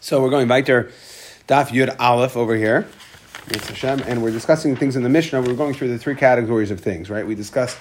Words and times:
So 0.00 0.22
we're 0.22 0.30
going 0.30 0.46
back 0.46 0.68
weiter, 0.68 0.92
Daf 1.48 1.70
Yud 1.70 1.96
Aleph 1.98 2.36
over 2.36 2.54
here, 2.54 2.86
Hashem, 3.50 4.04
and 4.06 4.22
we're 4.22 4.30
discussing 4.30 4.76
things 4.76 4.94
in 4.94 5.02
the 5.02 5.08
Mishnah. 5.08 5.42
We're 5.42 5.54
going 5.54 5.74
through 5.74 5.88
the 5.88 5.98
three 5.98 6.14
categories 6.14 6.70
of 6.70 6.78
things, 6.78 7.10
right? 7.10 7.26
We 7.26 7.34
discussed 7.34 7.76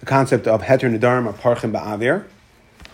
the 0.00 0.06
concept 0.06 0.46
of 0.46 0.62
Heter 0.62 0.90
Nadarim 0.90 1.26
or 1.26 1.34
Parchim 1.34 1.70
Ba'avir. 1.70 2.24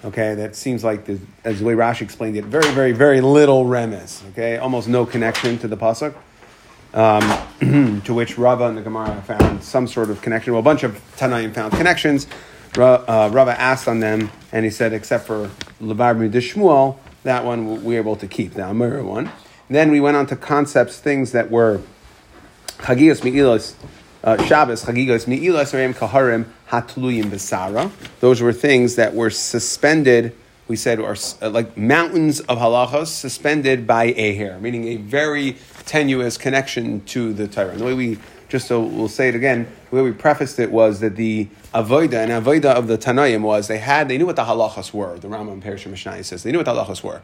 Okay, 0.05 0.35
that 0.35 0.57
seems 0.57 0.83
like, 0.83 1.05
the, 1.05 1.21
as 1.45 1.61
the 1.61 1.65
way 1.65 1.75
Rashi 1.75 2.03
explained 2.03 2.37
it, 2.37 2.45
very, 2.45 2.69
very, 2.73 2.91
very 2.91 3.21
little 3.21 3.67
remes. 3.67 4.29
Okay, 4.31 4.59
almost 4.59 4.89
no 4.89 5.07
connection 5.07 5.59
to 5.59 5.69
the 5.69 5.77
pasuk. 5.77 6.17
Um, 6.93 8.01
to 8.03 8.15
which 8.15 8.37
Rava 8.37 8.67
and 8.67 8.77
the 8.77 8.83
Gemara 8.83 9.23
found 9.23 9.63
some 9.63 9.87
sort 9.87 10.11
of 10.11 10.21
connection. 10.23 10.55
Well, 10.55 10.61
a 10.61 10.65
bunch 10.65 10.83
of 10.83 11.01
Tanaim 11.17 11.55
found 11.55 11.73
connections. 11.73 12.27
Uh, 12.77 13.31
Rava 13.33 13.59
asked 13.61 13.87
on 13.87 14.01
them, 14.01 14.33
and 14.51 14.65
he 14.65 14.73
said, 14.73 14.93
except 14.93 15.29
for 15.29 15.53
Levar 15.81 16.17
Shmuel, 16.33 16.99
that 17.27 17.45
one 17.45 17.85
we 17.85 17.95
were 17.95 18.01
able 18.01 18.17
to 18.17 18.27
keep, 18.27 18.55
the 18.55 18.63
Amira 18.63 19.05
one. 19.05 19.31
Then 19.69 19.91
we 19.91 20.01
went 20.01 20.17
on 20.17 20.27
to 20.29 20.37
concepts, 20.37 20.99
things 20.99 21.33
that 21.33 21.51
were 21.51 21.83
Chagios 22.79 23.21
Mi'ilos, 23.23 23.75
uh, 24.25 24.43
Shabbos, 24.45 24.85
Chagios 24.85 25.27
Mi'ilos, 25.27 25.75
Reim 25.75 25.93
Kaharim, 25.93 26.47
Hatluyim 26.71 27.25
Besara. 27.25 27.91
Those 28.21 28.41
were 28.41 28.53
things 28.53 28.95
that 28.97 29.15
were 29.15 29.31
suspended, 29.31 30.37
we 30.69 30.77
said, 30.77 31.01
are 31.01 31.17
uh, 31.43 31.51
like 31.51 31.77
mountains 31.77 32.41
of 32.41 32.59
halachos 32.59 33.09
suspended 33.09 33.87
by 33.87 34.15
a 34.17 34.35
hair, 34.35 34.59
meaning 34.61 34.87
a 34.89 34.97
very 34.97 35.57
tenuous 35.85 36.39
connection 36.39 37.05
to 37.07 37.33
the 37.33 37.49
Torah. 37.49 37.71
And 37.71 37.81
the 37.81 37.85
way 37.85 37.95
we 37.95 38.19
just 38.57 38.69
so 38.69 38.81
we'll 38.81 39.07
say 39.07 39.29
it 39.29 39.35
again, 39.35 39.71
the 39.91 39.97
way 39.97 40.03
we 40.03 40.13
prefaced 40.13 40.59
it 40.59 40.73
was 40.73 41.01
that 41.01 41.15
the 41.17 41.47
avoida 41.75 42.15
and 42.15 42.31
avoida 42.33 42.75
of 42.75 42.87
the 42.87 42.97
Tanaim 42.97 43.43
was 43.43 43.69
they 43.69 43.77
had 43.77 44.09
they 44.09 44.17
knew 44.17 44.25
what 44.25 44.37
the 44.37 44.45
halachas 44.45 44.95
were. 44.95 45.19
The 45.19 45.29
Rambam 45.29 45.61
Perishim 45.63 45.91
Mishnah 45.91 46.25
says 46.25 46.43
they 46.43 46.53
knew 46.53 46.59
what 46.59 46.65
the 46.65 46.73
halachas 46.73 47.03
were. 47.03 47.21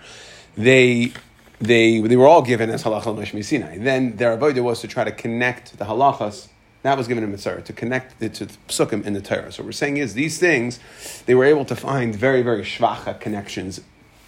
They 0.58 1.12
they 1.58 2.00
they 2.00 2.16
were 2.16 2.26
all 2.26 2.42
given 2.42 2.68
as 2.68 2.82
halacha 2.82 3.06
l'mishmi 3.16 3.42
Sinai. 3.42 3.78
Then 3.78 4.16
their 4.16 4.36
avoida 4.36 4.62
was 4.62 4.82
to 4.82 4.88
try 4.88 5.04
to 5.04 5.12
connect 5.12 5.78
the 5.78 5.86
halachas. 5.86 6.48
That 6.82 6.98
was 6.98 7.08
given 7.08 7.24
in 7.24 7.30
Mitzvah 7.30 7.62
to 7.62 7.72
connect 7.72 8.20
it 8.22 8.34
to 8.34 8.44
the 8.44 8.54
psukim 8.68 9.06
in 9.06 9.14
the 9.14 9.22
Torah. 9.22 9.52
So 9.52 9.62
what 9.62 9.68
we're 9.68 9.72
saying 9.72 9.96
is 9.96 10.12
these 10.12 10.38
things 10.38 10.80
they 11.24 11.34
were 11.34 11.46
able 11.46 11.64
to 11.64 11.76
find 11.76 12.14
very 12.14 12.42
very 12.42 12.62
shvacha 12.62 13.20
connections 13.20 13.80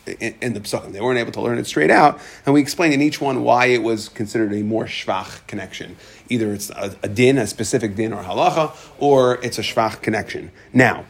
in, 0.06 0.34
in, 0.40 0.54
the 0.54 0.60
psukim. 0.60 0.92
They 0.92 1.00
weren't 1.00 1.18
able 1.18 1.32
to 1.32 1.40
learn 1.40 1.58
it 1.58 1.66
straight 1.66 1.90
out, 1.90 2.20
and 2.44 2.54
we 2.54 2.60
explained 2.60 2.94
in 2.94 3.02
each 3.02 3.20
one 3.20 3.42
why 3.42 3.66
it 3.66 3.82
was 3.82 4.08
considered 4.08 4.52
a 4.52 4.62
more 4.62 4.84
shvach 4.84 5.46
connection. 5.46 5.96
Either 6.28 6.52
it's 6.52 6.70
a, 6.70 6.96
a 7.02 7.08
din, 7.08 7.38
a 7.38 7.46
specific 7.46 7.96
din 7.96 8.12
or 8.12 8.22
halacha, 8.22 8.74
or 8.98 9.42
it's 9.42 9.58
a 9.58 9.62
shvach 9.62 10.02
connection. 10.02 10.50
Now, 10.72 11.04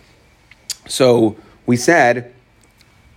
so 0.86 1.36
we 1.66 1.76
said 1.76 2.34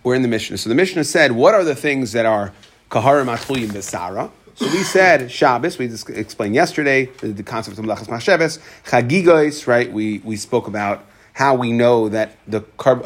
we're 0.04 0.16
in 0.16 0.22
the 0.22 0.28
Mishnah. 0.28 0.58
So 0.58 0.70
the 0.70 0.76
Mishnah 0.76 1.04
said, 1.04 1.34
what 1.34 1.54
are 1.54 1.64
the 1.64 1.76
things 1.76 2.14
that 2.14 2.26
are 2.26 2.54
kaharim 2.90 3.36
atluyim 3.36 3.70
besara? 3.70 4.32
So 4.56 4.66
we 4.66 4.82
said 4.84 5.30
Shabbos. 5.30 5.78
We 5.78 5.88
just 5.88 6.10
explained 6.10 6.56
yesterday 6.56 7.06
the, 7.06 7.28
the 7.28 7.44
concept 7.44 7.78
of 7.78 7.86
melachas 7.86 8.08
machsheves, 8.08 8.60
chagigos. 8.86 9.68
Right? 9.68 9.92
We 9.92 10.18
we 10.20 10.36
spoke 10.36 10.68
about 10.68 11.06
how 11.38 11.54
we 11.54 11.72
know 11.72 12.10
that 12.10 12.36
the 12.48 12.62
carb, 12.80 13.04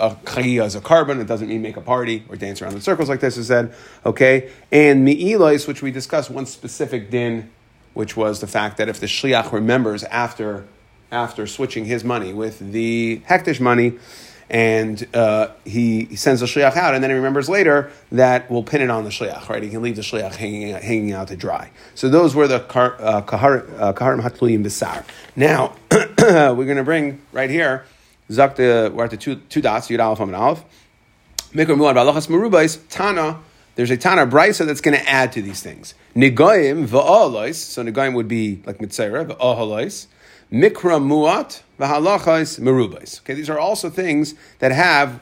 is 0.66 0.74
a 0.74 0.80
korban, 0.80 1.20
it 1.20 1.28
doesn't 1.28 1.50
mean 1.50 1.62
make 1.62 1.76
a 1.76 1.82
party 1.82 2.24
or 2.30 2.38
dance 2.38 2.62
around 2.62 2.74
in 2.74 2.80
circles 2.80 3.10
like 3.10 3.20
this 3.20 3.36
is 3.36 3.48
said, 3.48 3.76
okay? 4.06 4.50
And 4.72 5.06
mi'ilois, 5.06 5.68
which 5.68 5.82
we 5.82 5.92
discussed 5.92 6.30
one 6.30 6.46
specific 6.46 7.12
din, 7.12 7.50
which 7.94 8.16
was 8.16 8.40
the 8.40 8.48
fact 8.48 8.78
that 8.78 8.88
if 8.88 9.02
the 9.02 9.06
shliach 9.06 9.52
remembers 9.52 10.06
after, 10.06 10.66
after 11.12 11.46
switching 11.46 11.84
his 11.84 12.06
money 12.06 12.32
with 12.32 12.72
the 12.72 13.22
hektish 13.28 13.60
money, 13.60 14.00
and 14.50 15.06
uh, 15.14 15.50
he, 15.66 16.06
he, 16.06 16.16
sends 16.16 16.40
the 16.40 16.48
shliach 16.48 16.78
out, 16.78 16.96
and 16.96 17.04
then 17.04 17.10
he 17.10 17.18
remembers 17.18 17.50
later 17.50 17.92
that 18.14 18.50
we'll 18.50 18.64
pin 18.64 18.82
it 18.82 18.90
on 18.90 19.04
the 19.04 19.10
shliach, 19.10 19.50
right? 19.50 19.62
He 19.62 19.70
can 19.70 19.82
leave 19.82 19.98
the 19.98 20.04
shliach 20.04 20.36
hanging, 20.36 20.74
hanging 20.74 21.12
out 21.12 21.28
to 21.28 21.36
dry. 21.36 21.70
So 21.96 22.08
those 22.08 22.34
were 22.34 22.48
the 22.48 22.64
uh, 22.64 23.24
kaharim 23.24 23.78
uh, 23.78 24.30
hatluyim. 24.30 25.04
Now 25.36 25.76
we're 25.92 26.66
going 26.66 26.78
to 26.78 26.84
bring 26.86 27.22
right 27.34 27.50
here 27.50 27.84
Zakta, 28.32 28.92
we're 28.92 29.04
at 29.04 29.12
the 29.12 29.18
two, 29.18 29.36
two 29.36 29.62
dots, 29.62 29.88
Yud 29.90 30.04
Aleph 30.04 30.20
and 30.20 30.36
Aleph. 30.36 30.64
Mikra 31.54 31.76
Muad 31.76 31.96
Balachas 31.96 32.28
Merubais, 32.28 32.80
Tana, 32.90 33.40
there's 33.76 33.92
a 33.92 33.98
Tana 33.98 34.26
Brisa 34.26 34.66
that's 34.66 34.82
going 34.82 34.98
to 34.98 35.10
add 35.10 35.32
to 35.34 35.42
these 35.42 35.62
things. 35.62 35.94
Nigoyim 36.16 36.88
v'a'alois, 36.88 37.56
so 37.56 37.84
Nigoyim 37.84 38.14
would 38.16 38.28
be 38.28 38.62
like 38.66 38.80
Mitzera, 38.80 39.26
v'a'alois. 39.26 40.08
Mikra 40.52 41.02
Muat 41.02 41.62
v'halachais 41.80 42.60
Merubais. 42.60 43.20
Okay, 43.22 43.34
these 43.34 43.50
are 43.50 43.60
also 43.60 43.90
things 43.90 44.36
that 44.60 44.72
have 44.72 45.22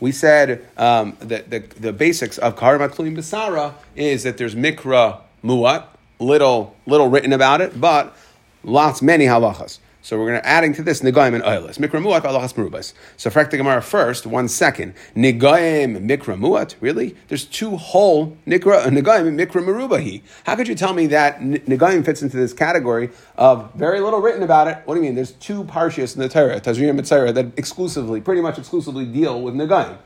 we 0.00 0.12
said 0.12 0.66
um, 0.78 1.16
that 1.20 1.50
the, 1.50 1.60
the 1.78 1.92
basics 1.92 2.38
of 2.38 2.56
Karim 2.56 2.80
Kluim 2.90 3.16
Basara 3.16 3.74
is 3.94 4.22
that 4.22 4.38
there's 4.38 4.54
Mikra 4.54 5.20
Muat, 5.44 5.84
little, 6.18 6.74
little 6.86 7.08
written 7.08 7.32
about 7.32 7.60
it, 7.60 7.78
but 7.78 8.16
lots, 8.64 9.02
many 9.02 9.26
halachas. 9.26 9.78
So 10.02 10.18
we're 10.18 10.28
going 10.28 10.40
to 10.40 10.46
adding 10.46 10.72
to 10.74 10.82
this 10.82 11.02
Nigaim 11.02 11.34
and 11.34 11.44
Oilis. 11.44 11.78
Mikra 11.78 12.02
Muat 12.02 12.22
Alachas 12.22 12.54
Merubas. 12.54 12.94
So 13.18 13.28
Frekta 13.28 13.58
Gemara 13.58 13.82
first, 13.82 14.26
one 14.26 14.48
second. 14.48 14.94
Nigaim 15.14 16.06
Mikra 16.08 16.38
Muat? 16.38 16.74
Really? 16.80 17.14
There's 17.28 17.44
two 17.44 17.76
whole 17.76 18.38
uh, 18.46 18.50
Nigaim 18.50 18.88
Mikra 18.90 19.62
Merubahi. 19.62 20.22
How 20.44 20.56
could 20.56 20.68
you 20.68 20.74
tell 20.74 20.94
me 20.94 21.06
that 21.08 21.40
Nigaim 21.40 22.02
fits 22.04 22.22
into 22.22 22.38
this 22.38 22.54
category 22.54 23.10
of 23.36 23.74
very 23.74 24.00
little 24.00 24.20
written 24.20 24.42
about 24.42 24.68
it? 24.68 24.78
What 24.86 24.94
do 24.94 25.00
you 25.00 25.06
mean? 25.06 25.16
There's 25.16 25.32
two 25.32 25.64
Parshias 25.64 26.16
in 26.16 26.22
the 26.22 26.28
Torah, 26.30 26.60
Mitzayra, 26.60 27.34
that 27.34 27.58
exclusively, 27.58 28.22
pretty 28.22 28.40
much 28.40 28.58
exclusively 28.58 29.04
deal 29.04 29.42
with 29.42 29.54
Nigaim. 29.54 29.98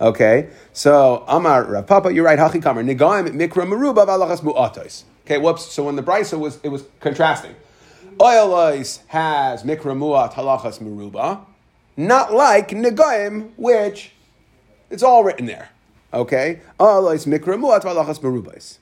Okay, 0.00 0.48
so 0.72 1.24
Amar 1.28 1.64
Rav 1.64 1.86
Papa, 1.86 2.14
you're 2.14 2.24
right. 2.24 2.38
Hachi 2.38 2.62
Kamer 2.62 2.84
Nigaim 2.84 3.28
Mikra 3.30 3.66
Meruba 3.66 4.06
Alachas 4.06 4.40
Muatos. 4.40 5.02
Okay, 5.26 5.38
whoops. 5.38 5.70
So 5.70 5.84
when 5.84 5.96
the 5.96 6.02
Brisa 6.02 6.38
was, 6.38 6.58
it 6.62 6.68
was 6.68 6.84
contrasting. 7.00 7.54
Oilois 8.20 9.00
has 9.06 9.62
mikra 9.62 9.96
muat 9.96 10.34
halachas 10.34 10.78
meruba, 10.78 11.40
not 11.96 12.34
like 12.34 12.68
negaim, 12.68 13.50
which 13.56 14.12
it's 14.90 15.02
all 15.02 15.24
written 15.24 15.46
there. 15.46 15.70
Okay, 16.12 16.60
oilois 16.78 17.26
mikra 17.26 17.58
muat 17.58 17.82
halachas 17.82 18.20
merubais. 18.20 18.76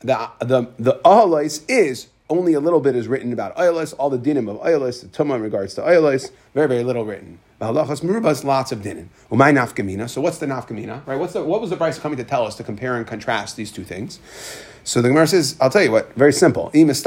The 0.00 0.28
the 0.40 0.68
the 0.78 1.00
oilois 1.02 1.64
is 1.66 2.08
only 2.28 2.52
a 2.52 2.60
little 2.60 2.80
bit 2.80 2.94
is 2.94 3.08
written 3.08 3.32
about 3.32 3.56
oilos, 3.56 3.94
all 3.98 4.10
the 4.10 4.18
dinim 4.18 4.50
of 4.50 4.60
oilos, 4.60 5.00
the 5.00 5.06
tumah 5.08 5.36
in 5.36 5.40
regards 5.40 5.72
to 5.76 5.80
oilos, 5.80 6.30
very 6.52 6.68
very 6.68 6.84
little 6.84 7.06
written. 7.06 7.38
Halachas 7.62 8.02
merubas, 8.02 8.44
lots 8.44 8.70
of 8.70 8.80
dinim. 8.80 9.06
Umay 9.30 9.54
nafkamina. 9.54 10.10
So 10.10 10.20
what's 10.20 10.36
the 10.36 10.46
nafkamina? 10.46 11.06
Right? 11.06 11.18
What's 11.18 11.32
the 11.32 11.42
what 11.42 11.62
was 11.62 11.70
the 11.70 11.78
price 11.78 11.98
coming 11.98 12.18
to 12.18 12.24
tell 12.24 12.46
us 12.46 12.54
to 12.56 12.64
compare 12.64 12.96
and 12.96 13.06
contrast 13.06 13.56
these 13.56 13.72
two 13.72 13.84
things? 13.84 14.18
So 14.84 15.00
the 15.00 15.08
Gemara 15.08 15.26
says, 15.26 15.56
I'll 15.62 15.70
tell 15.70 15.82
you 15.82 15.90
what, 15.90 16.14
very 16.14 16.32
simple. 16.32 16.70
It's 16.74 17.02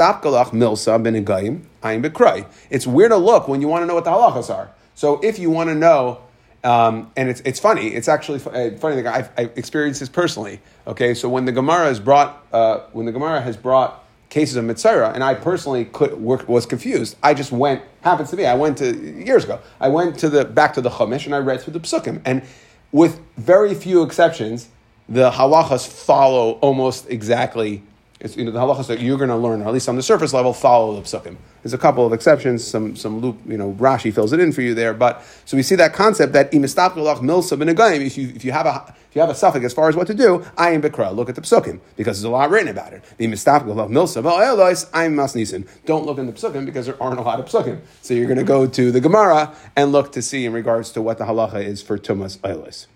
weird 2.86 3.10
to 3.10 3.16
look 3.16 3.48
when 3.48 3.60
you 3.60 3.68
want 3.68 3.82
to 3.82 3.86
know 3.86 3.94
what 3.94 4.04
the 4.04 4.10
halachas 4.10 4.52
are. 4.52 4.70
So 4.96 5.20
if 5.22 5.38
you 5.38 5.50
want 5.50 5.68
to 5.68 5.76
know, 5.76 6.20
um, 6.64 7.12
and 7.16 7.28
it's, 7.28 7.40
it's 7.42 7.60
funny, 7.60 7.88
it's 7.88 8.08
actually 8.08 8.40
uh, 8.40 8.76
funny, 8.78 9.06
I've, 9.06 9.30
I've, 9.38 9.56
experienced 9.56 10.00
this 10.00 10.08
personally. 10.08 10.60
Okay, 10.88 11.14
so 11.14 11.28
when 11.28 11.44
the 11.44 11.52
Gemara 11.52 11.84
has 11.84 12.00
brought, 12.00 12.44
uh, 12.52 12.80
when 12.92 13.06
the 13.06 13.12
Gemara 13.12 13.40
has 13.40 13.56
brought 13.56 14.04
cases 14.28 14.56
of 14.56 14.64
Mitzvah, 14.64 15.12
and 15.14 15.22
I 15.22 15.34
personally 15.34 15.84
could, 15.84 16.20
was 16.20 16.66
confused. 16.66 17.16
I 17.22 17.32
just 17.32 17.52
went, 17.52 17.82
happens 18.00 18.30
to 18.30 18.36
me, 18.36 18.44
I 18.44 18.54
went 18.54 18.78
to, 18.78 18.92
years 18.92 19.44
ago, 19.44 19.60
I 19.80 19.88
went 19.88 20.18
to 20.18 20.28
the, 20.28 20.44
back 20.44 20.74
to 20.74 20.80
the 20.80 20.90
Chumash 20.90 21.26
and 21.26 21.34
I 21.34 21.38
read 21.38 21.60
through 21.60 21.74
the 21.74 21.80
Psukim. 21.80 22.20
And 22.24 22.42
with 22.90 23.20
very 23.36 23.74
few 23.74 24.02
exceptions, 24.02 24.68
the 25.08 25.30
halachas 25.30 25.86
follow 25.88 26.52
almost 26.52 27.08
exactly. 27.08 27.82
It's, 28.20 28.36
you 28.36 28.44
know, 28.44 28.50
the 28.50 28.58
halachas 28.58 28.88
that 28.88 29.00
you're 29.00 29.16
going 29.16 29.30
to 29.30 29.36
learn, 29.36 29.62
or 29.62 29.68
at 29.68 29.72
least 29.72 29.88
on 29.88 29.94
the 29.96 30.02
surface 30.02 30.32
level, 30.32 30.52
follow 30.52 30.96
the 30.96 31.02
psukim. 31.02 31.36
There's 31.62 31.72
a 31.72 31.78
couple 31.78 32.04
of 32.04 32.12
exceptions. 32.12 32.66
Some 32.66 32.96
some 32.96 33.20
loop, 33.20 33.38
you 33.46 33.56
know, 33.56 33.72
Rashi 33.74 34.12
fills 34.12 34.32
it 34.32 34.40
in 34.40 34.52
for 34.52 34.62
you 34.62 34.74
there. 34.74 34.92
But 34.92 35.22
so 35.44 35.56
we 35.56 35.62
see 35.62 35.76
that 35.76 35.92
concept 35.92 36.32
that. 36.32 36.52
If 36.52 38.18
you 38.18 38.28
if 38.28 38.44
you 38.44 38.52
have 38.52 38.66
a 38.66 38.94
if 39.08 39.16
you 39.16 39.20
have 39.20 39.30
a 39.30 39.34
suffix 39.34 39.64
as 39.64 39.72
far 39.72 39.88
as 39.88 39.96
what 39.96 40.06
to 40.08 40.14
do, 40.14 40.44
I 40.56 40.70
am 40.70 40.82
bekra. 40.82 41.14
Look 41.14 41.28
at 41.28 41.34
the 41.34 41.40
psukim 41.40 41.80
because 41.96 42.18
there's 42.18 42.24
a 42.24 42.30
lot 42.30 42.50
written 42.50 42.68
about 42.68 42.92
it. 42.92 43.02
The 43.16 43.26
milsa 43.26 44.88
I'm 44.92 45.16
masnisin. 45.16 45.68
Don't 45.86 46.04
look 46.04 46.18
in 46.18 46.26
the 46.26 46.32
psukim 46.32 46.66
because 46.66 46.86
there 46.86 47.02
aren't 47.02 47.18
a 47.18 47.22
lot 47.22 47.40
of 47.40 47.46
psukim. 47.46 47.80
So 48.02 48.14
you're 48.14 48.26
going 48.26 48.38
to 48.38 48.44
go 48.44 48.66
to 48.66 48.92
the 48.92 49.00
Gemara 49.00 49.54
and 49.76 49.92
look 49.92 50.12
to 50.12 50.22
see 50.22 50.44
in 50.44 50.52
regards 50.52 50.92
to 50.92 51.02
what 51.02 51.18
the 51.18 51.24
halacha 51.24 51.64
is 51.64 51.82
for 51.82 51.98
tumas 51.98 52.38
elois. 52.38 52.86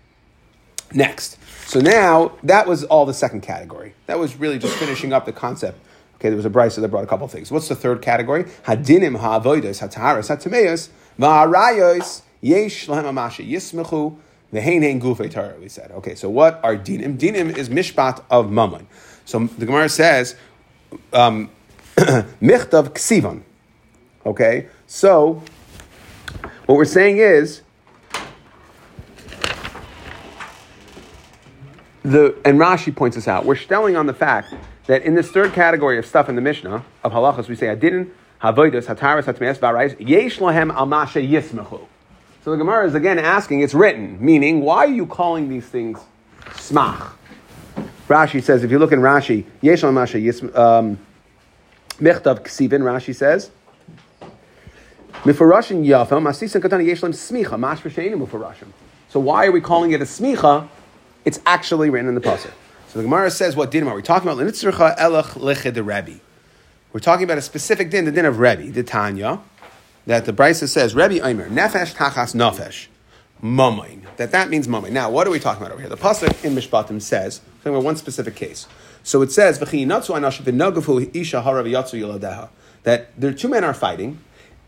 Next. 0.93 1.37
So 1.73 1.79
now 1.79 2.33
that 2.43 2.67
was 2.67 2.83
all 2.83 3.07
the 3.07 3.15
second 3.15 3.41
category. 3.41 3.95
That 4.05 4.19
was 4.19 4.35
really 4.35 4.59
just 4.59 4.75
finishing 4.75 5.11
up 5.11 5.25
the 5.25 5.33
concept. 5.33 5.79
Okay, 6.17 6.29
there 6.29 6.35
was 6.35 6.45
a 6.45 6.49
brisa 6.51 6.81
that 6.81 6.89
brought 6.89 7.03
a 7.03 7.07
couple 7.07 7.25
of 7.25 7.31
things. 7.31 7.51
What's 7.51 7.67
the 7.67 7.73
third 7.73 7.99
category? 7.99 8.43
Hadinim 8.67 9.17
ha'avoidos 9.17 9.81
hataharas 9.81 10.29
hatameos 10.29 10.89
va'arayos 11.17 12.21
yesh 12.41 12.85
lahem 12.85 13.05
amasha 13.05 13.41
yismechu 13.41 14.15
ve'hein 14.53 14.83
hein 14.83 15.01
gufei 15.01 15.31
Torah. 15.31 15.55
We 15.59 15.67
said. 15.67 15.89
Okay, 15.93 16.13
so 16.13 16.29
what 16.29 16.63
are 16.63 16.77
dinim? 16.77 17.17
Dinim 17.17 17.57
is 17.57 17.69
mishpat 17.69 18.23
of 18.29 18.51
mammon. 18.51 18.85
So 19.25 19.39
the 19.39 19.65
Gemara 19.65 19.89
says 19.89 20.35
um, 21.11 21.49
ksivan. 21.97 23.41
Okay, 24.27 24.67
so 24.85 25.41
what 26.67 26.75
we're 26.75 26.85
saying 26.85 27.17
is 27.17 27.63
the 32.03 32.35
and 32.45 32.59
Rashi 32.59 32.95
points 32.95 33.15
this 33.15 33.27
out. 33.27 33.45
We're 33.45 33.55
stelling 33.55 33.95
on 33.95 34.05
the 34.05 34.13
fact 34.13 34.53
that 34.87 35.03
in 35.03 35.15
this 35.15 35.31
third 35.31 35.53
category 35.53 35.97
of 35.97 36.05
stuff 36.05 36.29
in 36.29 36.35
the 36.35 36.41
Mishnah 36.41 36.83
of 37.03 37.11
halachas, 37.11 37.47
we 37.47 37.55
say 37.55 37.67
adin 37.67 38.11
havodas 38.41 38.85
hataras 38.85 39.23
hatmeas 39.23 39.57
barais 39.57 39.95
yesh 39.99 40.39
lahem 40.39 40.73
al 40.73 40.87
yismechu. 40.87 41.87
So 42.43 42.51
the 42.51 42.57
Gemara 42.57 42.85
is 42.85 42.93
again 42.93 43.19
asking, 43.19 43.61
it's 43.61 43.73
written, 43.73 44.23
meaning 44.23 44.61
why 44.61 44.85
are 44.85 44.87
you 44.87 45.05
calling 45.05 45.47
these 45.47 45.65
things 45.65 45.99
smach? 46.41 47.13
Rashi 48.09 48.43
says, 48.43 48.65
if 48.65 48.71
you 48.71 48.79
look 48.79 48.91
in 48.91 48.99
Rashi, 48.99 49.45
yesh 49.61 49.81
lahem 49.81 49.93
masha 49.93 50.17
yismechu. 50.17 50.57
Um, 50.57 50.99
Mechtav 51.99 52.39
Ksivin, 52.41 52.81
Rashi 52.81 53.15
says. 53.15 53.51
Mifarashim 55.23 55.85
Yafa, 55.85 56.19
Masisan 56.19 56.61
Katana 56.61 56.83
Yeshlam 56.83 57.13
Smicha, 57.13 57.57
Mash. 57.57 57.81
So 59.09 59.19
why 59.19 59.45
are 59.45 59.51
we 59.51 59.61
calling 59.61 59.91
it 59.91 60.01
a 60.01 60.05
smicha? 60.05 60.67
It's 61.25 61.39
actually 61.45 61.89
written 61.89 62.09
in 62.09 62.15
the 62.15 62.21
pasuk. 62.21 62.51
So 62.87 62.99
the 62.99 63.03
Gemara 63.03 63.31
says, 63.31 63.55
what 63.55 63.71
din 63.71 63.87
are 63.87 63.95
we 63.95 64.01
talking 64.01 64.29
about? 64.29 64.43
Lenitzricha 64.43 64.97
elach 64.97 65.35
leched 65.39 65.75
Rebbe. 65.75 66.19
We're 66.91 66.99
talking 66.99 67.23
about 67.23 67.37
a 67.37 67.41
specific 67.41 67.89
din, 67.89 68.05
the 68.05 68.11
din 68.11 68.25
of 68.25 68.39
Rebbe, 68.39 68.71
the 68.71 68.83
Tanya, 68.83 69.39
that 70.05 70.25
the 70.25 70.33
Brisa 70.33 70.67
says, 70.67 70.93
Rebbe 70.93 71.15
Eimer, 71.15 71.49
nefesh 71.49 71.95
tachas 71.95 72.35
nefesh, 72.35 72.87
mamain. 73.41 74.01
That 74.17 74.31
that 74.31 74.49
means 74.49 74.67
mamain. 74.67 74.91
Now, 74.91 75.09
what 75.09 75.25
are 75.25 75.31
we 75.31 75.39
talking 75.39 75.63
about 75.63 75.71
over 75.71 75.81
here? 75.81 75.89
The 75.89 75.97
pasuk 75.97 76.45
in 76.45 76.53
Mishpatim 76.55 77.01
says, 77.01 77.41
talking 77.59 77.73
about 77.73 77.83
one 77.83 77.95
specific 77.95 78.35
case. 78.35 78.67
So 79.01 79.21
it 79.21 79.31
says, 79.31 79.59
that 82.83 83.09
there 83.17 83.33
two 83.33 83.47
men 83.47 83.63
are 83.63 83.73
fighting, 83.73 84.19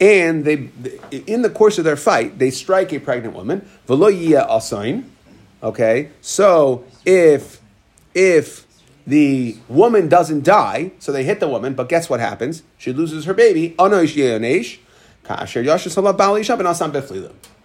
and 0.01 0.45
they, 0.45 0.69
in 1.27 1.41
the 1.41 1.49
course 1.49 1.77
of 1.77 1.85
their 1.85 1.95
fight, 1.95 2.39
they 2.39 2.49
strike 2.49 2.91
a 2.91 2.99
pregnant 2.99 3.35
woman. 3.35 3.69
Okay, 5.65 6.09
so 6.21 6.85
if 7.05 7.59
if 8.13 8.67
the 9.07 9.57
woman 9.67 10.07
doesn't 10.07 10.43
die, 10.43 10.91
so 10.99 11.11
they 11.11 11.23
hit 11.23 11.39
the 11.39 11.47
woman, 11.47 11.73
but 11.73 11.89
guess 11.89 12.07
what 12.07 12.19
happens? 12.19 12.61
She 12.77 12.93
loses 12.93 13.25
her 13.25 13.33
baby. 13.33 13.73
Oh, 13.79 13.85
uh, 13.85 13.97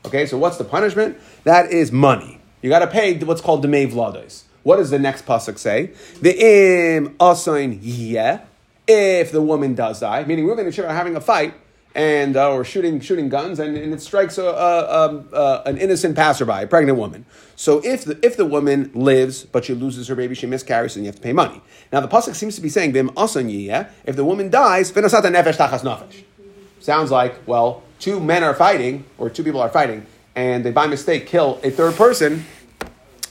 okay, 0.06 0.26
so 0.26 0.38
what's 0.38 0.56
the 0.56 0.64
punishment? 0.64 1.18
That 1.44 1.70
is 1.70 1.92
money. 1.92 2.40
You 2.62 2.70
got 2.70 2.78
to 2.78 2.86
pay 2.86 3.18
what's 3.18 3.42
called 3.42 3.62
demei 3.62 3.92
vlados. 3.92 4.44
What 4.62 4.76
does 4.76 4.88
the 4.88 4.98
next 4.98 5.26
pasuk 5.26 5.58
say? 5.58 5.90
The 6.22 6.32
im 6.38 7.16
asain 7.16 7.80
yeah. 7.82 8.44
If 8.88 9.30
the 9.30 9.42
woman 9.42 9.74
does 9.74 10.00
die, 10.00 10.24
meaning 10.24 10.46
we're 10.46 10.56
going 10.56 10.72
to 10.72 10.88
are 10.88 10.94
having 10.94 11.16
a 11.16 11.20
fight 11.20 11.52
and 11.94 12.36
uh, 12.36 12.52
or 12.52 12.64
shooting 12.64 13.00
shooting 13.00 13.28
guns, 13.28 13.58
and, 13.58 13.76
and 13.76 13.92
it 13.92 14.00
strikes 14.00 14.38
a, 14.38 14.44
a, 14.44 15.24
a, 15.32 15.62
an 15.66 15.76
innocent 15.76 16.16
passerby, 16.16 16.62
a 16.62 16.66
pregnant 16.66 16.98
woman. 16.98 17.24
So 17.56 17.80
if 17.84 18.04
the 18.04 18.18
if 18.24 18.36
the 18.36 18.46
woman 18.46 18.90
lives 18.94 19.44
but 19.44 19.64
she 19.64 19.74
loses 19.74 20.08
her 20.08 20.14
baby, 20.14 20.34
she 20.34 20.46
miscarries, 20.46 20.96
and 20.96 21.04
you 21.04 21.08
have 21.08 21.16
to 21.16 21.22
pay 21.22 21.32
money. 21.32 21.60
Now 21.92 22.00
the 22.00 22.08
pasuk 22.08 22.34
seems 22.34 22.54
to 22.56 22.60
be 22.60 22.68
saying 22.68 22.94
asan 23.16 23.48
If 24.04 24.16
the 24.16 24.24
woman 24.24 24.50
dies, 24.50 24.92
nefesh 24.92 25.56
tachas 25.56 25.82
nefesh. 25.82 26.22
Sounds 26.80 27.10
like 27.10 27.36
well, 27.46 27.82
two 27.98 28.20
men 28.20 28.44
are 28.44 28.54
fighting 28.54 29.04
or 29.18 29.28
two 29.28 29.42
people 29.42 29.60
are 29.60 29.68
fighting, 29.68 30.06
and 30.34 30.64
they 30.64 30.70
by 30.70 30.86
mistake 30.86 31.26
kill 31.26 31.60
a 31.62 31.70
third 31.70 31.96
person. 31.96 32.46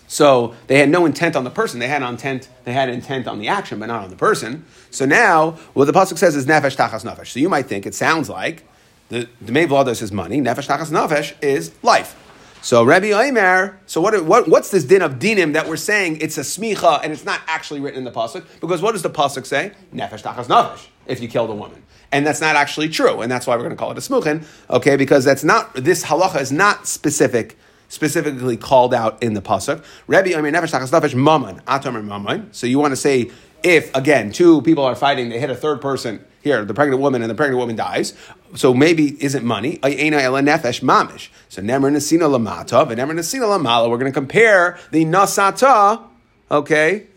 So 0.09 0.55
they 0.65 0.79
had 0.79 0.89
no 0.89 1.05
intent 1.05 1.35
on 1.35 1.43
the 1.43 1.51
person. 1.51 1.79
They 1.79 1.87
had 1.87 2.01
intent. 2.01 2.49
They 2.63 2.73
had 2.73 2.89
intent 2.89 3.27
on 3.27 3.37
the 3.37 3.47
action, 3.47 3.79
but 3.79 3.85
not 3.85 4.03
on 4.03 4.09
the 4.09 4.15
person. 4.15 4.65
So 4.89 5.05
now, 5.05 5.51
what 5.73 5.85
the 5.85 5.93
pasuk 5.93 6.17
says 6.17 6.35
is 6.35 6.47
nefesh 6.47 6.75
tachas 6.75 7.05
nefesh. 7.05 7.27
So 7.27 7.39
you 7.39 7.47
might 7.47 7.67
think 7.67 7.85
it 7.85 7.93
sounds 7.93 8.27
like 8.27 8.67
the 9.09 9.29
the 9.39 9.51
vlados 9.51 10.01
is 10.01 10.11
money. 10.11 10.41
Nefesh 10.41 10.67
tachas 10.67 10.89
nefesh 10.91 11.35
is 11.43 11.71
life. 11.83 12.15
So 12.63 12.83
Rabbi 12.83 13.11
Omer, 13.11 13.79
so 13.85 14.01
what, 14.01 14.25
what, 14.25 14.49
what's 14.49 14.69
this 14.69 14.83
din 14.83 15.01
of 15.01 15.13
dinim 15.13 15.53
that 15.53 15.69
we're 15.69 15.77
saying 15.77 16.17
it's 16.19 16.37
a 16.37 16.41
smicha 16.41 16.99
and 17.01 17.13
it's 17.13 17.23
not 17.23 17.39
actually 17.47 17.79
written 17.79 17.99
in 17.99 18.03
the 18.03 18.11
pasuk? 18.11 18.45
Because 18.59 18.81
what 18.81 18.93
does 18.93 19.03
the 19.03 19.09
pasuk 19.11 19.45
say? 19.45 19.73
Nefesh 19.93 20.23
tachas 20.23 20.47
nefesh. 20.47 20.87
If 21.05 21.21
you 21.21 21.27
kill 21.27 21.49
a 21.51 21.55
woman, 21.55 21.83
and 22.11 22.25
that's 22.25 22.41
not 22.41 22.55
actually 22.55 22.89
true, 22.89 23.21
and 23.21 23.31
that's 23.31 23.45
why 23.45 23.55
we're 23.55 23.63
going 23.63 23.75
to 23.75 23.77
call 23.77 23.91
it 23.91 23.97
a 23.97 24.01
smuchin. 24.01 24.43
Okay, 24.71 24.95
because 24.95 25.23
that's 25.23 25.43
not 25.43 25.73
this 25.75 26.05
halacha 26.05 26.41
is 26.41 26.51
not 26.51 26.87
specific 26.87 27.57
specifically 27.89 28.55
called 28.55 28.93
out 28.93 29.21
in 29.21 29.33
the 29.33 29.41
pasuk. 29.41 29.83
Rebbe 30.07 30.29
Tachas 30.29 30.91
Nefesh 30.91 31.13
Mammon 31.13 31.59
Atomer. 31.67 32.55
So 32.55 32.65
you 32.65 32.79
want 32.79 32.93
to 32.93 32.95
say 32.95 33.29
if 33.61 33.93
again 33.93 34.31
two 34.31 34.61
people 34.61 34.85
are 34.85 34.95
fighting, 34.95 35.29
they 35.29 35.39
hit 35.39 35.49
a 35.49 35.55
third 35.55 35.81
person 35.81 36.23
here, 36.41 36.63
the 36.63 36.73
pregnant 36.73 37.01
woman, 37.01 37.21
and 37.21 37.29
the 37.29 37.35
pregnant 37.35 37.59
woman 37.59 37.75
dies. 37.75 38.13
So 38.55 38.73
maybe 38.73 39.21
isn't 39.23 39.43
money? 39.43 39.79
So 39.83 39.89
nemer 39.89 41.91
nesina 41.91 42.29
lamata, 42.29 42.87
but 42.87 42.97
nemer 42.97 43.13
nesina 43.13 43.43
lamala. 43.43 43.89
We're 43.89 43.97
going 43.97 44.11
to 44.11 44.17
compare 44.17 44.79
the 44.91 45.03
nasata, 45.03 46.01
okay, 46.49 47.07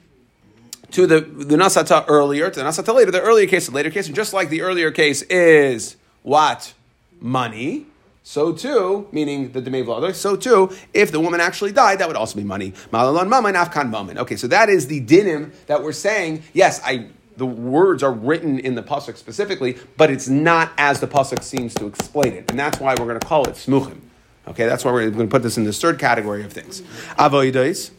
to 0.91 1.07
the 1.07 1.21
the 1.21 1.57
nasata 1.57 2.05
earlier 2.09 2.51
to 2.51 2.61
the 2.61 2.67
nasata 2.67 2.95
later. 2.95 3.13
The 3.13 3.21
earlier 3.21 3.47
case, 3.47 3.67
the 3.67 3.73
later 3.73 3.91
case, 3.91 4.07
and 4.07 4.17
just 4.17 4.33
like 4.33 4.49
the 4.49 4.63
earlier 4.63 4.91
case 4.91 5.23
is 5.23 5.97
what 6.23 6.75
money. 7.21 7.87
So 8.25 8.53
too, 8.53 9.09
meaning 9.11 9.51
the 9.53 9.61
Demei 9.61 9.85
Vlada, 9.85 10.15
so 10.15 10.37
too, 10.37 10.71
if 10.95 11.11
the 11.11 11.19
woman 11.19 11.41
actually 11.41 11.73
died, 11.73 11.99
that 11.99 12.07
would 12.07 12.17
also 12.17 12.37
be 12.37 12.45
money. 12.45 12.71
Malalon 12.93 13.29
Maman, 13.29 13.55
Afkan 13.55 13.91
Maman. 13.91 14.17
Okay, 14.19 14.37
so 14.37 14.47
that 14.47 14.69
is 14.69 14.87
the 14.87 15.01
dinim 15.05 15.53
that 15.67 15.83
we're 15.83 15.93
saying, 15.93 16.45
yes, 16.53 16.81
I 16.85 17.09
the 17.37 17.47
words 17.47 18.03
are 18.03 18.13
written 18.13 18.59
in 18.59 18.75
the 18.75 18.83
pasuk 18.83 19.17
specifically, 19.17 19.79
but 19.97 20.11
it's 20.11 20.29
not 20.29 20.71
as 20.77 21.01
the 21.01 21.07
pasuk 21.07 21.43
seems 21.43 21.75
to 21.75 21.87
explain 21.87 22.35
it, 22.35 22.51
and 22.51 22.59
that's 22.59 22.79
why 22.79 22.95
we're 22.95 23.07
going 23.07 23.19
to 23.19 23.27
call 23.27 23.49
it 23.49 23.55
smuchim. 23.55 24.01
Okay, 24.47 24.67
that's 24.67 24.85
why 24.85 24.93
we're 24.93 25.11
going 25.11 25.29
to 25.29 25.31
put 25.31 25.43
this 25.43 25.57
in 25.57 25.65
this 25.65 25.81
third 25.81 25.99
category 25.99 26.45
of 26.45 26.53
things. 26.53 26.83
Avoidos. 27.19 27.91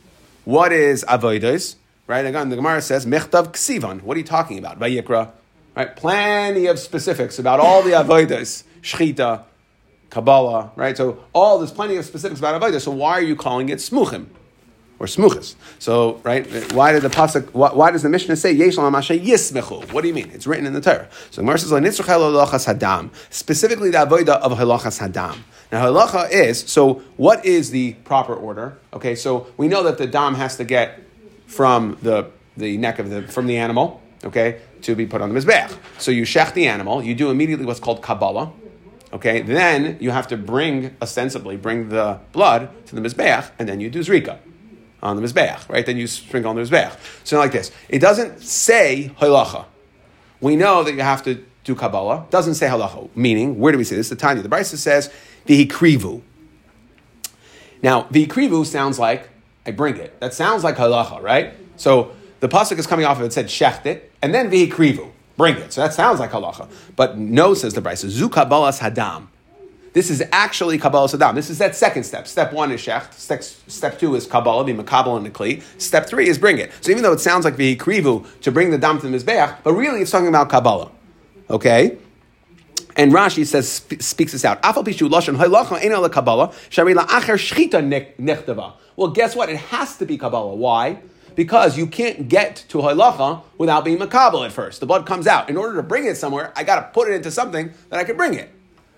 What 0.46 0.72
is 0.74 1.06
avoidos? 1.08 1.76
Right 2.06 2.26
again, 2.26 2.50
the 2.50 2.58
Gemara 2.58 2.82
says 2.82 3.06
mechtav 3.06 3.54
ksivan. 3.54 4.02
What 4.04 4.16
are 4.16 4.20
you 4.20 4.26
talking 4.26 4.60
about? 4.60 4.78
Vayikra. 4.80 5.32
Right, 5.76 5.96
plenty 5.96 6.68
of 6.68 6.78
specifics 6.78 7.40
about 7.40 7.60
all 7.60 7.82
the 7.82 7.92
avoidos, 7.92 8.64
shchita, 8.82 9.44
Kabbalah, 10.14 10.72
right? 10.76 10.96
So 10.96 11.24
all 11.34 11.58
there's 11.58 11.72
plenty 11.72 11.96
of 11.96 12.06
specifics 12.06 12.40
about 12.40 12.62
Avodah. 12.62 12.80
So 12.80 12.92
why 12.92 13.14
are 13.14 13.22
you 13.24 13.36
calling 13.36 13.70
it 13.70 13.80
smuchim 13.80 14.28
or 15.00 15.08
smuchas? 15.08 15.56
So 15.80 16.22
right, 16.24 16.46
why 16.72 16.92
did 16.92 17.02
the 17.02 17.10
pasuk? 17.10 17.52
Why, 17.52 17.74
why, 17.74 17.90
does 17.90 18.04
the 18.04 18.10
Mishnah 18.10 18.36
say 18.36 18.52
yesh 18.52 18.76
yismechu? 18.76 19.92
What 19.92 20.02
do 20.04 20.08
you 20.08 20.14
mean? 20.14 20.30
It's 20.32 20.46
written 20.46 20.68
in 20.68 20.74
the 20.74 20.82
Torah. 20.82 21.10
So 21.32 21.42
Gemara 21.42 21.58
says 21.58 21.72
hadam, 21.72 23.10
specifically 23.32 23.90
the 23.90 24.06
Avodah 24.06 24.40
of 24.40 24.52
halachas 24.52 25.00
hadam. 25.02 25.40
Now 25.72 25.84
halacha 25.84 26.30
is 26.32 26.60
so. 26.60 27.02
What 27.18 27.44
is 27.44 27.72
the 27.72 27.94
proper 28.06 28.36
order? 28.36 28.78
Okay, 28.94 29.16
so 29.16 29.48
we 29.58 29.68
know 29.68 29.82
that 29.82 29.98
the 29.98 30.06
dam 30.06 30.36
has 30.36 30.58
to 30.58 30.64
get 30.64 31.02
from 31.48 31.98
the 32.04 32.30
the 32.56 32.78
neck 32.78 33.00
of 33.00 33.10
the 33.10 33.24
from 33.24 33.48
the 33.48 33.58
animal. 33.58 34.00
Okay, 34.24 34.62
to 34.84 34.96
be 34.96 35.08
put 35.08 35.22
on 35.22 35.34
the 35.34 35.40
mizbeach. 35.40 35.76
So 35.98 36.12
you 36.12 36.22
shech 36.22 36.54
the 36.54 36.68
animal. 36.68 37.02
You 37.02 37.16
do 37.16 37.32
immediately 37.32 37.66
what's 37.66 37.80
called 37.80 38.04
kabbalah 38.04 38.54
Okay, 39.14 39.44
then 39.44 39.98
you 40.00 40.10
have 40.10 40.28
to 40.30 40.38
bring, 40.38 40.96
ostensibly, 41.00 41.56
bring 41.56 41.90
the 41.90 42.20
blood 42.32 42.70
to 42.88 42.96
the 42.96 43.02
Mizbeach, 43.02 43.52
and 43.60 43.70
then 43.70 43.80
you 43.80 43.92
do 43.92 44.00
Zrika 44.00 44.40
on 45.04 45.16
the 45.16 45.22
Mizbeach, 45.22 45.70
right? 45.70 45.86
Then 45.86 45.98
you 45.98 46.08
sprinkle 46.08 46.50
on 46.50 46.56
the 46.56 46.64
Mizbeach. 46.64 46.98
So 47.24 47.38
like 47.38 47.52
this. 47.52 47.72
It 47.90 48.00
doesn't 48.00 48.42
say 48.42 49.12
halacha. 49.20 49.66
We 50.42 50.56
know 50.56 50.84
that 50.84 50.94
you 50.94 51.02
have 51.02 51.24
to 51.24 51.46
do 51.64 51.76
Kabbalah. 51.76 52.26
Doesn't 52.32 52.56
say 52.56 52.66
halacha. 52.66 53.10
Meaning, 53.16 53.60
where 53.60 53.72
do 53.72 53.78
we 53.78 53.84
see 53.84 53.96
this? 53.96 54.10
The 54.10 54.16
Tanya. 54.16 54.42
The 54.42 54.50
Brisa 54.50 54.78
says, 54.78 55.12
vihikrivu. 55.46 56.24
Now, 57.84 58.04
vihikrivu 58.04 58.66
sounds 58.66 58.98
like, 58.98 59.30
I 59.66 59.72
bring 59.72 59.98
it. 59.98 60.20
That 60.22 60.34
sounds 60.34 60.64
like 60.64 60.76
halacha, 60.78 61.22
right? 61.22 61.54
So 61.76 62.14
the 62.40 62.50
pasuk 62.50 62.80
is 62.80 62.88
coming 62.88 63.06
off 63.06 63.20
of 63.20 63.26
it 63.26 63.34
said 63.34 63.46
shecht 63.46 63.86
it, 63.86 64.12
and 64.24 64.34
then 64.34 64.50
vihikrivu 64.50 65.12
bring 65.38 65.58
it. 65.58 65.74
So 65.74 65.82
that 65.82 65.94
sounds 65.94 66.20
like 66.20 66.32
halacha. 66.32 66.70
But 66.96 67.18
no, 67.18 67.54
says 67.54 67.74
the 67.74 67.82
Brisa, 67.82 68.10
zu 68.10 68.30
kabbalas 68.30 68.80
hadam. 68.80 69.28
This 69.94 70.10
is 70.10 70.24
actually 70.32 70.80
kabbalas 70.80 71.18
hadam. 71.18 71.36
This 71.36 71.50
is 71.50 71.58
that 71.60 71.76
second 71.76 72.04
step. 72.04 72.28
Step 72.28 72.52
one 72.54 72.72
is 72.72 72.82
shecht. 72.82 73.14
Step, 73.14 73.44
step 73.44 74.00
two 74.00 74.16
is 74.16 74.26
kabbalah, 74.26 74.64
be 74.64 74.74
makabal 74.74 75.18
and 75.18 75.34
kli. 75.34 75.62
Step 75.80 76.08
three 76.08 76.28
is 76.28 76.38
bring 76.38 76.58
it. 76.58 76.72
So 76.82 76.92
even 76.92 77.04
though 77.04 77.14
it 77.14 77.20
sounds 77.20 77.46
like 77.46 77.56
vihikrivu 77.56 78.42
to 78.42 78.52
bring 78.52 78.72
the 78.72 78.78
dam 78.78 79.00
to 79.00 79.08
the 79.08 79.18
mizbeach, 79.18 79.58
but 79.64 79.74
really 79.74 80.02
it's 80.02 80.12
talking 80.12 80.28
about 80.28 80.50
kabbalah. 80.50 80.92
Okay? 81.50 81.98
And 82.96 83.12
Rashi 83.12 83.46
says 83.46 83.70
speaks 84.00 84.32
this 84.34 84.46
out. 84.46 84.60
Well, 88.96 89.10
guess 89.10 89.36
what? 89.36 89.50
It 89.50 89.58
has 89.58 89.98
to 89.98 90.06
be 90.06 90.18
Kabbalah. 90.18 90.56
Why? 90.56 91.00
Because 91.36 91.78
you 91.78 91.88
can't 91.88 92.28
get 92.28 92.66
to 92.70 92.80
halacha 92.80 93.44
without 93.58 93.86
being 93.86 93.98
makabel 93.98 94.46
at 94.46 94.52
first. 94.52 94.80
The 94.80 94.86
blood 94.86 95.06
comes 95.06 95.28
out. 95.28 95.50
In 95.50 95.58
order 95.58 95.76
to 95.76 95.84
bring 95.84 96.06
it 96.06 96.16
somewhere, 96.16 96.52
I 96.56 96.64
got 96.64 96.76
to 96.76 96.94
put 96.94 97.10
it 97.10 97.14
into 97.14 97.32
something 97.32 97.74
that 97.90 98.00
I 98.00 98.04
can 98.04 98.18
bring 98.18 98.34
it. 98.34 98.50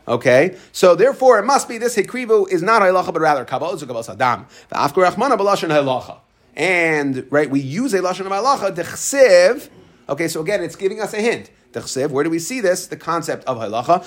Okay, 0.07 0.55
so 0.71 0.93
therefore 0.93 1.39
it 1.39 1.45
must 1.45 1.67
be 1.67 1.79
this 1.79 1.95
hikrivu 1.95 2.49
is 2.51 2.61
not 2.61 2.81
halacha 2.81 3.11
but 3.11 3.21
rather 3.21 3.43
kabbalah. 3.43 3.77
Kabbalah 3.79 4.03
sadam. 4.03 4.45
halacha. 4.71 6.19
And 6.55 7.25
right, 7.31 7.49
we 7.49 7.59
use 7.59 7.93
a 7.93 7.99
lashon 7.99 8.21
of 8.21 8.27
halacha 8.27 8.75
dechsev. 8.75 9.69
Okay, 10.07 10.27
so 10.27 10.41
again, 10.41 10.63
it's 10.63 10.75
giving 10.75 11.01
us 11.01 11.13
a 11.13 11.21
hint. 11.21 11.49
Where 11.75 12.23
do 12.23 12.29
we 12.29 12.39
see 12.39 12.61
this? 12.61 12.87
The 12.87 12.95
concept 12.97 13.43
of 13.45 13.57
halacha. 13.57 14.03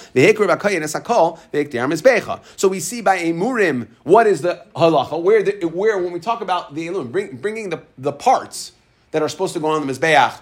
So 2.57 2.69
we 2.69 2.81
see 2.81 3.01
by 3.03 3.19
emurim 3.19 3.89
what 4.05 4.27
is 4.27 4.41
the 4.41 4.65
halacha. 4.75 5.23
Where, 5.23 5.43
the, 5.43 5.67
where 5.67 5.99
when 5.99 6.13
we 6.13 6.21
talk 6.21 6.41
about 6.41 6.75
the 6.75 6.87
elum, 6.87 7.13
bring, 7.13 7.37
bringing 7.37 7.71
the, 7.71 7.83
the 7.97 8.13
parts 8.13 8.73
that 9.11 9.23
are 9.23 9.29
supposed 9.29 9.55
to 9.55 9.61
go 9.61 9.69
on 9.69 9.87
the 9.87 9.93
mizbeach, 9.93 10.41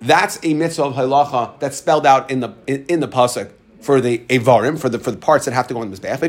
that's 0.00 0.38
a 0.44 0.54
mitzvah 0.54 0.84
of 0.84 0.94
halacha 0.94 1.58
that's 1.58 1.76
spelled 1.76 2.06
out 2.06 2.30
in 2.30 2.40
the 2.40 2.54
in, 2.66 2.84
in 2.86 3.00
the 3.00 3.08
pasuk 3.08 3.50
for 3.80 4.00
the 4.00 4.18
avarim, 4.28 4.78
for 4.78 4.88
the 4.88 4.98
for 4.98 5.10
the 5.10 5.16
parts 5.16 5.44
that 5.46 5.54
have 5.54 5.66
to 5.68 5.74
go 5.74 5.80
on 5.80 5.90
the 5.90 5.96
mizbeach. 5.96 6.20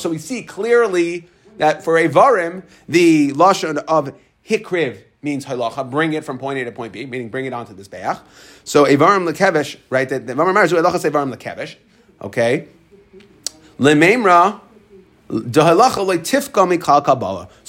So 0.00 0.10
we 0.10 0.18
see 0.18 0.42
clearly 0.42 1.28
that 1.58 1.84
for 1.84 1.94
avarim, 1.94 2.62
the 2.88 3.32
lashon 3.32 3.78
of 3.88 4.14
hikriv 4.48 5.02
means 5.22 5.46
halacha, 5.46 5.88
bring 5.88 6.12
it 6.12 6.24
from 6.24 6.38
point 6.38 6.58
A 6.58 6.64
to 6.64 6.72
point 6.72 6.92
B, 6.92 7.06
meaning 7.06 7.28
bring 7.28 7.44
it 7.46 7.52
onto 7.52 7.74
this 7.74 7.88
beach. 7.88 8.16
So 8.64 8.84
avarim 8.84 9.30
lekevish, 9.30 9.76
right? 9.90 10.08
That 10.08 10.26
the 10.26 10.34
marzu 10.34 10.80
halacha 10.80 11.10
avarim 11.10 11.34
lekevish. 11.34 11.76
Okay, 12.22 12.68
lememra. 13.78 14.60
So 15.32 15.36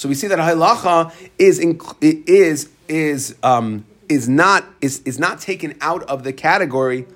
we 0.08 0.14
see 0.16 0.26
that 0.26 0.38
halacha 0.40 1.12
is 1.38 1.60
is 1.60 2.68
is 2.88 3.36
um, 3.44 3.84
is 4.08 4.28
not 4.28 4.64
is, 4.80 5.00
is 5.04 5.20
not 5.20 5.40
taken 5.40 5.76
out 5.80 6.02
of 6.04 6.24
the 6.24 6.32
category 6.32 7.06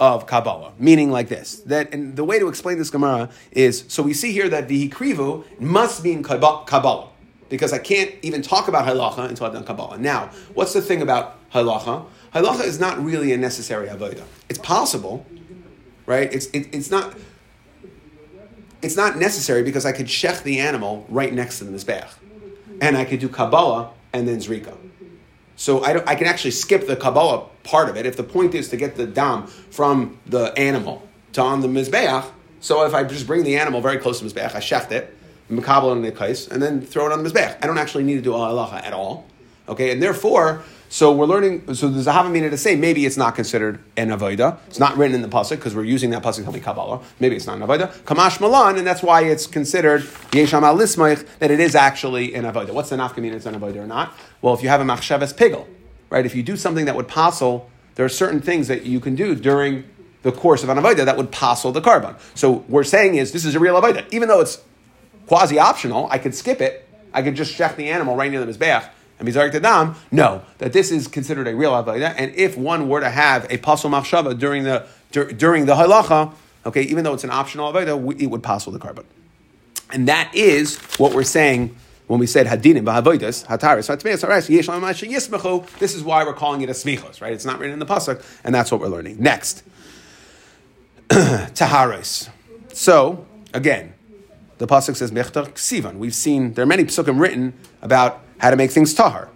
of 0.00 0.26
Kabbalah, 0.26 0.72
meaning 0.80 1.12
like 1.12 1.28
this. 1.28 1.58
That 1.66 1.94
and 1.94 2.16
the 2.16 2.24
way 2.24 2.40
to 2.40 2.48
explain 2.48 2.78
this 2.78 2.90
Gemara 2.90 3.30
is 3.52 3.84
so 3.86 4.02
we 4.02 4.12
see 4.12 4.32
here 4.32 4.48
that 4.48 4.66
the 4.66 4.88
krivu 4.88 5.44
must 5.60 6.02
mean 6.02 6.24
Kabbalah 6.24 7.11
because 7.52 7.74
I 7.74 7.78
can't 7.78 8.14
even 8.22 8.40
talk 8.40 8.66
about 8.66 8.86
halacha 8.86 9.28
until 9.28 9.44
I've 9.44 9.52
done 9.52 9.64
Kabbalah. 9.64 9.98
Now, 9.98 10.30
what's 10.54 10.72
the 10.72 10.80
thing 10.80 11.02
about 11.02 11.36
halacha? 11.50 12.06
Halacha 12.34 12.64
is 12.64 12.80
not 12.80 12.98
really 13.04 13.30
a 13.34 13.36
necessary 13.36 13.88
avodah. 13.88 14.24
It's 14.48 14.58
possible, 14.58 15.26
right? 16.06 16.32
It's 16.32 16.46
it, 16.46 16.68
it's 16.72 16.90
not. 16.90 17.14
It's 18.80 18.96
not 18.96 19.18
necessary 19.18 19.62
because 19.62 19.84
I 19.84 19.92
could 19.92 20.06
shech 20.06 20.42
the 20.44 20.60
animal 20.60 21.04
right 21.10 21.30
next 21.30 21.58
to 21.58 21.64
the 21.64 21.72
mizbeach, 21.72 22.08
and 22.80 22.96
I 22.96 23.04
could 23.04 23.20
do 23.20 23.28
Kabbalah 23.28 23.90
and 24.14 24.26
then 24.26 24.38
zrika. 24.38 24.74
So 25.54 25.84
I, 25.84 25.92
don't 25.92 26.08
I 26.08 26.14
can 26.14 26.26
actually 26.26 26.52
skip 26.52 26.86
the 26.86 26.96
Kabbalah 26.96 27.48
part 27.64 27.90
of 27.90 27.98
it 27.98 28.06
if 28.06 28.16
the 28.16 28.24
point 28.24 28.54
is 28.54 28.70
to 28.70 28.78
get 28.78 28.96
the 28.96 29.06
dam 29.06 29.46
from 29.46 30.18
the 30.24 30.58
animal 30.58 31.06
to 31.34 31.42
on 31.42 31.60
the 31.60 31.68
Mizbeach. 31.68 32.24
So 32.60 32.86
if 32.86 32.94
I 32.94 33.04
just 33.04 33.26
bring 33.26 33.44
the 33.44 33.58
animal 33.58 33.82
very 33.82 33.98
close 33.98 34.20
to 34.20 34.24
Mizbeach, 34.24 34.54
I 34.54 34.60
shecht 34.60 34.90
it, 34.90 35.14
Makabal 35.52 35.92
in 35.92 36.02
the 36.02 36.12
kais, 36.12 36.48
and 36.48 36.62
then 36.62 36.80
throw 36.80 37.06
it 37.06 37.12
on 37.12 37.22
the 37.22 37.30
Mizbeach. 37.30 37.58
I 37.62 37.66
don't 37.66 37.78
actually 37.78 38.04
need 38.04 38.16
to 38.16 38.22
do 38.22 38.32
halacha 38.32 38.84
at 38.84 38.92
all. 38.92 39.26
Okay, 39.68 39.92
and 39.92 40.02
therefore, 40.02 40.62
so 40.88 41.12
we're 41.12 41.26
learning. 41.26 41.74
So 41.74 41.88
the 41.88 42.00
Zahava 42.00 42.30
meaning 42.30 42.50
to 42.50 42.58
say 42.58 42.76
maybe 42.76 43.06
it's 43.06 43.16
not 43.16 43.34
considered 43.34 43.78
an 43.96 44.08
avoda. 44.08 44.58
It's 44.66 44.78
not 44.78 44.96
written 44.96 45.14
in 45.14 45.22
the 45.22 45.28
pasuk 45.28 45.56
because 45.56 45.74
we're 45.74 45.84
using 45.84 46.10
that 46.10 46.22
pasuk 46.22 46.38
to 46.38 46.42
help 46.42 46.54
me 46.54 46.60
Kabbalah. 46.60 47.00
Maybe 47.20 47.36
it's 47.36 47.46
not 47.46 47.56
an 47.56 47.62
avoda. 47.62 47.92
Kamash 48.04 48.40
malan, 48.40 48.76
and 48.76 48.86
that's 48.86 49.02
why 49.02 49.22
it's 49.22 49.46
considered 49.46 50.02
yesham 50.32 50.62
alismaich 50.62 51.26
that 51.38 51.50
it 51.50 51.60
is 51.60 51.74
actually 51.74 52.34
an 52.34 52.44
avoda. 52.44 52.72
What's 52.72 52.90
the 52.90 52.96
nafkamina? 52.96 53.32
It's 53.32 53.46
an 53.46 53.58
avoda 53.58 53.76
or 53.76 53.86
not? 53.86 54.12
Well, 54.42 54.52
if 54.54 54.62
you 54.62 54.68
have 54.68 54.80
a 54.80 54.84
machshavas 54.84 55.34
pigel, 55.34 55.66
right? 56.10 56.26
If 56.26 56.34
you 56.34 56.42
do 56.42 56.56
something 56.56 56.84
that 56.86 56.96
would 56.96 57.08
passel, 57.08 57.70
there 57.94 58.04
are 58.04 58.10
certain 58.10 58.40
things 58.40 58.68
that 58.68 58.84
you 58.84 59.00
can 59.00 59.14
do 59.14 59.34
during 59.34 59.84
the 60.22 60.32
course 60.32 60.62
of 60.62 60.68
an 60.68 60.78
avoda 60.78 61.04
that 61.04 61.16
would 61.16 61.30
passel 61.30 61.72
the 61.72 61.80
korban. 61.80 62.16
So 62.34 62.64
we're 62.68 62.84
saying 62.84 63.14
is 63.14 63.32
this 63.32 63.44
is 63.44 63.54
a 63.54 63.60
real 63.60 63.80
avoda, 63.80 64.04
even 64.12 64.28
though 64.28 64.40
it's 64.40 64.60
quasi 65.32 65.58
optional. 65.58 66.08
I 66.10 66.18
could 66.18 66.34
skip 66.34 66.60
it. 66.60 66.86
I 67.14 67.22
could 67.22 67.36
just 67.36 67.54
check 67.54 67.76
the 67.76 67.88
animal 67.88 68.16
right 68.16 68.30
near 68.30 68.44
the 68.44 68.52
mizbeach 68.52 68.86
and 69.18 69.26
Mizarik 69.26 69.50
Tadam, 69.52 69.96
no, 70.10 70.42
that 70.58 70.74
this 70.74 70.90
is 70.90 71.08
considered 71.08 71.48
a 71.48 71.56
real 71.56 71.72
Avodah. 71.72 72.14
And 72.18 72.34
if 72.34 72.54
one 72.58 72.86
were 72.86 73.00
to 73.00 73.08
have 73.08 73.44
a 73.44 73.56
pasul 73.56 73.90
Machshava 73.90 74.38
during 74.38 74.64
the, 74.64 74.86
dur- 75.10 75.32
during 75.32 75.64
the 75.64 75.74
Halacha, 75.74 76.34
okay, 76.66 76.82
even 76.82 77.02
though 77.02 77.14
it's 77.14 77.24
an 77.24 77.30
optional 77.30 77.72
Avodah, 77.72 78.20
it 78.20 78.26
would 78.26 78.42
pasul 78.42 78.74
the 78.74 78.78
korban. 78.78 79.04
And 79.90 80.06
that 80.06 80.30
is 80.34 80.76
what 80.98 81.14
we're 81.14 81.22
saying 81.22 81.76
when 82.08 82.20
we 82.20 82.26
said 82.26 82.46
hadinim 82.46 82.84
b'havodas 82.84 83.46
hataris 83.46 83.88
yismechu. 83.88 85.78
This 85.78 85.94
is 85.94 86.02
why 86.02 86.24
we're 86.24 86.34
calling 86.34 86.60
it 86.60 86.68
a 86.68 86.72
smichos, 86.72 87.22
right? 87.22 87.32
It's 87.32 87.46
not 87.46 87.58
written 87.58 87.72
in 87.72 87.78
the 87.78 87.86
pasuk, 87.86 88.22
and 88.44 88.54
that's 88.54 88.70
what 88.70 88.82
we're 88.82 88.88
learning. 88.88 89.16
Next, 89.18 89.62
taharis. 91.08 92.28
So 92.74 93.26
again, 93.54 93.94
the 94.62 94.68
pasuk 94.68 94.94
says 94.94 95.10
mechtar 95.10 95.48
ksivan. 95.54 95.96
We've 95.96 96.14
seen 96.14 96.54
there 96.54 96.62
are 96.62 96.66
many 96.66 96.84
psukim 96.84 97.18
written 97.18 97.52
about 97.82 98.20
how 98.38 98.50
to 98.50 98.56
make 98.56 98.70
things 98.70 98.94
tahar. 98.94 99.28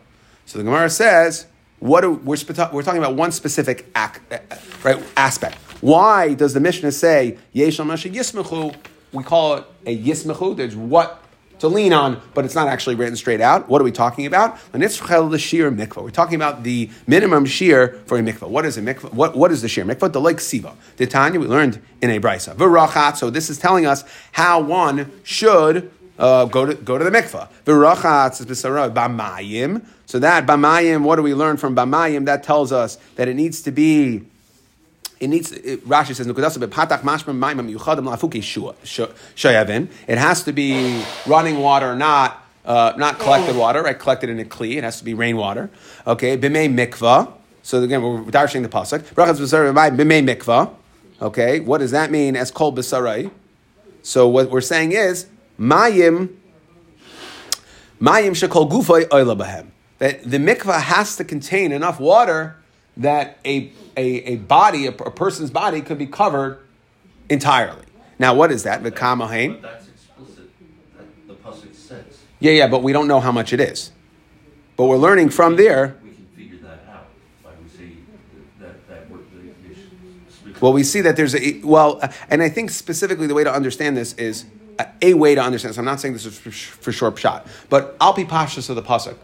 So 0.44 0.56
the 0.56 0.62
Gemara 0.62 0.88
says, 0.88 1.46
what 1.80 2.04
we're, 2.04 2.36
we're 2.72 2.82
talking 2.84 2.98
about 2.98 3.16
one 3.16 3.32
specific 3.32 3.90
act, 3.96 4.20
right, 4.84 5.02
aspect. 5.16 5.56
Why 5.80 6.34
does 6.34 6.54
the 6.54 6.60
Mishnah 6.60 6.92
say 6.92 7.38
yesh 7.52 7.78
yismechu? 7.78 8.76
We 9.12 9.24
call 9.24 9.56
it 9.56 9.64
a 9.84 9.98
yismechu. 9.98 10.56
There's 10.56 10.76
what 10.76 11.20
to 11.58 11.68
lean 11.68 11.92
on, 11.92 12.20
but 12.34 12.44
it's 12.44 12.54
not 12.54 12.68
actually 12.68 12.94
written 12.94 13.16
straight 13.16 13.40
out. 13.40 13.68
What 13.68 13.80
are 13.80 13.84
we 13.84 13.92
talking 13.92 14.26
about? 14.26 14.58
the 14.72 15.38
shear 15.38 15.70
mikvah. 15.70 16.02
We're 16.02 16.10
talking 16.10 16.34
about 16.34 16.62
the 16.62 16.90
minimum 17.06 17.46
shear 17.46 18.00
for 18.06 18.18
a 18.18 18.22
mikvah. 18.22 18.48
What 18.48 18.64
is 18.66 18.76
a 18.76 18.82
mikvah? 18.82 19.12
What, 19.12 19.36
what 19.36 19.50
is 19.50 19.62
the 19.62 19.68
shear 19.68 19.84
mikvah? 19.84 20.12
The 20.12 20.20
like 20.20 20.40
siva. 20.40 20.74
The 20.96 21.06
Tanya 21.06 21.40
we 21.40 21.46
learned 21.46 21.80
in 22.02 22.10
a 22.10 22.20
brisa. 22.20 22.54
V'rachat. 22.54 23.16
So 23.16 23.30
this 23.30 23.48
is 23.50 23.58
telling 23.58 23.86
us 23.86 24.04
how 24.32 24.60
one 24.60 25.10
should 25.22 25.90
uh, 26.18 26.46
go 26.46 26.66
to 26.66 26.74
go 26.74 26.98
to 26.98 27.04
the 27.04 27.10
mikvah. 27.10 27.48
So 30.06 30.18
that 30.20 30.46
b'mayim, 30.46 31.02
what 31.02 31.16
do 31.16 31.22
we 31.22 31.34
learn 31.34 31.56
from 31.56 31.74
b'mayim? 31.74 32.26
That 32.26 32.42
tells 32.42 32.72
us 32.72 32.96
that 33.16 33.28
it 33.28 33.34
needs 33.34 33.62
to 33.62 33.70
be. 33.70 34.26
It 35.18 35.28
needs. 35.28 35.52
It, 35.52 35.86
Rashi 35.88 36.14
says. 36.14 36.26
It 40.08 40.18
has 40.18 40.42
to 40.42 40.52
be 40.52 41.04
running 41.26 41.58
water, 41.58 41.96
not. 41.96 42.42
Uh, 42.64 42.92
not 42.96 43.20
collected 43.20 43.54
water, 43.54 43.80
right? 43.80 43.96
Collected 43.96 44.28
in 44.28 44.40
a 44.40 44.44
kli. 44.44 44.74
It 44.74 44.82
has 44.82 44.98
to 44.98 45.04
be 45.04 45.14
rainwater. 45.14 45.70
Okay, 46.04 46.36
b'mei 46.36 46.68
mikvah. 46.68 47.32
So 47.62 47.80
again, 47.80 48.02
we're 48.02 48.22
darshing 48.24 48.62
the 48.62 48.68
pasuk. 48.68 49.02
Brachas 49.14 49.38
b'mei 49.38 50.36
mikvah. 50.36 50.74
Okay, 51.22 51.60
what 51.60 51.78
does 51.78 51.92
that 51.92 52.10
mean? 52.10 52.34
As 52.34 52.50
kol 52.50 52.72
b'sarai. 52.72 53.30
So 54.02 54.26
what 54.26 54.50
we're 54.50 54.60
saying 54.60 54.92
is 54.92 55.26
Mayim, 55.58 56.36
Mayim 58.00 58.32
shekol 58.32 58.70
gufay 58.70 59.04
oila. 59.08 59.66
That 59.98 60.28
the 60.28 60.38
mikvah 60.38 60.80
has 60.80 61.16
to 61.16 61.24
contain 61.24 61.72
enough 61.72 61.98
water 61.98 62.56
that 62.96 63.38
a, 63.44 63.72
a, 63.96 64.32
a 64.32 64.36
body, 64.36 64.86
a, 64.86 64.90
a 64.90 65.10
person's 65.10 65.50
body, 65.50 65.82
could 65.82 65.98
be 65.98 66.06
covered 66.06 66.60
entirely. 67.28 67.84
Now, 68.18 68.34
what 68.34 68.50
is 68.50 68.62
that? 68.62 68.82
That's 69.62 69.88
explicit. 69.88 70.50
That 70.96 71.28
the 71.28 71.34
pasuk 71.34 71.74
says. 71.74 72.22
Yeah, 72.40 72.52
yeah, 72.52 72.68
but 72.68 72.82
we 72.82 72.92
don't 72.92 73.08
know 73.08 73.20
how 73.20 73.32
much 73.32 73.52
it 73.52 73.60
is. 73.60 73.92
But 74.76 74.86
we're 74.86 74.96
learning 74.96 75.30
from 75.30 75.56
there. 75.56 75.96
We 76.02 76.10
can 76.10 76.26
figure 76.36 76.58
that 76.58 76.84
out. 76.90 77.06
Like 77.44 77.54
we 77.62 77.68
see 77.68 77.98
that 78.60 78.88
that, 78.88 79.10
that 79.10 80.60
well, 80.60 80.72
we 80.72 80.82
see 80.82 81.00
that 81.02 81.16
there's 81.16 81.34
a 81.34 81.60
well, 81.62 81.98
uh, 82.02 82.08
and 82.30 82.42
I 82.42 82.48
think 82.48 82.70
specifically 82.70 83.26
the 83.26 83.34
way 83.34 83.44
to 83.44 83.52
understand 83.52 83.96
this 83.96 84.14
is 84.14 84.44
uh, 84.78 84.84
a 85.02 85.14
way 85.14 85.34
to 85.34 85.42
understand 85.42 85.70
this. 85.70 85.78
I'm 85.78 85.84
not 85.84 86.00
saying 86.00 86.14
this 86.14 86.26
is 86.26 86.38
for, 86.38 86.50
for 86.50 86.92
short 86.92 87.18
shot, 87.18 87.46
but 87.68 87.98
Alpi 87.98 88.26
Pashas 88.26 88.70
of 88.70 88.76
the 88.76 88.82
Pasuk, 88.82 89.16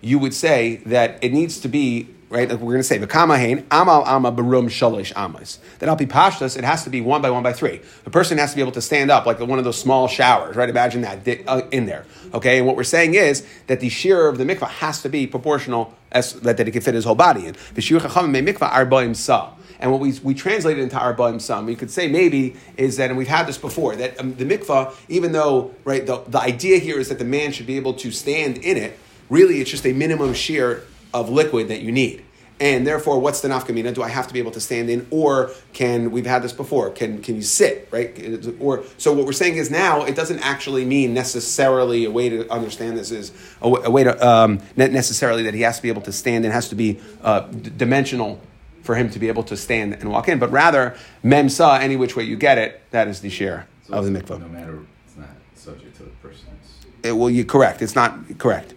you 0.00 0.18
would 0.18 0.34
say 0.34 0.76
that 0.86 1.22
it 1.22 1.32
needs 1.32 1.60
to 1.60 1.68
be 1.68 2.13
right? 2.28 2.48
Like 2.48 2.58
we're 2.60 2.72
going 2.72 2.78
to 2.78 2.82
say 2.84 2.98
v'kamahain 2.98 3.64
amal 3.70 4.04
ama 4.06 4.32
barum 4.32 4.66
shalish 4.66 5.12
amas. 5.16 5.58
That 5.78 5.88
alpi 5.88 6.08
pashtas, 6.08 6.56
it 6.56 6.64
has 6.64 6.84
to 6.84 6.90
be 6.90 7.00
one 7.00 7.22
by 7.22 7.30
one 7.30 7.42
by 7.42 7.52
three. 7.52 7.80
The 8.04 8.10
person 8.10 8.38
has 8.38 8.50
to 8.50 8.56
be 8.56 8.62
able 8.62 8.72
to 8.72 8.82
stand 8.82 9.10
up 9.10 9.26
like 9.26 9.40
one 9.40 9.58
of 9.58 9.64
those 9.64 9.78
small 9.78 10.08
showers, 10.08 10.56
right? 10.56 10.68
Imagine 10.68 11.02
that 11.02 11.26
uh, 11.46 11.62
in 11.70 11.86
there, 11.86 12.04
okay? 12.32 12.58
And 12.58 12.66
what 12.66 12.76
we're 12.76 12.84
saying 12.84 13.14
is 13.14 13.46
that 13.66 13.80
the 13.80 13.88
shear 13.88 14.28
of 14.28 14.38
the 14.38 14.44
mikvah 14.44 14.68
has 14.68 15.02
to 15.02 15.08
be 15.08 15.26
proportional 15.26 15.94
as 16.12 16.34
that, 16.40 16.56
that 16.56 16.68
it 16.68 16.70
can 16.70 16.82
fit 16.82 16.94
his 16.94 17.04
whole 17.04 17.14
body 17.14 17.46
in. 17.46 17.54
Mikvah 17.54 18.70
arbaim 18.70 19.16
sa. 19.16 19.52
And 19.80 19.90
what 19.90 20.00
we, 20.00 20.12
we 20.22 20.34
translated 20.34 20.82
into 20.82 20.96
Arba'im 20.96 21.40
Sam, 21.40 21.66
we 21.66 21.74
could 21.74 21.90
say 21.90 22.08
maybe 22.08 22.56
is 22.76 22.96
that, 22.96 23.10
and 23.10 23.18
we've 23.18 23.28
had 23.28 23.46
this 23.46 23.58
before, 23.58 23.96
that 23.96 24.18
um, 24.20 24.34
the 24.36 24.44
mikvah, 24.44 24.94
even 25.08 25.32
though, 25.32 25.74
right, 25.84 26.06
the, 26.06 26.22
the 26.28 26.40
idea 26.40 26.78
here 26.78 26.98
is 26.98 27.08
that 27.08 27.18
the 27.18 27.24
man 27.24 27.52
should 27.52 27.66
be 27.66 27.76
able 27.76 27.94
to 27.94 28.10
stand 28.10 28.58
in 28.58 28.76
it, 28.76 28.98
really 29.28 29.60
it's 29.60 29.70
just 29.70 29.84
a 29.84 29.92
minimum 29.92 30.32
shear 30.32 30.84
of 31.14 31.30
liquid 31.30 31.68
that 31.68 31.80
you 31.80 31.92
need. 31.92 32.24
And 32.60 32.86
therefore, 32.86 33.18
what's 33.18 33.40
the 33.40 33.48
nafkamina? 33.48 33.92
Do 33.94 34.02
I 34.02 34.08
have 34.08 34.28
to 34.28 34.32
be 34.32 34.38
able 34.38 34.52
to 34.52 34.60
stand 34.60 34.88
in, 34.88 35.06
or 35.10 35.50
can 35.72 36.12
we've 36.12 36.24
had 36.24 36.42
this 36.42 36.52
before? 36.52 36.90
Can 36.90 37.20
can 37.20 37.34
you 37.34 37.42
sit 37.42 37.88
right? 37.90 38.46
Or 38.60 38.84
so 38.96 39.12
what 39.12 39.26
we're 39.26 39.32
saying 39.32 39.56
is 39.56 39.72
now 39.72 40.04
it 40.04 40.14
doesn't 40.14 40.38
actually 40.38 40.84
mean 40.84 41.14
necessarily 41.14 42.04
a 42.04 42.10
way 42.12 42.28
to 42.28 42.48
understand 42.52 42.96
this 42.96 43.10
is 43.10 43.32
a, 43.60 43.68
a 43.68 43.90
way 43.90 44.04
to 44.04 44.26
um, 44.26 44.60
necessarily 44.76 45.42
that 45.42 45.54
he 45.54 45.62
has 45.62 45.76
to 45.78 45.82
be 45.82 45.88
able 45.88 46.02
to 46.02 46.12
stand 46.12 46.44
and 46.44 46.54
has 46.54 46.68
to 46.68 46.76
be 46.76 47.00
uh, 47.22 47.40
d- 47.40 47.72
dimensional 47.76 48.40
for 48.84 48.94
him 48.94 49.10
to 49.10 49.18
be 49.18 49.28
able 49.28 49.42
to 49.42 49.56
stand 49.56 49.94
and 49.94 50.10
walk 50.10 50.28
in, 50.28 50.38
but 50.38 50.50
rather 50.52 50.94
memsa 51.24 51.80
any 51.80 51.96
which 51.96 52.14
way 52.14 52.22
you 52.22 52.36
get 52.36 52.58
it, 52.58 52.82
that 52.90 53.08
is 53.08 53.20
the 53.20 53.30
share 53.30 53.66
so 53.88 53.94
of 53.94 54.04
the 54.04 54.10
mikvah. 54.10 54.38
No 54.38 54.48
matter, 54.48 54.78
it's 55.06 55.16
not 55.16 55.28
subject 55.54 55.96
to 55.96 56.04
the 56.04 56.10
person's. 56.22 56.86
It, 57.02 57.12
well, 57.12 57.30
you 57.30 57.44
correct. 57.44 57.82
It's 57.82 57.94
not 57.96 58.38
correct. 58.38 58.74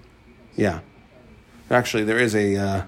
Yeah, 0.55 0.79
actually, 1.69 2.03
there 2.03 2.19
is 2.19 2.35
a. 2.35 2.55
Uh, 2.55 2.81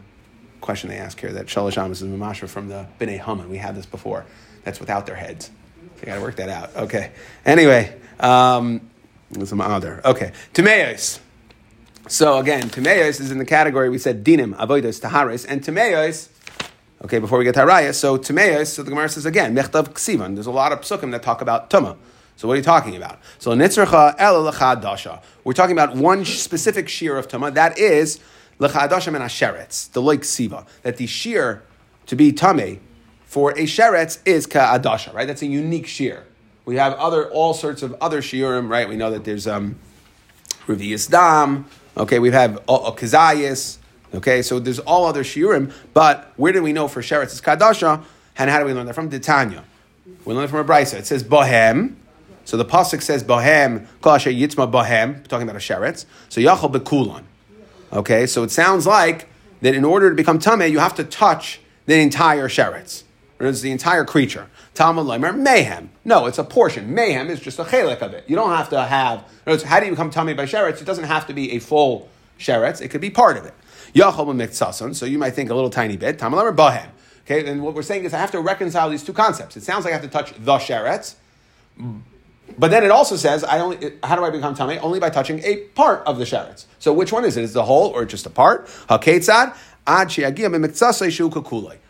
question 0.61 0.89
they 0.89 0.97
ask 0.97 1.19
here 1.19 1.31
that 1.31 1.47
Shalosh 1.47 1.83
Amos 1.83 2.01
is 2.01 2.07
Mamasha 2.07 2.47
from 2.47 2.67
the 2.67 2.85
B'nai 2.99 3.19
Haman. 3.19 3.49
We 3.49 3.57
had 3.57 3.75
this 3.75 3.85
before. 3.85 4.25
That's 4.63 4.79
without 4.79 5.05
their 5.05 5.15
heads. 5.15 5.49
You 5.99 6.05
got 6.05 6.15
to 6.15 6.21
work 6.21 6.35
that 6.37 6.49
out. 6.49 6.75
Okay. 6.75 7.11
Anyway, 7.45 7.95
um, 8.19 8.89
some 9.45 9.61
other. 9.61 10.01
Okay. 10.05 10.31
Timeos. 10.53 11.19
So 12.07 12.37
again, 12.37 12.63
Timeos 12.69 13.19
is 13.19 13.31
in 13.31 13.37
the 13.37 13.45
category 13.45 13.89
we 13.89 13.97
said 13.97 14.23
Dinim, 14.23 14.55
Avodas, 14.55 14.99
Taharis, 15.01 15.45
and 15.47 15.61
Timeos. 15.63 16.29
Okay, 17.03 17.19
before 17.19 17.37
we 17.37 17.45
get 17.45 17.55
to 17.55 17.61
Haraya, 17.61 17.93
so 17.93 18.17
Timeos, 18.17 18.67
so 18.67 18.83
the 18.83 18.89
Gemara 18.89 19.07
says 19.07 19.25
again, 19.25 19.55
Mechtav 19.55 19.89
Ksivan. 19.89 20.35
There's 20.35 20.47
a 20.47 20.51
lot 20.51 20.73
of 20.73 20.81
psukim 20.81 21.11
that 21.11 21.23
talk 21.23 21.41
about 21.41 21.69
Tuma. 21.69 21.95
So 22.35 22.47
what 22.47 22.55
are 22.55 22.57
you 22.57 22.63
talking 22.63 22.95
about? 22.95 23.19
So 23.37 23.51
Nitzracha 23.51 24.15
El 24.17 24.51
Dasha. 24.51 25.21
We're 25.43 25.53
talking 25.53 25.73
about 25.77 25.95
one 25.95 26.25
specific 26.25 26.89
shear 26.89 27.17
of 27.17 27.27
Tuma, 27.27 27.53
that 27.53 27.77
is 27.77 28.19
Lechadasha 28.59 29.07
and 29.07 29.17
Asheretz, 29.17 29.91
the 29.91 30.01
like 30.01 30.23
Siva. 30.23 30.65
That 30.83 30.97
the 30.97 31.07
shear 31.07 31.63
to 32.05 32.15
be 32.15 32.31
Tame 32.31 32.79
for 33.25 33.51
a 33.51 33.63
Sheretz 33.63 34.19
is 34.25 34.47
Ka'adasha, 34.47 35.13
right? 35.13 35.27
That's 35.27 35.43
a 35.43 35.45
unique 35.45 35.87
shear. 35.87 36.25
We 36.65 36.75
have 36.75 36.93
other 36.93 37.29
all 37.29 37.53
sorts 37.53 37.83
of 37.83 37.95
other 38.01 38.21
shiurim, 38.21 38.69
right? 38.69 38.89
We 38.89 38.95
know 38.95 39.11
that 39.11 39.23
there's 39.23 39.47
um, 39.47 39.77
Revius 40.67 41.09
Dam, 41.09 41.65
okay, 41.95 42.19
we 42.19 42.31
have 42.31 42.65
Kazayas, 42.65 43.77
okay, 44.13 44.41
so 44.41 44.59
there's 44.59 44.79
all 44.79 45.05
other 45.05 45.23
shiurim, 45.23 45.71
but 45.93 46.33
where 46.35 46.51
do 46.51 46.61
we 46.61 46.73
know 46.73 46.87
for 46.87 47.01
Sheretz 47.01 47.33
is 47.33 47.41
Kadasha? 47.41 48.03
And 48.37 48.49
how 48.49 48.59
do 48.59 48.65
we 48.65 48.73
learn 48.73 48.85
that 48.85 48.95
from? 48.95 49.09
Titania? 49.09 49.63
We 50.25 50.33
learn 50.33 50.45
it 50.45 50.49
from 50.49 50.59
a 50.59 50.63
brisa. 50.63 50.95
It 50.95 51.05
says 51.05 51.23
Bohem. 51.23 51.95
So 52.45 52.57
the 52.57 52.65
pasuk 52.65 53.01
says 53.01 53.23
Bohem, 53.23 53.85
Kasha 54.01 54.29
Yitzma 54.29 54.71
Bohem, 54.71 55.27
talking 55.27 55.47
about 55.47 55.55
a 55.55 55.63
Sheretz. 55.63 56.05
So 56.29 56.41
Yachal 56.41 56.71
Bekulan. 56.73 57.23
Okay, 57.91 58.27
so 58.27 58.43
it 58.43 58.51
sounds 58.51 58.85
like 58.85 59.27
that 59.61 59.73
in 59.73 59.83
order 59.83 60.09
to 60.09 60.15
become 60.15 60.39
Tameh, 60.39 60.69
you 60.69 60.79
have 60.79 60.95
to 60.95 61.03
touch 61.03 61.59
the 61.85 61.95
entire 61.95 62.47
Sheretz. 62.47 63.03
It's 63.39 63.61
the 63.61 63.71
entire 63.71 64.03
creature. 64.03 64.47
Talmud 64.73 65.05
Leimer, 65.05 65.35
mayhem. 65.35 65.89
No, 66.03 66.25
it's 66.25 66.37
a 66.37 66.43
portion. 66.43 66.93
Mayhem 66.93 67.29
is 67.29 67.39
just 67.39 67.57
a 67.57 67.63
chelik 67.63 68.01
of 68.01 68.13
it. 68.13 68.25
You 68.27 68.35
don't 68.35 68.49
have 68.49 68.69
to 68.69 68.81
have. 68.81 69.23
Words, 69.47 69.63
how 69.63 69.79
do 69.79 69.85
you 69.85 69.91
become 69.93 70.09
tummy 70.09 70.33
by 70.33 70.45
sheretz? 70.45 70.81
It 70.81 70.85
doesn't 70.85 71.05
have 71.05 71.25
to 71.27 71.33
be 71.33 71.53
a 71.53 71.59
full 71.59 72.09
sheretz. 72.37 72.81
It 72.81 72.89
could 72.89 73.01
be 73.01 73.09
part 73.09 73.37
of 73.37 73.45
it. 73.45 73.53
So 74.95 75.05
you 75.05 75.17
might 75.17 75.31
think 75.31 75.49
a 75.49 75.55
little 75.55 75.69
tiny 75.69 75.97
bit. 75.97 76.19
Talmud 76.19 76.39
Leimer 76.39 76.55
bahem. 76.55 76.89
Okay, 77.25 77.49
and 77.49 77.63
what 77.63 77.73
we're 77.75 77.81
saying 77.81 78.03
is 78.03 78.13
I 78.13 78.19
have 78.19 78.31
to 78.31 78.41
reconcile 78.41 78.89
these 78.89 79.03
two 79.03 79.13
concepts. 79.13 79.55
It 79.55 79.63
sounds 79.63 79.85
like 79.85 79.93
I 79.93 79.97
have 79.97 80.05
to 80.05 80.09
touch 80.09 80.33
the 80.33 80.57
sheretz, 80.57 81.15
but 82.57 82.71
then 82.71 82.83
it 82.83 82.91
also 82.91 83.15
says 83.15 83.43
I 83.43 83.59
only. 83.59 83.93
How 84.03 84.15
do 84.15 84.23
I 84.23 84.29
become 84.29 84.55
tummy? 84.55 84.77
Only 84.79 84.99
by 84.99 85.09
touching 85.09 85.39
a 85.43 85.57
part 85.75 86.05
of 86.05 86.17
the 86.17 86.25
sheretz. 86.25 86.65
So 86.79 86.93
which 86.93 87.11
one 87.11 87.25
is 87.25 87.37
it? 87.37 87.43
Is 87.43 87.51
it 87.51 87.53
the 87.53 87.65
whole 87.65 87.89
or 87.89 88.05
just 88.05 88.25
a 88.25 88.29
part? 88.29 88.67
Haketzad 88.89 89.55
ad 89.87 90.11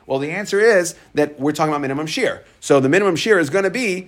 well, 0.10 0.18
the 0.18 0.32
answer 0.32 0.60
is 0.60 0.96
that 1.14 1.40
we're 1.40 1.52
talking 1.52 1.70
about 1.70 1.82
minimum 1.82 2.08
shear. 2.08 2.44
So 2.60 2.80
the 2.80 2.90
minimum 2.90 3.16
shear 3.16 3.38
is 3.38 3.52
going 3.52 3.66
to 3.66 3.70
be 3.70 4.08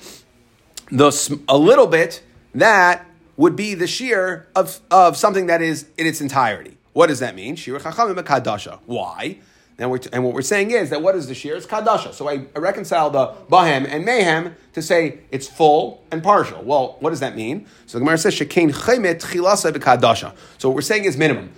the 0.89 1.39
a 1.47 1.57
little 1.57 1.85
bit 1.85 2.23
that 2.55 3.05
would 3.37 3.55
be 3.55 3.75
the 3.75 3.85
shear 3.85 4.47
of, 4.55 4.79
of 4.89 5.15
something 5.15 5.45
that 5.45 5.61
is 5.61 5.85
in 5.99 6.07
its 6.07 6.19
entirety. 6.19 6.77
What 6.93 7.07
does 7.07 7.19
that 7.19 7.35
mean? 7.35 7.55
Shir 7.55 7.77
chachamim 7.79 8.15
kadasha. 8.23 8.79
Why? 8.87 9.37
And, 9.81 10.09
and, 10.13 10.23
what 10.23 10.33
we're 10.33 10.41
saying 10.43 10.71
is 10.71 10.91
that 10.91 11.01
what 11.01 11.15
is 11.15 11.27
the 11.27 11.33
shear? 11.33 11.55
It's 11.55 11.65
kadasha. 11.65 12.13
So 12.13 12.29
I, 12.29 12.45
I 12.55 12.59
reconcile 12.59 13.09
the 13.09 13.33
bahem 13.49 13.87
and 13.87 14.05
mayhem 14.05 14.55
to 14.73 14.81
say 14.81 15.19
it's 15.31 15.47
full 15.47 16.03
and 16.11 16.21
partial. 16.21 16.61
Well, 16.63 16.97
what 16.99 17.09
does 17.09 17.19
that 17.21 17.35
mean? 17.35 17.65
So 17.87 17.97
the 17.97 18.05
Gemara 18.05 18.17
says 18.19 18.35
shekain 18.35 18.71
chemet 18.71 19.21
chilasa 19.21 19.71
b'kadasha. 19.71 20.33
So 20.59 20.69
what 20.69 20.75
we're 20.75 20.81
saying 20.81 21.05
is 21.05 21.17
minimum. 21.17 21.51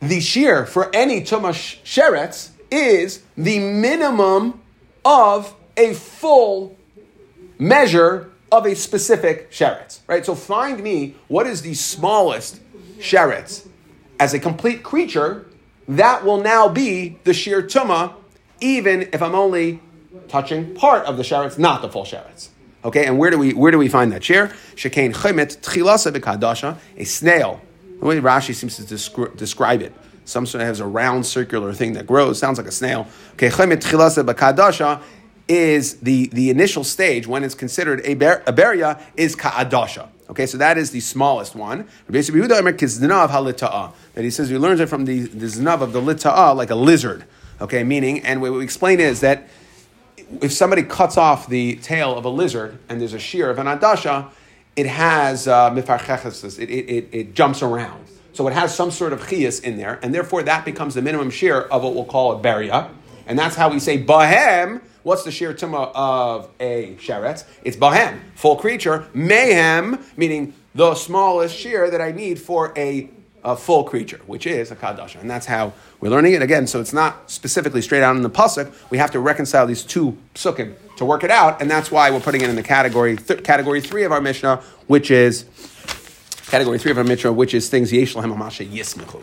The 0.00 0.20
shear 0.20 0.66
for 0.66 0.94
any 0.94 1.20
tumash 1.20 1.80
sheretz 1.84 2.50
is 2.70 3.22
the 3.36 3.58
minimum 3.60 4.60
of 5.04 5.54
a 5.76 5.94
full 5.94 6.76
measure 7.58 8.30
of 8.50 8.66
a 8.66 8.74
specific 8.74 9.50
sheretz, 9.50 10.00
right? 10.06 10.24
So 10.24 10.34
find 10.34 10.82
me 10.82 11.16
what 11.28 11.46
is 11.46 11.62
the 11.62 11.74
smallest 11.74 12.60
sheretz 12.98 13.66
as 14.20 14.34
a 14.34 14.38
complete 14.38 14.82
creature. 14.82 15.46
That 15.88 16.24
will 16.24 16.40
now 16.40 16.68
be 16.68 17.18
the 17.24 17.34
sheer 17.34 17.62
tuma, 17.62 18.14
even 18.60 19.08
if 19.12 19.22
I'm 19.22 19.34
only 19.34 19.80
touching 20.28 20.74
part 20.74 21.04
of 21.06 21.16
the 21.16 21.22
sheretz, 21.22 21.58
not 21.58 21.82
the 21.82 21.88
full 21.88 22.04
sheretz. 22.04 22.48
Okay, 22.84 23.06
and 23.06 23.18
where 23.18 23.30
do 23.30 23.38
we 23.38 23.54
where 23.54 23.70
do 23.70 23.78
we 23.78 23.88
find 23.88 24.12
that 24.12 24.24
shear? 24.24 24.48
Shekain 24.76 25.14
chemet 25.14 25.58
tchilasa 25.60 26.14
b'kadasha, 26.14 26.76
a 26.96 27.04
snail. 27.04 27.60
The 28.00 28.06
way 28.06 28.20
Rashi 28.20 28.54
seems 28.54 28.76
to 28.76 28.82
descri- 28.82 29.34
describe 29.36 29.80
it 29.80 29.92
some 30.24 30.46
sort 30.46 30.62
of 30.62 30.68
has 30.68 30.80
a 30.80 30.86
round 30.86 31.26
circular 31.26 31.72
thing 31.72 31.92
that 31.94 32.06
grows, 32.06 32.38
sounds 32.38 32.58
like 32.58 32.66
a 32.66 32.72
snail. 32.72 33.06
Okay, 33.34 33.48
chemet 33.48 33.82
chilasa 33.82 34.24
bakadasha 34.24 35.02
is 35.46 35.96
the, 35.98 36.28
the 36.28 36.48
initial 36.48 36.84
stage 36.84 37.26
when 37.26 37.44
it's 37.44 37.54
considered 37.54 38.00
a, 38.04 38.14
ber, 38.14 38.42
a 38.46 38.52
beria 38.52 39.00
is 39.16 39.36
ka'adasha. 39.36 40.08
Okay, 40.30 40.46
so 40.46 40.56
that 40.58 40.78
is 40.78 40.90
the 40.90 41.00
smallest 41.00 41.54
one. 41.54 41.86
That 42.08 42.24
he 44.16 44.30
says 44.30 44.48
he 44.48 44.58
learns 44.58 44.80
it 44.80 44.88
from 44.88 45.04
the, 45.04 45.20
the 45.20 45.46
znav 45.46 45.82
of 45.82 45.92
the 45.92 46.00
lita'a, 46.00 46.56
like 46.56 46.70
a 46.70 46.74
lizard. 46.74 47.24
Okay, 47.60 47.84
meaning, 47.84 48.20
and 48.20 48.40
what 48.40 48.52
we 48.52 48.64
explain 48.64 49.00
is 49.00 49.20
that 49.20 49.48
if 50.40 50.52
somebody 50.52 50.82
cuts 50.82 51.16
off 51.16 51.46
the 51.48 51.76
tail 51.76 52.16
of 52.16 52.24
a 52.24 52.28
lizard 52.28 52.78
and 52.88 53.00
there's 53.00 53.12
a 53.12 53.18
shear 53.18 53.50
of 53.50 53.58
an 53.58 53.66
adasha, 53.66 54.30
it 54.76 54.86
has 54.86 55.46
uh, 55.46 55.72
it, 55.76 56.58
it, 56.58 56.70
it, 56.70 57.08
it 57.12 57.34
jumps 57.34 57.62
around. 57.62 58.06
So 58.32 58.48
it 58.48 58.54
has 58.54 58.74
some 58.74 58.90
sort 58.90 59.12
of 59.12 59.20
chias 59.20 59.62
in 59.62 59.76
there, 59.76 60.00
and 60.02 60.12
therefore 60.12 60.42
that 60.42 60.64
becomes 60.64 60.94
the 60.94 61.02
minimum 61.02 61.30
shear 61.30 61.60
of 61.60 61.84
what 61.84 61.94
we'll 61.94 62.04
call 62.04 62.32
a 62.32 62.42
beria. 62.42 62.90
And 63.26 63.38
that's 63.38 63.54
how 63.54 63.70
we 63.70 63.78
say 63.78 64.02
bahem. 64.02 64.80
What's 65.04 65.22
the 65.22 65.30
sheer 65.30 65.52
tuma 65.52 65.92
of 65.94 66.48
a 66.58 66.96
sheretz? 66.98 67.44
It's 67.62 67.76
bahem, 67.76 68.20
full 68.34 68.56
creature. 68.56 69.06
Mayhem, 69.12 70.02
meaning 70.16 70.54
the 70.74 70.94
smallest 70.94 71.54
shear 71.54 71.90
that 71.90 72.00
I 72.00 72.10
need 72.10 72.40
for 72.40 72.72
a, 72.74 73.10
a 73.44 73.54
full 73.54 73.84
creature, 73.84 74.20
which 74.26 74.46
is 74.46 74.70
a 74.70 74.76
kadasha. 74.76 75.20
And 75.20 75.30
that's 75.30 75.44
how 75.44 75.74
we're 76.00 76.08
learning 76.08 76.32
it 76.32 76.40
again. 76.40 76.66
So 76.66 76.80
it's 76.80 76.94
not 76.94 77.30
specifically 77.30 77.82
straight 77.82 78.02
out 78.02 78.16
in 78.16 78.22
the 78.22 78.30
pasuk. 78.30 78.72
We 78.90 78.96
have 78.96 79.10
to 79.10 79.20
reconcile 79.20 79.66
these 79.66 79.82
two 79.82 80.16
psukim 80.34 80.74
to 80.96 81.04
work 81.04 81.22
it 81.22 81.30
out, 81.30 81.60
and 81.60 81.70
that's 81.70 81.90
why 81.90 82.10
we're 82.10 82.20
putting 82.20 82.40
it 82.40 82.48
in 82.48 82.56
the 82.56 82.62
category 82.62 83.16
th- 83.16 83.44
category 83.44 83.82
three 83.82 84.04
of 84.04 84.12
our 84.12 84.22
mishnah, 84.22 84.62
which 84.86 85.10
is 85.10 85.44
category 86.46 86.78
three 86.78 86.92
of 86.92 86.98
our 86.98 87.04
Mishnah, 87.04 87.32
which 87.32 87.52
is 87.52 87.68
things 87.68 87.92
yesh 87.92 88.14
lahem 88.14 88.32
amasha 88.32 88.64
yismichu. 88.64 89.22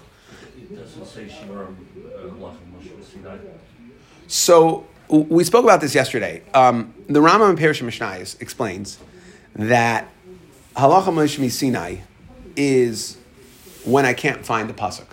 So 4.28 4.86
we 5.12 5.43
spoke 5.43 5.65
about 5.65 5.82
this 5.82 5.93
yesterday. 5.93 6.41
Um, 6.54 6.93
the 7.08 7.19
Rambam 7.19 7.50
in 7.50 7.58
Perish 7.58 7.82
Mishnayos 7.82 8.41
explains 8.41 8.97
that 9.56 10.08
halacha 10.76 11.06
Moshe 11.06 11.52
Sinai 11.52 11.97
is 12.56 13.17
when 13.84 14.06
I 14.06 14.13
can't 14.13 14.45
find 14.45 14.69
the 14.69 14.74
pasuk. 14.74 15.08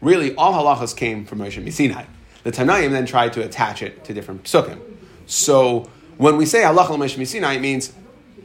Really, 0.00 0.34
all 0.36 0.52
halachas 0.52 0.96
came 0.96 1.24
from 1.24 1.40
Moshe 1.40 1.72
Sinai. 1.72 2.04
The 2.44 2.52
Tanaim 2.52 2.92
then 2.92 3.06
tried 3.06 3.32
to 3.32 3.44
attach 3.44 3.82
it 3.82 4.04
to 4.04 4.14
different 4.14 4.44
psukim. 4.44 4.80
So 5.26 5.90
when 6.16 6.36
we 6.36 6.46
say 6.46 6.62
halacha 6.62 6.96
Moshe 6.96 7.26
Sinai, 7.26 7.54
it 7.54 7.60
means 7.60 7.92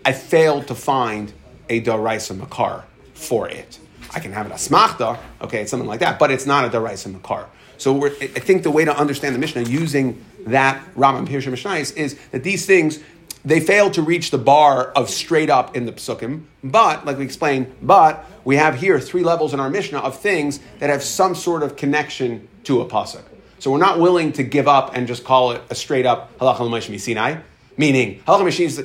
I 0.04 0.12
failed 0.12 0.68
to 0.68 0.76
find 0.76 1.34
a 1.70 1.82
daraisa 1.82 2.36
makar 2.36 2.84
for 3.14 3.48
it. 3.48 3.80
I 4.14 4.20
can 4.20 4.32
have 4.32 4.48
an 4.48 4.54
asmachta, 4.54 5.20
okay, 5.42 5.62
it's 5.62 5.72
something 5.72 5.88
like 5.88 6.00
that, 6.00 6.18
but 6.18 6.32
it's 6.32 6.48
not 6.48 6.66
a 6.66 6.70
deraisa 6.70 7.12
makar. 7.14 7.48
So 7.78 8.06
I 8.06 8.10
think 8.10 8.64
the 8.64 8.72
way 8.72 8.86
to 8.86 8.98
understand 8.98 9.36
the 9.36 9.40
Mishnah 9.40 9.64
using 9.64 10.24
that 10.46 10.82
Rambam 10.96 11.28
Pirsha 11.28 11.50
Mishnah 11.50 11.74
is 11.74 12.18
that 12.32 12.44
these 12.44 12.66
things 12.66 13.00
they 13.46 13.60
fail 13.60 13.92
to 13.92 14.02
reach 14.02 14.32
the 14.32 14.40
bar 14.40 14.86
of 14.94 15.08
straight 15.10 15.52
up 15.52 15.76
in 15.76 15.86
the 15.86 15.92
psukim, 15.92 16.46
but 16.64 17.06
like 17.06 17.20
we 17.20 17.24
explained, 17.24 17.76
but 17.82 18.26
we 18.44 18.56
have 18.56 18.76
here 18.80 19.00
three 19.00 19.22
levels 19.22 19.54
in 19.54 19.60
our 19.60 19.70
Mishnah 19.70 20.00
of 20.00 20.20
things 20.20 20.60
that 20.80 20.90
have 20.90 21.04
some 21.04 21.36
sort 21.36 21.62
of 21.62 21.76
connection 21.76 22.48
to 22.64 22.82
a 22.82 22.86
pasuk. 22.86 23.22
So 23.60 23.72
we're 23.72 23.78
not 23.78 24.00
willing 24.00 24.32
to 24.34 24.44
give 24.44 24.68
up 24.68 24.96
and 24.96 25.08
just 25.08 25.24
call 25.24 25.52
it 25.52 25.62
a 25.70 25.76
straight 25.76 26.08
up 26.08 26.38
halacha 26.40 26.62
l'moshe 26.62 27.00
Sinai. 27.00 27.38
Meaning, 27.78 28.22
halacha 28.22 28.44
machines, 28.46 28.80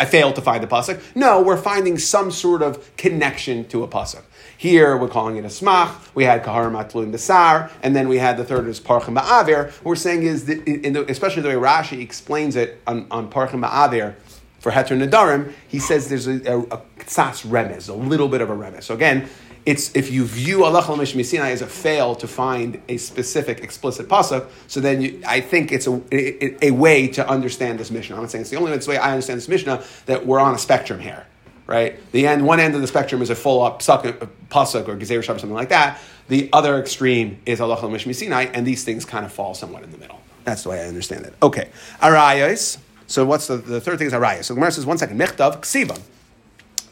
I 0.00 0.04
failed 0.04 0.36
to 0.36 0.40
find 0.40 0.62
the 0.62 0.68
pasuk. 0.68 1.02
No, 1.14 1.42
we're 1.42 1.56
finding 1.56 1.98
some 1.98 2.30
sort 2.30 2.62
of 2.62 2.96
connection 2.96 3.66
to 3.68 3.82
a 3.82 3.88
pasuk. 3.88 4.22
Here, 4.58 4.96
we're 4.96 5.08
calling 5.08 5.36
it 5.36 5.44
a 5.44 5.48
smach. 5.48 5.94
We 6.14 6.24
had 6.24 6.42
kahar 6.42 6.70
matlun 6.70 7.12
besar, 7.12 7.70
and 7.82 7.94
then 7.94 8.08
we 8.08 8.18
had 8.18 8.38
the 8.38 8.44
third 8.44 8.66
is 8.68 8.80
parchim 8.80 9.20
ba'avir. 9.20 9.66
What 9.66 9.84
we're 9.84 9.96
saying 9.96 10.22
is, 10.22 10.46
that 10.46 10.64
the, 10.64 11.04
especially 11.10 11.42
the 11.42 11.48
way 11.48 11.54
Rashi 11.54 12.00
explains 12.00 12.56
it 12.56 12.80
on, 12.86 13.06
on 13.10 13.30
parchim 13.30 13.66
ba'avir, 13.66 14.14
for 14.60 14.72
heter 14.72 14.98
nadarim, 14.98 15.52
he 15.68 15.78
says 15.78 16.08
there's 16.08 16.26
a, 16.26 16.40
a, 16.50 16.58
a 16.60 16.82
tzas 17.00 17.46
remez, 17.46 17.88
a 17.88 17.92
little 17.92 18.28
bit 18.28 18.40
of 18.40 18.48
a 18.48 18.56
remez. 18.56 18.84
So 18.84 18.94
again, 18.94 19.28
it's 19.66 19.94
if 19.94 20.10
you 20.10 20.24
view 20.24 20.64
Allah 20.64 20.82
Sinai 21.06 21.50
as 21.50 21.60
a 21.60 21.66
fail 21.66 22.14
to 22.14 22.26
find 22.26 22.80
a 22.88 22.96
specific 22.96 23.60
explicit 23.60 24.08
pasuk, 24.08 24.48
so 24.68 24.80
then 24.80 25.02
you, 25.02 25.20
I 25.26 25.40
think 25.40 25.70
it's 25.70 25.86
a, 25.86 26.00
a, 26.12 26.68
a, 26.68 26.70
way 26.70 27.08
to 27.08 27.28
understand 27.28 27.80
this 27.80 27.90
Mishnah. 27.90 28.14
I'm 28.16 28.22
not 28.22 28.30
saying 28.30 28.42
it's 28.42 28.50
the 28.50 28.56
only 28.56 28.70
way 28.70 28.96
I 28.96 29.10
understand 29.10 29.38
this 29.38 29.48
Mishnah 29.48 29.84
that 30.06 30.24
we're 30.24 30.38
on 30.38 30.54
a 30.54 30.58
spectrum 30.58 31.00
here. 31.00 31.26
Right? 31.66 31.98
The 32.12 32.26
end, 32.26 32.46
one 32.46 32.60
end 32.60 32.74
of 32.74 32.80
the 32.80 32.86
spectrum 32.86 33.22
is 33.22 33.30
a 33.30 33.34
full 33.34 33.62
up 33.62 33.80
pasuk 33.80 34.88
or 34.88 34.96
gezer 34.96 35.18
shav 35.18 35.36
or 35.36 35.38
something 35.38 35.52
like 35.52 35.70
that. 35.70 36.00
The 36.28 36.48
other 36.52 36.78
extreme 36.80 37.40
is 37.46 37.60
Allah 37.60 37.76
Mishmi 37.76 38.14
Sinai, 38.14 38.44
and 38.46 38.66
these 38.66 38.84
things 38.84 39.04
kind 39.04 39.24
of 39.24 39.32
fall 39.32 39.54
somewhat 39.54 39.84
in 39.84 39.92
the 39.92 39.98
middle. 39.98 40.20
That's 40.44 40.62
the 40.62 40.70
way 40.70 40.82
I 40.82 40.86
understand 40.86 41.24
it. 41.24 41.34
Okay, 41.42 41.70
arayos. 42.00 42.78
So 43.08 43.24
what's 43.24 43.46
the, 43.46 43.56
the 43.56 43.80
third 43.80 43.98
thing 43.98 44.08
is 44.08 44.12
arayos. 44.12 44.44
So 44.44 44.54
Gemara 44.54 44.72
says 44.72 44.86
one 44.86 44.98
second, 44.98 45.18
michtav 45.18 45.60
ksiva. 45.60 46.00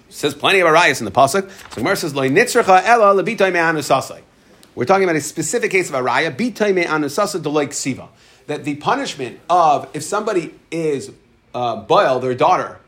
Says 0.09 0.35
plenty 0.35 0.61
of 0.61 0.69
arayos 0.69 1.01
in 1.01 1.05
the 1.05 1.11
pasuk. 1.11 1.51
So 1.71 1.77
Gemara 1.77 1.97
says 1.97 2.15
lo 2.15 2.23
nitzracha 2.23 2.83
ela 2.85 3.23
lebitay 3.23 3.53
me'anusasai. 3.53 4.23
We're 4.75 4.85
talking 4.85 5.05
about 5.05 5.17
a 5.17 5.21
specific 5.21 5.71
case 5.71 5.89
of 5.89 5.95
araya 5.95 6.35
bitay 6.35 6.75
me'anusasa 6.75 7.41
deloy 7.41 7.67
ksiva. 7.67 8.09
That 8.47 8.65
the 8.65 8.77
punishment 8.77 9.41
of 9.49 9.89
if 9.95 10.03
somebody 10.03 10.55
is 10.71 11.11
uh, 11.55 11.77
boil 11.77 12.21
their 12.21 12.35
daughter, 12.35 12.79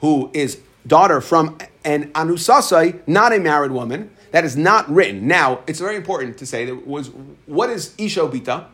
who 0.00 0.30
is 0.34 0.60
daughter 0.86 1.20
from 1.20 1.58
an 1.84 2.12
anusasai, 2.12 3.06
not 3.06 3.32
a 3.32 3.38
married 3.38 3.72
woman. 3.72 4.10
That 4.32 4.44
is 4.44 4.56
not 4.56 4.88
written. 4.90 5.28
Now, 5.28 5.60
it's 5.66 5.78
very 5.78 5.96
important 5.96 6.38
to 6.38 6.46
say 6.46 6.64
that 6.64 6.86
was 6.86 7.10
what 7.46 7.70
is 7.70 7.90
isho 7.98 8.30
bita? 8.30 8.66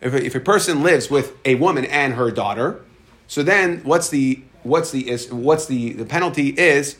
If 0.00 0.14
a, 0.14 0.24
if 0.24 0.34
a 0.34 0.40
person 0.40 0.82
lives 0.82 1.10
with 1.10 1.36
a 1.44 1.54
woman 1.56 1.84
and 1.86 2.14
her 2.14 2.30
daughter, 2.30 2.82
so 3.26 3.42
then 3.42 3.80
what's 3.84 4.10
the 4.10 4.42
what's 4.62 4.90
the 4.90 5.08
is 5.08 5.32
what's 5.32 5.66
the 5.66 5.94
the 5.94 6.04
penalty 6.04 6.48
is 6.48 6.96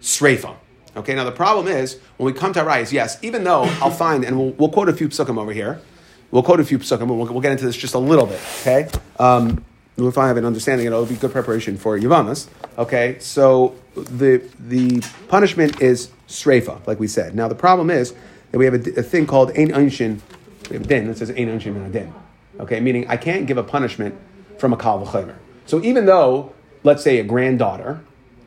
sreifa. 0.00 0.56
Okay. 0.96 1.14
Now 1.14 1.24
the 1.24 1.32
problem 1.32 1.68
is 1.68 2.00
when 2.16 2.32
we 2.32 2.38
come 2.38 2.52
to 2.54 2.60
Arayas, 2.60 2.90
yes, 2.90 3.18
even 3.22 3.44
though 3.44 3.62
I'll 3.80 3.90
find 3.90 4.24
and 4.24 4.38
we'll, 4.38 4.50
we'll 4.52 4.70
quote 4.70 4.88
a 4.88 4.92
few 4.92 5.08
psukim 5.08 5.38
over 5.38 5.52
here. 5.52 5.80
We'll 6.30 6.42
quote 6.42 6.58
a 6.58 6.64
few 6.64 6.78
psukim. 6.78 7.06
We'll, 7.06 7.18
we'll 7.32 7.40
get 7.40 7.52
into 7.52 7.64
this 7.64 7.76
just 7.76 7.94
a 7.94 7.98
little 7.98 8.26
bit. 8.26 8.40
Okay. 8.62 8.88
Um, 9.18 9.64
if 9.98 10.18
I 10.18 10.26
have 10.26 10.36
an 10.36 10.44
understanding, 10.44 10.86
it'll 10.86 11.06
be 11.06 11.14
good 11.14 11.32
preparation 11.32 11.78
for 11.78 11.98
Yavamas. 11.98 12.48
Okay, 12.78 13.16
so 13.20 13.74
the 13.94 14.42
the 14.58 15.02
punishment 15.28 15.80
is 15.80 16.10
sreifa, 16.28 16.86
like 16.86 17.00
we 17.00 17.08
said. 17.08 17.34
Now 17.34 17.48
the 17.48 17.54
problem 17.54 17.90
is 17.90 18.14
that 18.50 18.58
we 18.58 18.66
have 18.66 18.74
a, 18.74 19.00
a 19.00 19.02
thing 19.02 19.26
called 19.26 19.50
ein 19.56 19.68
unshin. 19.68 20.20
We 20.70 20.78
din 20.78 21.06
that 21.06 21.18
says 21.18 21.30
ein 21.30 21.48
unshin 21.48 21.74
min 21.74 21.90
din. 21.90 22.12
Okay, 22.60 22.80
meaning 22.80 23.08
I 23.08 23.16
can't 23.16 23.46
give 23.46 23.56
a 23.56 23.62
punishment 23.62 24.14
from 24.58 24.72
a 24.72 24.76
kal 24.76 25.04
v'chaymer. 25.04 25.36
So 25.64 25.82
even 25.82 26.06
though, 26.06 26.54
let's 26.84 27.02
say, 27.02 27.18
a 27.18 27.24
granddaughter, 27.24 28.00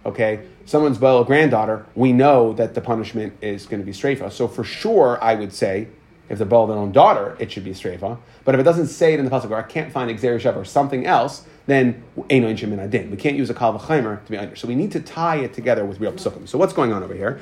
okay, 0.05 0.41
someone's 0.65 0.99
well 0.99 1.23
granddaughter, 1.23 1.85
we 1.95 2.13
know 2.13 2.53
that 2.53 2.75
the 2.75 2.81
punishment 2.81 3.33
is 3.41 3.65
going 3.65 3.81
to 3.81 3.85
be 3.85 3.91
streifa. 3.91 4.31
So 4.31 4.47
for 4.47 4.63
sure, 4.63 5.17
I 5.21 5.35
would 5.35 5.53
say 5.53 5.87
if 6.29 6.37
they're 6.37 6.47
their 6.47 6.57
own 6.57 6.91
daughter, 6.91 7.35
it 7.39 7.51
should 7.51 7.63
be 7.63 7.71
streifa. 7.71 8.19
But 8.45 8.55
if 8.55 8.61
it 8.61 8.63
doesn't 8.63 8.87
say 8.87 9.13
it 9.13 9.19
in 9.19 9.25
the 9.25 9.31
pasuk, 9.31 9.49
or 9.49 9.55
I 9.55 9.63
can't 9.63 9.91
find 9.91 10.09
exer 10.11 10.55
or 10.55 10.65
something 10.65 11.05
else, 11.05 11.45
then. 11.69 12.03
We 12.15 12.27
can't 12.27 13.37
use 13.37 13.49
a 13.49 13.53
kal 13.53 13.77
v'chaimer 13.77 14.23
to 14.25 14.31
be 14.31 14.37
under. 14.37 14.55
So 14.55 14.67
we 14.67 14.75
need 14.75 14.91
to 14.91 14.99
tie 14.99 15.37
it 15.37 15.53
together 15.53 15.85
with 15.85 15.99
real 15.99 16.13
psukim. 16.13 16.47
So 16.47 16.57
what's 16.57 16.73
going 16.73 16.91
on 16.91 17.03
over 17.03 17.13
here? 17.13 17.39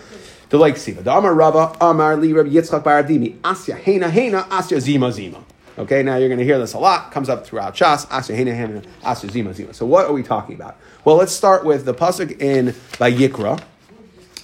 The 0.49 0.57
like 0.57 0.77
siva. 0.77 1.01
The 1.01 1.11
Amar 1.15 1.33
Rava 1.33 1.75
Amar 1.81 2.15
Li 2.17 2.33
Rabbi 2.33 2.49
Yitzchak 2.49 2.83
Bar 2.83 3.03
Avdimi 3.03 3.37
Asya 3.39 3.77
Hena 3.77 4.09
Hena 4.09 4.43
Asya 4.43 4.79
Zima 4.79 5.11
Zima. 5.11 5.43
Okay, 5.77 6.03
now 6.03 6.15
you're 6.15 6.29
going 6.29 6.39
to 6.39 6.45
hear 6.45 6.59
this 6.59 6.73
a 6.73 6.79
lot. 6.79 7.11
Comes 7.11 7.29
up 7.29 7.45
throughout 7.45 7.75
Shas. 7.75 8.05
Asya 8.07 8.35
Hena 8.35 8.53
Hena 8.53 8.81
Asya 9.03 9.29
Zima 9.31 9.53
Zima. 9.53 9.73
So 9.73 9.85
what 9.85 10.05
are 10.05 10.13
we 10.13 10.23
talking 10.23 10.55
about? 10.55 10.77
Well, 11.05 11.15
let's 11.15 11.31
start 11.33 11.63
with 11.65 11.85
the 11.85 11.93
pasuk 11.93 12.41
in 12.41 12.67
Vayikra, 12.97 13.61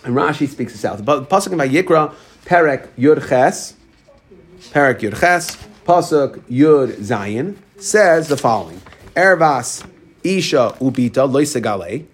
and 0.03 0.15
Rashi 0.15 0.47
speaks 0.47 0.73
this 0.73 0.85
out. 0.85 0.97
The 0.97 1.23
pasuk 1.23 1.51
in 1.51 1.57
Vayikra, 1.59 2.13
Perek 2.45 2.87
Yud 2.97 3.27
Ches. 3.27 3.75
Parak 4.71 5.01
Yud 5.01 5.19
Ches, 5.19 5.57
Pasuk 5.85 6.39
Yud 6.49 6.93
Zayin, 6.95 7.57
says 7.77 8.29
the 8.29 8.37
following. 8.37 8.81
Ervas 9.15 9.85
Isha 10.23 10.75
Ubita 10.79 11.29
Loisegale. 11.29 12.05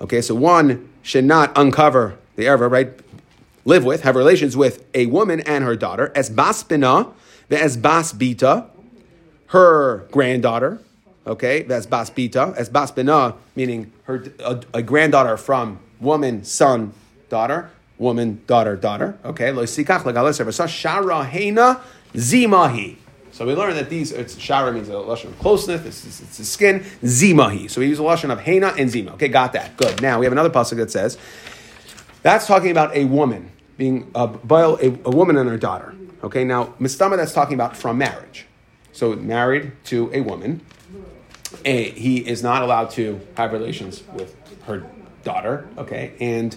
Okay, 0.00 0.20
so 0.20 0.34
one 0.34 0.88
should 1.02 1.24
not 1.24 1.52
uncover 1.56 2.18
the 2.36 2.44
erva, 2.44 2.70
right? 2.70 2.92
Live 3.64 3.84
with, 3.84 4.02
have 4.02 4.16
relations 4.16 4.56
with 4.56 4.84
a 4.94 5.06
woman 5.06 5.40
and 5.40 5.64
her 5.64 5.76
daughter, 5.76 6.12
as 6.14 6.30
Baspina, 6.30 7.12
the 7.48 7.60
as 7.60 7.76
Basbita, 7.76 8.68
her 9.48 10.06
granddaughter, 10.10 10.80
okay, 11.26 11.64
as 11.64 11.86
Basbita, 11.86 12.54
as 12.56 12.70
Baspina, 12.70 13.36
meaning 13.56 13.92
her 14.04 14.24
a, 14.38 14.62
a 14.74 14.82
granddaughter 14.82 15.36
from 15.36 15.80
woman, 16.00 16.44
son, 16.44 16.92
daughter, 17.28 17.70
woman, 17.98 18.40
daughter, 18.46 18.76
daughter. 18.76 19.18
Okay, 19.24 19.50
loisikach 19.50 20.02
legales 20.02 20.38
shara 20.38 21.28
heina 21.28 21.80
Zimahi. 22.14 22.96
So 23.38 23.46
we 23.46 23.54
learn 23.54 23.76
that 23.76 23.88
these, 23.88 24.10
it's, 24.10 24.34
shara 24.34 24.74
means 24.74 24.88
a 24.88 24.94
lashon 24.94 25.26
of 25.26 25.38
closeness, 25.38 25.86
it's, 25.86 26.04
it's, 26.04 26.20
it's 26.20 26.38
the 26.38 26.44
skin, 26.44 26.80
zimahi. 27.04 27.70
So 27.70 27.80
we 27.80 27.86
use 27.86 28.00
a 28.00 28.02
lashon 28.02 28.32
of 28.32 28.40
hena 28.40 28.74
and 28.76 28.90
zima. 28.90 29.12
Okay, 29.12 29.28
got 29.28 29.52
that. 29.52 29.76
Good. 29.76 30.02
Now 30.02 30.18
we 30.18 30.26
have 30.26 30.32
another 30.32 30.50
pasuk 30.50 30.78
that 30.78 30.90
says, 30.90 31.16
that's 32.24 32.48
talking 32.48 32.72
about 32.72 32.96
a 32.96 33.04
woman 33.04 33.52
being 33.76 34.10
a, 34.16 34.24
a, 34.24 34.98
a 35.04 35.10
woman 35.10 35.36
and 35.36 35.48
her 35.48 35.56
daughter. 35.56 35.94
Okay, 36.24 36.42
now 36.42 36.74
mistama 36.80 37.16
that's 37.16 37.32
talking 37.32 37.54
about 37.54 37.76
from 37.76 37.98
marriage. 37.98 38.46
So 38.90 39.14
married 39.14 39.70
to 39.84 40.10
a 40.12 40.20
woman, 40.20 40.60
a, 41.64 41.90
he 41.90 42.28
is 42.28 42.42
not 42.42 42.62
allowed 42.62 42.90
to 42.90 43.20
have 43.36 43.52
relations 43.52 44.02
with 44.14 44.34
her 44.64 44.84
daughter. 45.22 45.68
Okay, 45.78 46.14
and 46.18 46.56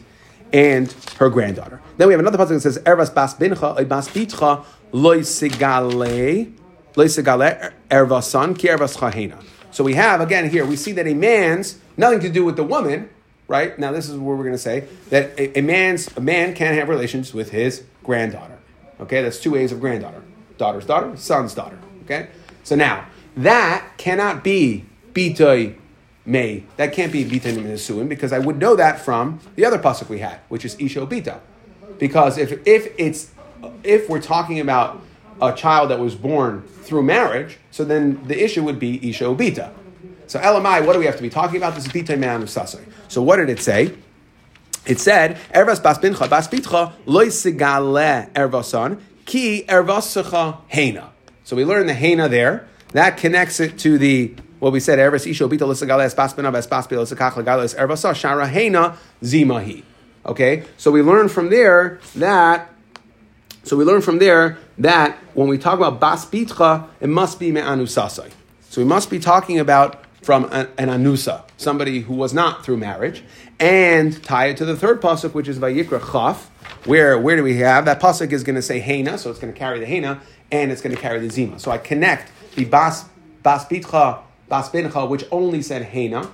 and 0.51 0.91
her 1.19 1.29
granddaughter. 1.29 1.79
Then 1.97 2.07
we 2.07 2.13
have 2.15 2.19
another 2.19 2.39
pasuk 2.39 2.59
that 2.59 2.61
says, 2.61 2.79
"Ervas 2.79 3.13
bas 3.13 3.35
bincha, 3.35 3.87
bas 3.87 4.09
bitcha 4.09 4.65
loisigale, 4.91 5.91
loisigale 5.91 6.60
So 6.93 7.03
we 9.83 9.93
have, 9.93 10.21
again, 10.21 10.49
here, 10.49 10.65
we 10.65 10.75
see 10.75 10.91
that 10.91 11.07
a 11.07 11.13
man's 11.13 11.79
nothing 11.95 12.19
to 12.21 12.29
do 12.29 12.43
with 12.43 12.57
the 12.57 12.63
woman, 12.63 13.09
right? 13.47 13.77
Now, 13.79 13.91
this 13.91 14.09
is 14.09 14.17
where 14.17 14.35
we're 14.35 14.43
going 14.43 14.53
to 14.53 14.57
say 14.57 14.85
that 15.09 15.39
a, 15.39 15.59
a, 15.59 15.61
man's, 15.61 16.15
a 16.17 16.21
man 16.21 16.53
can't 16.53 16.77
have 16.77 16.89
relations 16.89 17.33
with 17.33 17.51
his 17.51 17.83
granddaughter. 18.03 18.57
Okay, 18.99 19.21
that's 19.21 19.39
two 19.39 19.51
ways 19.51 19.71
of 19.71 19.79
granddaughter 19.79 20.21
daughter's 20.61 20.85
daughter, 20.85 21.17
son's 21.17 21.55
daughter. 21.55 21.79
Okay, 22.03 22.27
so 22.63 22.75
now 22.75 23.07
that 23.35 23.97
cannot 23.97 24.43
be 24.43 24.85
bitoy 25.11 25.75
may. 26.23 26.63
That 26.77 26.93
can't 26.93 27.11
be 27.11 27.25
bitoy 27.25 27.57
nesuin 27.57 28.07
because 28.07 28.31
I 28.31 28.37
would 28.37 28.59
know 28.59 28.75
that 28.75 29.01
from 29.01 29.39
the 29.55 29.65
other 29.65 29.79
pasuk 29.79 30.07
we 30.07 30.19
had, 30.19 30.39
which 30.49 30.63
is 30.63 30.75
isho 30.75 31.09
bita. 31.09 31.39
Because 31.97 32.37
if 32.37 32.51
if 32.67 32.93
it's 32.99 33.31
if 33.83 34.07
we're 34.07 34.21
talking 34.21 34.59
about 34.59 35.01
a 35.41 35.53
child 35.53 35.89
that 35.89 35.99
was 35.99 36.15
born 36.15 36.61
through 36.83 37.03
marriage, 37.03 37.57
so 37.71 37.83
then 37.83 38.21
the 38.27 38.43
issue 38.43 38.63
would 38.63 38.79
be 38.79 39.09
Isha 39.09 39.25
Ubita. 39.25 39.73
So 40.27 40.39
LMI, 40.39 40.85
what 40.85 40.93
do 40.93 40.99
we 40.99 41.05
have 41.05 41.17
to 41.17 41.21
be 41.21 41.29
talking 41.29 41.57
about? 41.57 41.75
This 41.75 41.85
is 41.85 41.91
Bita 41.91 42.17
Man 42.17 42.41
of 42.41 42.47
Sasai. 42.47 42.85
So 43.07 43.21
what 43.21 43.37
did 43.37 43.49
it 43.49 43.59
say? 43.59 43.93
It 44.85 44.99
said, 44.99 45.37
Ervas 45.53 45.83
bas 45.83 45.99
bincha 45.99 46.29
bas 46.29 46.47
bitcha 46.47 46.93
loy 47.05 47.27
ervasan 47.27 49.01
ki 49.25 49.65
ervasacha 49.67 50.59
hena. 50.67 51.11
So 51.43 51.55
we 51.55 51.65
learn 51.65 51.87
the 51.87 51.93
hena 51.93 52.29
there. 52.29 52.67
That 52.93 53.17
connects 53.17 53.59
it 53.59 53.77
to 53.79 53.97
the 53.97 54.33
what 54.59 54.71
we 54.71 54.79
said, 54.79 54.99
Ervas 54.99 55.29
isho 55.29 55.49
bita 55.49 55.67
lisagale 55.67 56.05
es 56.05 56.13
bas 56.13 56.33
bina 56.33 56.51
bas 56.51 56.65
bas 56.65 56.87
bila 56.87 57.05
lisakach 57.05 57.33
legale 57.33 57.75
ervasa 57.75 58.13
shara 58.13 58.47
hena 58.47 58.97
zimahi. 59.21 59.83
Okay, 60.25 60.63
so 60.77 60.91
we 60.91 61.01
learn 61.01 61.29
from 61.29 61.49
there 61.49 61.99
that 62.15 62.70
so 63.63 63.77
we 63.77 63.83
learn 63.83 64.01
from 64.01 64.19
there 64.19 64.57
that 64.79 65.17
when 65.33 65.47
we 65.47 65.57
talk 65.57 65.77
about 65.77 65.99
bas 65.99 66.25
bitcha, 66.25 66.87
it 66.99 67.09
must 67.09 67.39
be 67.39 67.51
me'anusasai. 67.51 68.31
So 68.69 68.81
we 68.81 68.85
must 68.85 69.09
be 69.09 69.19
talking 69.19 69.59
about 69.59 70.03
from 70.21 70.45
an, 70.51 70.67
an, 70.77 70.89
anusa, 70.89 71.43
somebody 71.57 72.01
who 72.01 72.13
was 72.13 72.33
not 72.33 72.63
through 72.63 72.77
marriage, 72.77 73.23
and 73.59 74.23
tie 74.23 74.47
it 74.47 74.57
to 74.57 74.65
the 74.65 74.75
third 74.75 75.01
pasuk, 75.01 75.33
which 75.33 75.47
is 75.47 75.59
vayikra 75.59 76.11
chaf. 76.11 76.49
Where 76.85 77.19
where 77.19 77.35
do 77.35 77.43
we 77.43 77.57
have 77.57 77.85
that 77.85 77.99
pasuk 77.99 78.31
is 78.31 78.43
going 78.43 78.55
to 78.55 78.61
say 78.61 78.79
hena, 78.79 79.17
so 79.17 79.29
it's 79.29 79.39
going 79.39 79.53
to 79.53 79.57
carry 79.57 79.79
the 79.79 79.85
hena, 79.85 80.21
and 80.51 80.71
it's 80.71 80.81
going 80.81 80.95
to 80.95 81.01
carry 81.01 81.19
the 81.19 81.29
zima. 81.29 81.59
So 81.59 81.69
I 81.71 81.77
connect 81.77 82.31
the 82.55 82.65
bas 82.65 83.05
bas 83.43 83.65
bitcha 83.65 84.19
bas 84.47 84.69
bincha, 84.69 85.07
which 85.07 85.25
only 85.31 85.61
said 85.61 85.83
hena, 85.83 86.29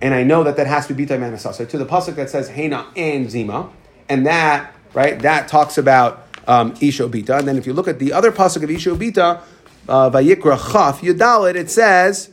and 0.00 0.14
I 0.14 0.22
know 0.22 0.44
that 0.44 0.56
that 0.56 0.66
has 0.66 0.86
to 0.88 0.94
be 0.94 1.06
bitay 1.06 1.68
to 1.68 1.78
the 1.78 1.86
pasuk 1.86 2.16
that 2.16 2.30
says 2.30 2.48
hena 2.48 2.86
and 2.96 3.30
zima, 3.30 3.70
and 4.08 4.26
that 4.26 4.72
right 4.94 5.18
that 5.20 5.48
talks 5.48 5.78
about 5.78 6.25
um, 6.46 6.72
Ishobita. 6.74 7.38
And 7.38 7.48
then 7.48 7.56
if 7.56 7.66
you 7.66 7.72
look 7.72 7.88
at 7.88 7.98
the 7.98 8.12
other 8.12 8.32
pasuk 8.32 8.62
of 8.62 8.70
Ishobita, 8.70 9.40
uh, 9.88 10.10
Vayikra 10.10 10.72
Chaf 10.72 11.00
Yudalit, 11.00 11.54
it 11.54 11.70
says, 11.70 12.30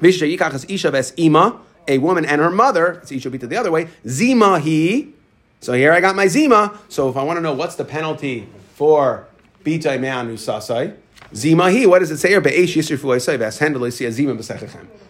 Visha 0.00 0.36
Yikachas 0.36 0.70
Isha 0.70 0.90
Ves 0.90 1.12
Ima, 1.16 1.60
a 1.88 1.98
woman 1.98 2.24
and 2.24 2.40
her 2.40 2.50
mother, 2.50 3.00
it's 3.02 3.10
Ishobita 3.10 3.48
the 3.48 3.56
other 3.56 3.70
way, 3.70 3.88
Zima 4.06 4.58
he. 4.60 5.12
So 5.60 5.72
here 5.74 5.92
I 5.92 6.00
got 6.00 6.16
my 6.16 6.26
Zima. 6.26 6.78
So 6.88 7.08
if 7.08 7.16
I 7.16 7.22
want 7.22 7.36
to 7.36 7.40
know 7.42 7.52
what's 7.52 7.74
the 7.74 7.84
penalty 7.84 8.48
for 8.74 9.26
Bita 9.64 10.00
Me'anu 10.00 10.36
Sasai, 10.36 10.96
Zima 11.34 11.70
he, 11.70 11.86
what 11.86 12.00
does 12.00 12.10
it 12.10 12.18
say 12.18 12.30
here? 12.30 12.40
Zima 14.10 14.42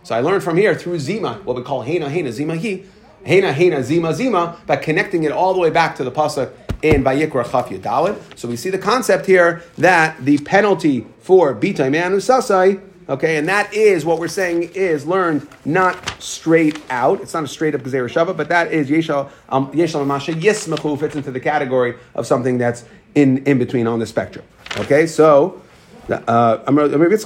So 0.02 0.14
I 0.14 0.20
learned 0.20 0.42
from 0.42 0.56
here 0.56 0.74
through 0.74 0.98
Zima, 0.98 1.34
what 1.44 1.56
we 1.56 1.62
call 1.62 1.82
Hena 1.82 2.10
Hena 2.10 2.32
Zima 2.32 2.56
he, 2.56 2.84
Hena 3.24 3.52
Hena 3.52 3.82
Zima 3.82 4.12
Zima, 4.12 4.58
by 4.66 4.76
connecting 4.76 5.24
it 5.24 5.32
all 5.32 5.54
the 5.54 5.60
way 5.60 5.70
back 5.70 5.96
to 5.96 6.04
the 6.04 6.10
pasuk 6.10 6.52
in 6.82 7.04
Vayikra 7.04 7.50
Chaf 7.50 7.68
Yadalid. 7.68 8.38
So 8.38 8.48
we 8.48 8.56
see 8.56 8.70
the 8.70 8.78
concept 8.78 9.26
here 9.26 9.62
that 9.78 10.24
the 10.24 10.38
penalty 10.38 11.06
for 11.20 11.54
Bita 11.54 11.90
Manu 11.90 12.18
Sasai, 12.18 12.80
Okay, 13.10 13.36
and 13.38 13.48
that 13.48 13.74
is 13.74 14.04
what 14.04 14.20
we're 14.20 14.28
saying 14.28 14.70
is 14.72 15.04
learned 15.04 15.48
not 15.64 16.22
straight 16.22 16.80
out. 16.90 17.20
It's 17.20 17.34
not 17.34 17.42
a 17.42 17.48
straight 17.48 17.74
up 17.74 17.80
Gezer 17.80 18.08
Shava, 18.08 18.36
but 18.36 18.48
that 18.50 18.72
is 18.72 18.88
Yeshal 18.88 19.28
um, 19.48 19.72
Yeshal 19.72 20.06
Masha 20.06 20.32
Yismachu 20.32 20.96
fits 20.96 21.16
into 21.16 21.32
the 21.32 21.40
category 21.40 21.96
of 22.14 22.28
something 22.28 22.56
that's 22.56 22.84
in, 23.16 23.44
in 23.46 23.58
between 23.58 23.88
on 23.88 23.98
the 23.98 24.06
spectrum. 24.06 24.44
Okay, 24.76 25.08
so 25.08 25.60
uh, 26.08 26.64
so 26.64 26.72
we 26.72 27.16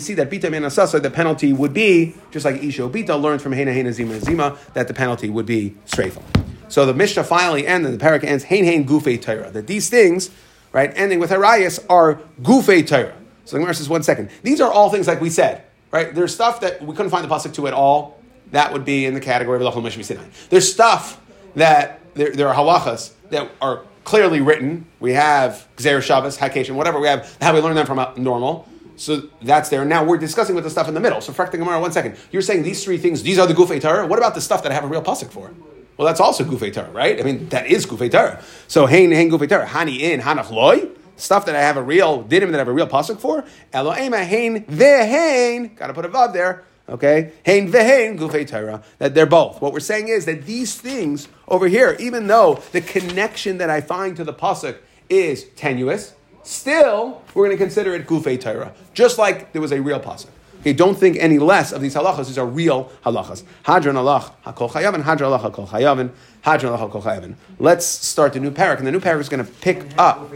see 0.00 0.14
that 0.14 0.30
bita 0.30 0.42
menasasa, 0.42 1.02
the 1.02 1.10
penalty 1.10 1.52
would 1.52 1.74
be 1.74 2.14
just 2.30 2.44
like 2.44 2.60
isho 2.60 2.88
bita 2.90 3.20
learned 3.20 3.42
from 3.42 3.52
hena 3.52 3.72
hena 3.72 3.92
zima 3.92 4.20
zima 4.20 4.56
that 4.74 4.86
the 4.86 4.94
penalty 4.94 5.28
would 5.28 5.46
be 5.46 5.74
strafel. 5.84 6.22
So 6.68 6.86
the 6.86 6.94
Mishnah 6.94 7.24
finally 7.24 7.66
ends, 7.66 7.88
and 7.88 7.98
the 7.98 8.04
parak 8.04 8.24
ends 8.24 8.44
hein 8.44 8.64
hein 8.64 8.86
gufe 8.86 9.20
Torah. 9.20 9.50
That 9.50 9.66
these 9.66 9.88
things, 9.88 10.30
right, 10.72 10.92
ending 10.94 11.18
with 11.18 11.30
harayas 11.30 11.84
are 11.88 12.20
gufe 12.42 12.86
Torah. 12.86 13.14
So 13.44 13.56
the 13.56 13.60
Gemara 13.60 13.74
says, 13.74 13.88
one 13.88 14.02
second. 14.02 14.30
These 14.42 14.60
are 14.60 14.70
all 14.70 14.90
things 14.90 15.06
like 15.06 15.20
we 15.20 15.30
said, 15.30 15.64
right? 15.90 16.14
There's 16.14 16.34
stuff 16.34 16.60
that 16.60 16.82
we 16.82 16.94
couldn't 16.94 17.10
find 17.10 17.24
the 17.24 17.34
pasuk 17.34 17.54
to 17.54 17.66
at 17.66 17.72
all. 17.72 18.20
That 18.50 18.72
would 18.72 18.84
be 18.84 19.06
in 19.06 19.14
the 19.14 19.20
category 19.20 19.64
of 19.64 19.74
the 19.74 19.80
Mishnah 19.80 20.04
Sinai. 20.04 20.26
There's 20.50 20.70
stuff 20.70 21.20
that 21.54 22.00
there, 22.14 22.30
there 22.32 22.48
are 22.48 22.54
halachas 22.54 23.12
that 23.30 23.50
are 23.60 23.84
clearly 24.04 24.40
written. 24.40 24.86
We 25.00 25.12
have 25.14 25.66
Gzer 25.76 26.02
Shabbos, 26.02 26.38
Hakation, 26.38 26.72
whatever 26.72 27.00
we 27.00 27.08
have, 27.08 27.36
how 27.40 27.54
we 27.54 27.60
learn 27.60 27.74
them 27.74 27.86
from 27.86 28.06
normal. 28.22 28.68
So 28.96 29.28
that's 29.40 29.68
there. 29.68 29.84
Now 29.84 30.04
we're 30.04 30.18
discussing 30.18 30.54
with 30.54 30.64
the 30.64 30.70
stuff 30.70 30.88
in 30.88 30.94
the 30.94 31.00
middle. 31.00 31.20
So 31.20 31.32
Frak 31.32 31.50
the 31.50 31.58
Gemara, 31.58 31.80
one 31.80 31.92
second. 31.92 32.16
You're 32.32 32.42
saying 32.42 32.64
these 32.64 32.82
three 32.82 32.98
things, 32.98 33.22
these 33.22 33.38
are 33.38 33.46
the 33.46 33.54
Gufei 33.54 33.80
Torah. 33.80 34.06
What 34.06 34.18
about 34.18 34.34
the 34.34 34.40
stuff 34.40 34.62
that 34.64 34.72
I 34.72 34.74
have 34.74 34.84
a 34.84 34.88
real 34.88 35.02
pasuk 35.02 35.30
for? 35.30 35.52
Well, 35.98 36.06
that's 36.06 36.20
also 36.20 36.44
Gufei 36.44 36.72
Torah, 36.72 36.90
right? 36.92 37.20
I 37.20 37.22
mean, 37.24 37.48
that 37.50 37.66
is 37.66 37.84
Gufei 37.84 38.10
Torah. 38.10 38.42
So 38.68 38.86
Hein 38.86 39.12
Hein 39.12 39.30
Gufei 39.30 39.48
Torah. 39.48 39.66
Hani 39.66 39.98
in 39.98 40.20
Hanach 40.20 40.50
Loy 40.50 40.88
stuff 41.18 41.46
that 41.46 41.56
I 41.56 41.60
have 41.60 41.76
a 41.76 41.82
real 41.82 42.24
dinim 42.24 42.50
that 42.52 42.54
I 42.54 42.58
have 42.58 42.68
a 42.68 42.72
real 42.72 42.86
pasuk 42.86 43.20
for. 43.20 43.44
Eloema 43.74 44.24
hein 44.24 44.64
vehein. 44.64 45.74
Got 45.76 45.88
to 45.88 45.94
put 45.94 46.04
a 46.04 46.08
vav 46.08 46.32
there. 46.32 46.64
Okay, 46.88 47.32
hein 47.44 47.70
vehein 47.70 48.18
gufei 48.18 48.48
Torah. 48.48 48.82
That 48.98 49.14
they're 49.14 49.26
both. 49.26 49.60
What 49.60 49.72
we're 49.72 49.80
saying 49.80 50.08
is 50.08 50.24
that 50.24 50.46
these 50.46 50.80
things 50.80 51.28
over 51.46 51.68
here, 51.68 51.96
even 51.98 52.28
though 52.28 52.62
the 52.72 52.80
connection 52.80 53.58
that 53.58 53.68
I 53.68 53.80
find 53.80 54.16
to 54.16 54.24
the 54.24 54.32
pasuk 54.32 54.78
is 55.10 55.44
tenuous, 55.56 56.14
still 56.44 57.22
we're 57.34 57.46
going 57.46 57.56
to 57.56 57.62
consider 57.62 57.94
it 57.94 58.06
gufei 58.06 58.40
Torah, 58.40 58.72
just 58.94 59.18
like 59.18 59.52
there 59.52 59.60
was 59.60 59.72
a 59.72 59.82
real 59.82 60.00
pasuk. 60.00 60.30
Okay, 60.60 60.72
don't 60.72 60.96
think 60.96 61.16
any 61.18 61.38
less 61.38 61.72
of 61.72 61.80
these 61.80 61.94
halachas. 61.94 62.26
These 62.26 62.38
are 62.38 62.46
real 62.46 62.90
halachas. 63.04 63.44
Hadran 63.64 63.94
alach 63.94 64.32
hakol 64.44 64.70
chayavin, 64.70 65.02
hadran 65.02 65.38
alach 65.38 65.52
hakol 65.52 65.68
chayavin, 65.68 66.10
hadran 66.42 66.76
alach 66.76 66.90
hakol 66.90 67.02
chayavin. 67.02 67.34
Let's 67.58 67.86
start 67.86 68.32
the 68.32 68.40
new 68.40 68.50
parak, 68.50 68.78
and 68.78 68.86
the 68.86 68.90
new 68.90 69.00
parak 69.00 69.20
is 69.20 69.28
going 69.28 69.44
to 69.44 69.50
pick 69.50 69.84
up 69.96 70.32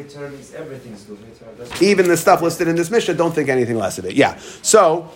even 1.81 2.09
the 2.09 2.17
stuff 2.17 2.41
listed 2.41 2.69
in 2.69 2.77
this 2.77 2.91
Mishnah. 2.91 3.15
Don't 3.15 3.35
think 3.35 3.49
anything 3.49 3.77
less 3.77 3.99
of 3.99 4.05
it. 4.05 4.15
Yeah. 4.15 4.39
So 4.63 5.11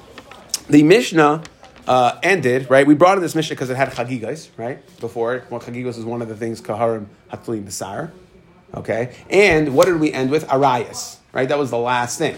the 0.68 0.82
Mishnah. 0.82 1.42
Uh, 1.88 2.18
ended 2.24 2.68
right. 2.68 2.84
We 2.84 2.94
brought 2.94 3.16
in 3.16 3.22
this 3.22 3.36
Mishnah 3.36 3.54
because 3.54 3.70
it 3.70 3.76
had 3.76 3.92
chagigas 3.92 4.48
right 4.56 4.84
before 4.98 5.36
it. 5.36 5.44
Well, 5.48 5.60
chagigas 5.60 5.96
is 5.96 6.04
one 6.04 6.20
of 6.20 6.26
the 6.26 6.34
things 6.34 6.60
kaharim 6.60 7.06
hatlim 7.30 7.64
besar. 7.64 8.10
Okay, 8.74 9.14
and 9.30 9.72
what 9.72 9.84
did 9.84 10.00
we 10.00 10.12
end 10.12 10.32
with? 10.32 10.50
Arias, 10.52 11.20
right? 11.32 11.48
That 11.48 11.58
was 11.58 11.70
the 11.70 11.78
last 11.78 12.18
thing. 12.18 12.36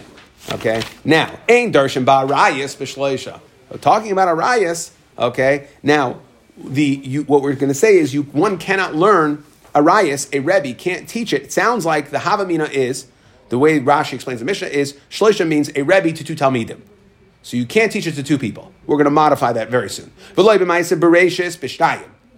Okay, 0.51 0.81
now, 1.03 1.39
ain 1.47 1.71
darshan 1.71 2.05
ba 2.05 2.25
arayas 2.27 2.75
b'shleisha. 2.77 3.39
Talking 3.81 4.11
about 4.11 4.27
arayas, 4.35 4.91
okay, 5.17 5.67
now, 5.83 6.19
the, 6.57 6.83
you, 6.83 7.23
what 7.23 7.41
we're 7.41 7.53
going 7.53 7.69
to 7.69 7.73
say 7.73 7.97
is 7.97 8.13
you, 8.13 8.23
one 8.23 8.57
cannot 8.57 8.95
learn 8.95 9.43
arayas, 9.75 10.27
a 10.33 10.39
Rebbe 10.39 10.73
can't 10.73 11.07
teach 11.07 11.33
it. 11.33 11.43
It 11.43 11.53
sounds 11.53 11.85
like 11.85 12.09
the 12.09 12.17
Havamina 12.19 12.69
is, 12.71 13.07
the 13.49 13.57
way 13.59 13.79
Rashi 13.79 14.13
explains 14.13 14.39
the 14.39 14.45
Mishnah 14.45 14.67
is, 14.67 14.97
shleisha 15.09 15.47
means 15.47 15.69
a 15.75 15.83
Rebbe 15.83 16.11
to 16.13 16.23
two 16.23 16.35
Talmidim. 16.35 16.81
So 17.41 17.57
you 17.57 17.65
can't 17.65 17.91
teach 17.91 18.05
it 18.07 18.13
to 18.13 18.23
two 18.23 18.37
people. 18.37 18.71
We're 18.85 18.97
going 18.97 19.05
to 19.05 19.11
modify 19.11 19.53
that 19.53 19.69
very 19.69 19.89
soon. 19.89 20.11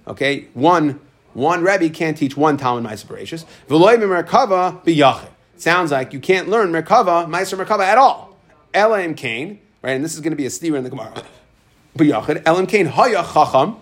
Okay, 0.07 0.47
one 0.53 0.99
one 1.33 1.63
Rebbe 1.63 1.89
can't 1.89 2.17
teach 2.17 2.35
one 2.35 2.57
Talmud 2.57 2.83
Ma'aser 2.83 3.05
Bereshis. 3.05 3.45
Sounds 5.61 5.91
like 5.91 6.11
you 6.11 6.19
can't 6.19 6.49
learn 6.49 6.71
Merkava, 6.71 7.27
Meiser 7.27 7.63
Merkava 7.63 7.83
at 7.83 7.99
all. 7.99 8.35
Elam 8.73 9.13
Kain, 9.13 9.59
right? 9.83 9.91
And 9.91 10.03
this 10.03 10.15
is 10.15 10.19
going 10.19 10.31
to 10.31 10.35
be 10.35 10.47
a 10.47 10.49
steer 10.49 10.75
in 10.75 10.83
the 10.83 10.89
Gemara. 10.89 11.23
B'yachid, 11.95 12.41
Elam 12.47 12.65
Kain 12.65 12.87
Haya 12.87 13.23
Chacham. 13.31 13.75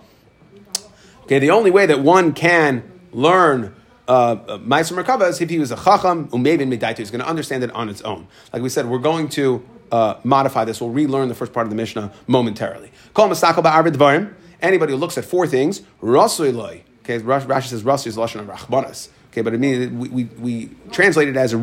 Okay, 1.22 1.38
the 1.38 1.48
only 1.48 1.70
way 1.70 1.86
that 1.86 2.00
one 2.00 2.34
can 2.34 2.84
learn 3.12 3.74
uh, 4.06 4.58
Meiser 4.58 5.02
Merkava 5.02 5.30
is 5.30 5.40
if 5.40 5.48
he 5.48 5.58
was 5.58 5.70
a 5.70 5.76
Chacham, 5.76 6.28
Umevin 6.28 6.70
Medaita, 6.70 6.98
he's 6.98 7.10
going 7.10 7.22
to 7.22 7.26
understand 7.26 7.64
it 7.64 7.70
on 7.70 7.88
its 7.88 8.02
own. 8.02 8.28
Like 8.52 8.60
we 8.60 8.68
said, 8.68 8.84
we're 8.84 8.98
going 8.98 9.30
to 9.30 9.66
uh, 9.90 10.16
modify 10.22 10.66
this. 10.66 10.82
We'll 10.82 10.90
relearn 10.90 11.30
the 11.30 11.34
first 11.34 11.54
part 11.54 11.64
of 11.64 11.70
the 11.70 11.76
Mishnah 11.76 12.12
momentarily. 12.26 12.92
Call 13.14 13.30
Masakal 13.30 13.64
Ba'arvid 13.64 13.94
Dvarim. 13.94 14.34
Anybody 14.60 14.92
who 14.92 14.98
looks 14.98 15.16
at 15.16 15.24
four 15.24 15.46
things, 15.46 15.80
Rasuloi. 16.02 16.82
Okay, 17.04 17.20
Rashi 17.20 17.68
says 17.68 17.84
Rasul 17.84 18.10
is 18.10 18.18
Lashon 18.18 18.40
of 18.40 18.48
Rachmanas. 18.48 19.08
Okay, 19.30 19.42
but 19.42 19.54
I 19.54 19.58
mean, 19.58 19.98
we, 19.98 20.08
we, 20.08 20.24
we 20.24 20.70
translate 20.90 21.28
it 21.28 21.36
as 21.36 21.52
a 21.52 21.58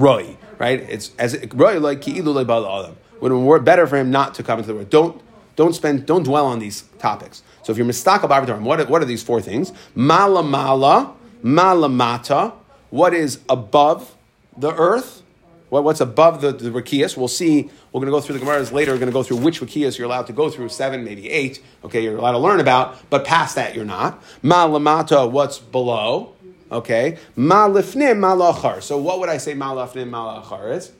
right? 0.57 0.79
It's 0.79 1.11
as 1.19 1.37
roy 1.53 1.79
like 1.79 2.01
ki'ilu 2.01 2.41
adam. 2.41 2.95
Would 3.19 3.31
have 3.31 3.65
better 3.65 3.87
for 3.87 3.97
him 3.97 4.11
not 4.11 4.35
to 4.35 4.43
come 4.43 4.59
into 4.59 4.67
the 4.67 4.75
world. 4.75 4.89
Don't 4.89 5.21
don't 5.55 5.73
spend 5.73 6.05
don't 6.05 6.23
dwell 6.23 6.45
on 6.45 6.59
these 6.59 6.83
topics. 6.99 7.43
So 7.63 7.71
if 7.71 7.77
you're 7.77 7.87
mistakal 7.87 8.29
b'arvitarim, 8.29 8.61
what 8.61 8.89
what 8.89 9.01
are 9.01 9.05
these 9.05 9.23
four 9.23 9.41
things? 9.41 9.73
Mala 9.95 10.43
mala, 10.43 11.13
mala 11.41 11.89
mata. 11.89 12.53
What 12.89 13.13
is 13.13 13.39
above 13.49 14.15
the 14.55 14.73
earth? 14.73 15.23
What, 15.69 15.83
what's 15.83 15.99
above 15.99 16.39
the, 16.39 16.53
the 16.53 16.69
Rakias? 16.69 17.17
We'll 17.17 17.27
see. 17.27 17.69
We're 17.91 17.99
going 17.99 18.05
to 18.05 18.11
go 18.11 18.21
through 18.21 18.37
the 18.37 18.45
Gemaras 18.45 18.71
later. 18.71 18.91
We're 18.91 18.99
going 18.99 19.11
to 19.11 19.13
go 19.13 19.23
through 19.23 19.37
which 19.37 19.59
Rakias 19.59 19.97
you're 19.97 20.05
allowed 20.05 20.27
to 20.27 20.33
go 20.33 20.49
through, 20.49 20.69
seven, 20.69 21.03
maybe 21.03 21.29
eight. 21.29 21.61
Okay, 21.83 22.01
you're 22.01 22.15
allowed 22.15 22.31
to 22.33 22.37
learn 22.37 22.61
about, 22.61 22.97
but 23.09 23.25
past 23.25 23.55
that 23.55 23.75
you're 23.75 23.83
not. 23.83 24.23
Malamata, 24.41 25.29
what's 25.29 25.59
below? 25.59 26.36
Okay, 26.71 27.17
ma 27.35 27.67
lifnim 27.69 28.19
malachar. 28.19 28.83
So 28.83 28.97
what 28.97 29.19
would 29.19 29.29
I 29.29 29.37
say 29.37 29.53
ma 29.53 29.73
lifnim 29.73 30.09
malachar 30.09 30.75
is? 30.75 30.91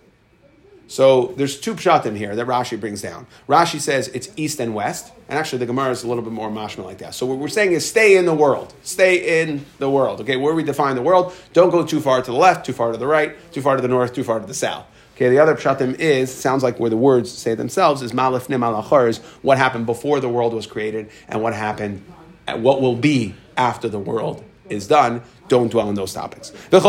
So 0.88 1.34
there's 1.36 1.60
two 1.60 1.76
pshatim 1.76 2.16
here 2.16 2.34
that 2.36 2.48
Rashi 2.48 2.80
brings 2.80 3.02
down. 3.02 3.28
Rashi 3.50 3.80
says 3.82 4.08
it's 4.10 4.30
east 4.38 4.62
and 4.62 4.74
west, 4.74 5.12
and 5.28 5.38
actually 5.38 5.60
the 5.60 5.66
Gemara 5.66 5.92
is 5.92 6.04
a 6.04 6.08
little 6.08 6.24
bit 6.24 6.32
more 6.32 6.50
mashma 6.50 6.86
like 6.86 7.00
that. 7.00 7.14
So 7.14 7.26
what 7.26 7.38
we're 7.38 7.50
saying 7.50 7.74
is 7.74 7.88
stay 7.88 8.16
in 8.16 8.26
the 8.26 8.34
world, 8.34 8.74
stay 8.84 9.42
in 9.42 9.66
the 9.80 9.90
world. 9.90 10.22
Okay, 10.22 10.38
where 10.38 10.54
we 10.54 10.64
define 10.64 10.96
the 10.96 11.02
world, 11.02 11.34
don't 11.52 11.70
go 11.70 11.86
too 11.86 12.00
far 12.00 12.22
to 12.22 12.32
the 12.32 12.38
left, 12.38 12.66
too 12.66 12.72
far 12.72 12.94
to 12.94 12.98
the 12.98 13.08
right, 13.08 13.36
too 13.52 13.62
far 13.62 13.76
to 13.76 13.82
the 13.82 13.90
north, 13.90 14.14
too 14.14 14.24
far 14.24 14.40
to 14.40 14.46
the 14.46 14.54
south. 14.54 14.86
Okay, 15.16 15.28
the 15.28 15.40
other 15.40 15.56
pshatim 15.56 16.00
is 16.00 16.34
sounds 16.34 16.64
like 16.64 16.80
where 16.80 16.90
the 16.90 16.96
words 16.96 17.30
say 17.30 17.54
themselves 17.54 18.02
is 18.02 18.14
malifnim 18.14 18.62
malachar 18.62 19.10
is 19.10 19.18
what 19.42 19.58
happened 19.58 19.86
before 19.86 20.22
the 20.22 20.30
world 20.30 20.54
was 20.54 20.68
created 20.68 21.10
and 21.28 21.42
what 21.42 21.54
happened, 21.54 22.06
and 22.48 22.64
what 22.64 22.82
will 22.82 22.96
be 22.96 23.36
after 23.58 23.90
the 23.90 24.00
world 24.00 24.42
is 24.70 24.88
done, 24.88 25.22
don't 25.48 25.72
dwell 25.72 25.88
on 25.88 25.96
those 25.96 26.14
topics. 26.14 26.52
And 26.72 26.84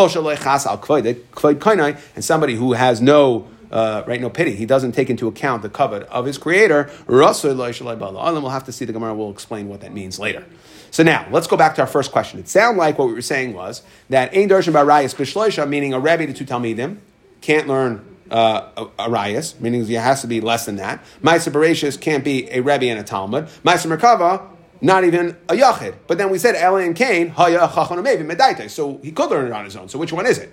somebody 2.25 2.55
who 2.55 2.73
has 2.73 3.01
no 3.01 3.49
uh, 3.71 4.03
right, 4.07 4.21
no 4.21 4.31
pity. 4.31 4.55
He 4.55 4.67
doesn't 4.67 4.93
take 4.93 5.11
into 5.11 5.29
account 5.29 5.63
the 5.63 5.69
covet 5.69 6.05
of 6.05 6.25
his 6.25 6.39
creator. 6.39 6.91
We'll 7.07 7.27
have 7.27 8.65
to 8.65 8.73
see 8.73 8.85
the 8.85 8.93
Gemara 8.93 9.15
will 9.15 9.31
explain 9.31 9.69
what 9.69 9.81
that 9.83 9.93
means 9.93 10.19
later. 10.19 10.45
So 10.91 11.03
now 11.03 11.27
let's 11.31 11.47
go 11.47 11.57
back 11.57 11.75
to 11.75 11.83
our 11.83 11.87
first 11.87 12.13
question. 12.13 12.41
It 12.41 12.49
sounded 12.49 12.79
like 12.79 12.99
what 12.99 13.09
we 13.09 13.15
were 13.15 13.21
saying 13.21 13.53
was 13.53 13.83
that 14.09 14.35
Ein 14.35 14.49
Darshan 14.49 14.73
Barayas 14.73 15.15
Bishloisha, 15.15 15.69
meaning 15.69 15.93
a 15.93 16.01
Rebbe 16.01 16.27
to 16.27 16.33
two 16.33 16.47
Talmidim, 16.47 16.99
can't 17.41 17.69
learn 17.69 18.05
uh, 18.31 18.89
a, 18.99 19.09
rayas, 19.09 19.59
meaning 19.61 19.83
it 19.83 20.01
has 20.01 20.23
to 20.23 20.27
be 20.27 20.41
less 20.41 20.67
than 20.67 20.77
that. 20.77 21.05
Ma'aser 21.23 21.53
Bereshis 21.53 22.01
can't 22.01 22.25
be 22.25 22.51
a 22.51 22.61
Rebbe 22.61 22.87
and 22.87 22.99
a 22.99 23.03
Talmud. 23.03 23.47
Ma'aser 23.65 23.95
Merkava 23.95 24.47
not 24.81 25.05
even 25.05 25.37
a 25.49 25.55
yachid. 25.55 25.95
But 26.07 26.19
then 26.19 26.31
we 26.31 26.39
said 26.39 26.55
Eli 26.55 26.83
and 26.83 26.97
Cain, 26.97 27.31
haya. 27.31 28.69
So 28.69 29.01
he 29.03 29.13
could 29.13 29.31
learn 29.31 29.47
it 29.47 29.53
on 29.53 29.65
his 29.65 29.77
own. 29.77 29.89
So 29.89 29.99
which 29.99 30.13
one 30.13 30.27
is 30.27 30.39
it? 30.39 30.53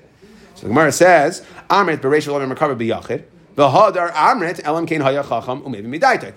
So 0.55 0.63
the 0.63 0.69
Gemara 0.69 0.91
says, 0.91 1.45
Amrit 1.69 1.97
bereish 1.97 2.27
lo 2.27 2.39
merkava 2.39 2.75
biyachid. 2.77 3.23
V'hadar 3.55 4.11
amrit 4.11 4.61
elam 4.63 4.85
kain 4.85 5.01
haya 5.01 5.23
chacham 5.23 5.61
umevi 5.61 5.85
medaite. 5.85 6.33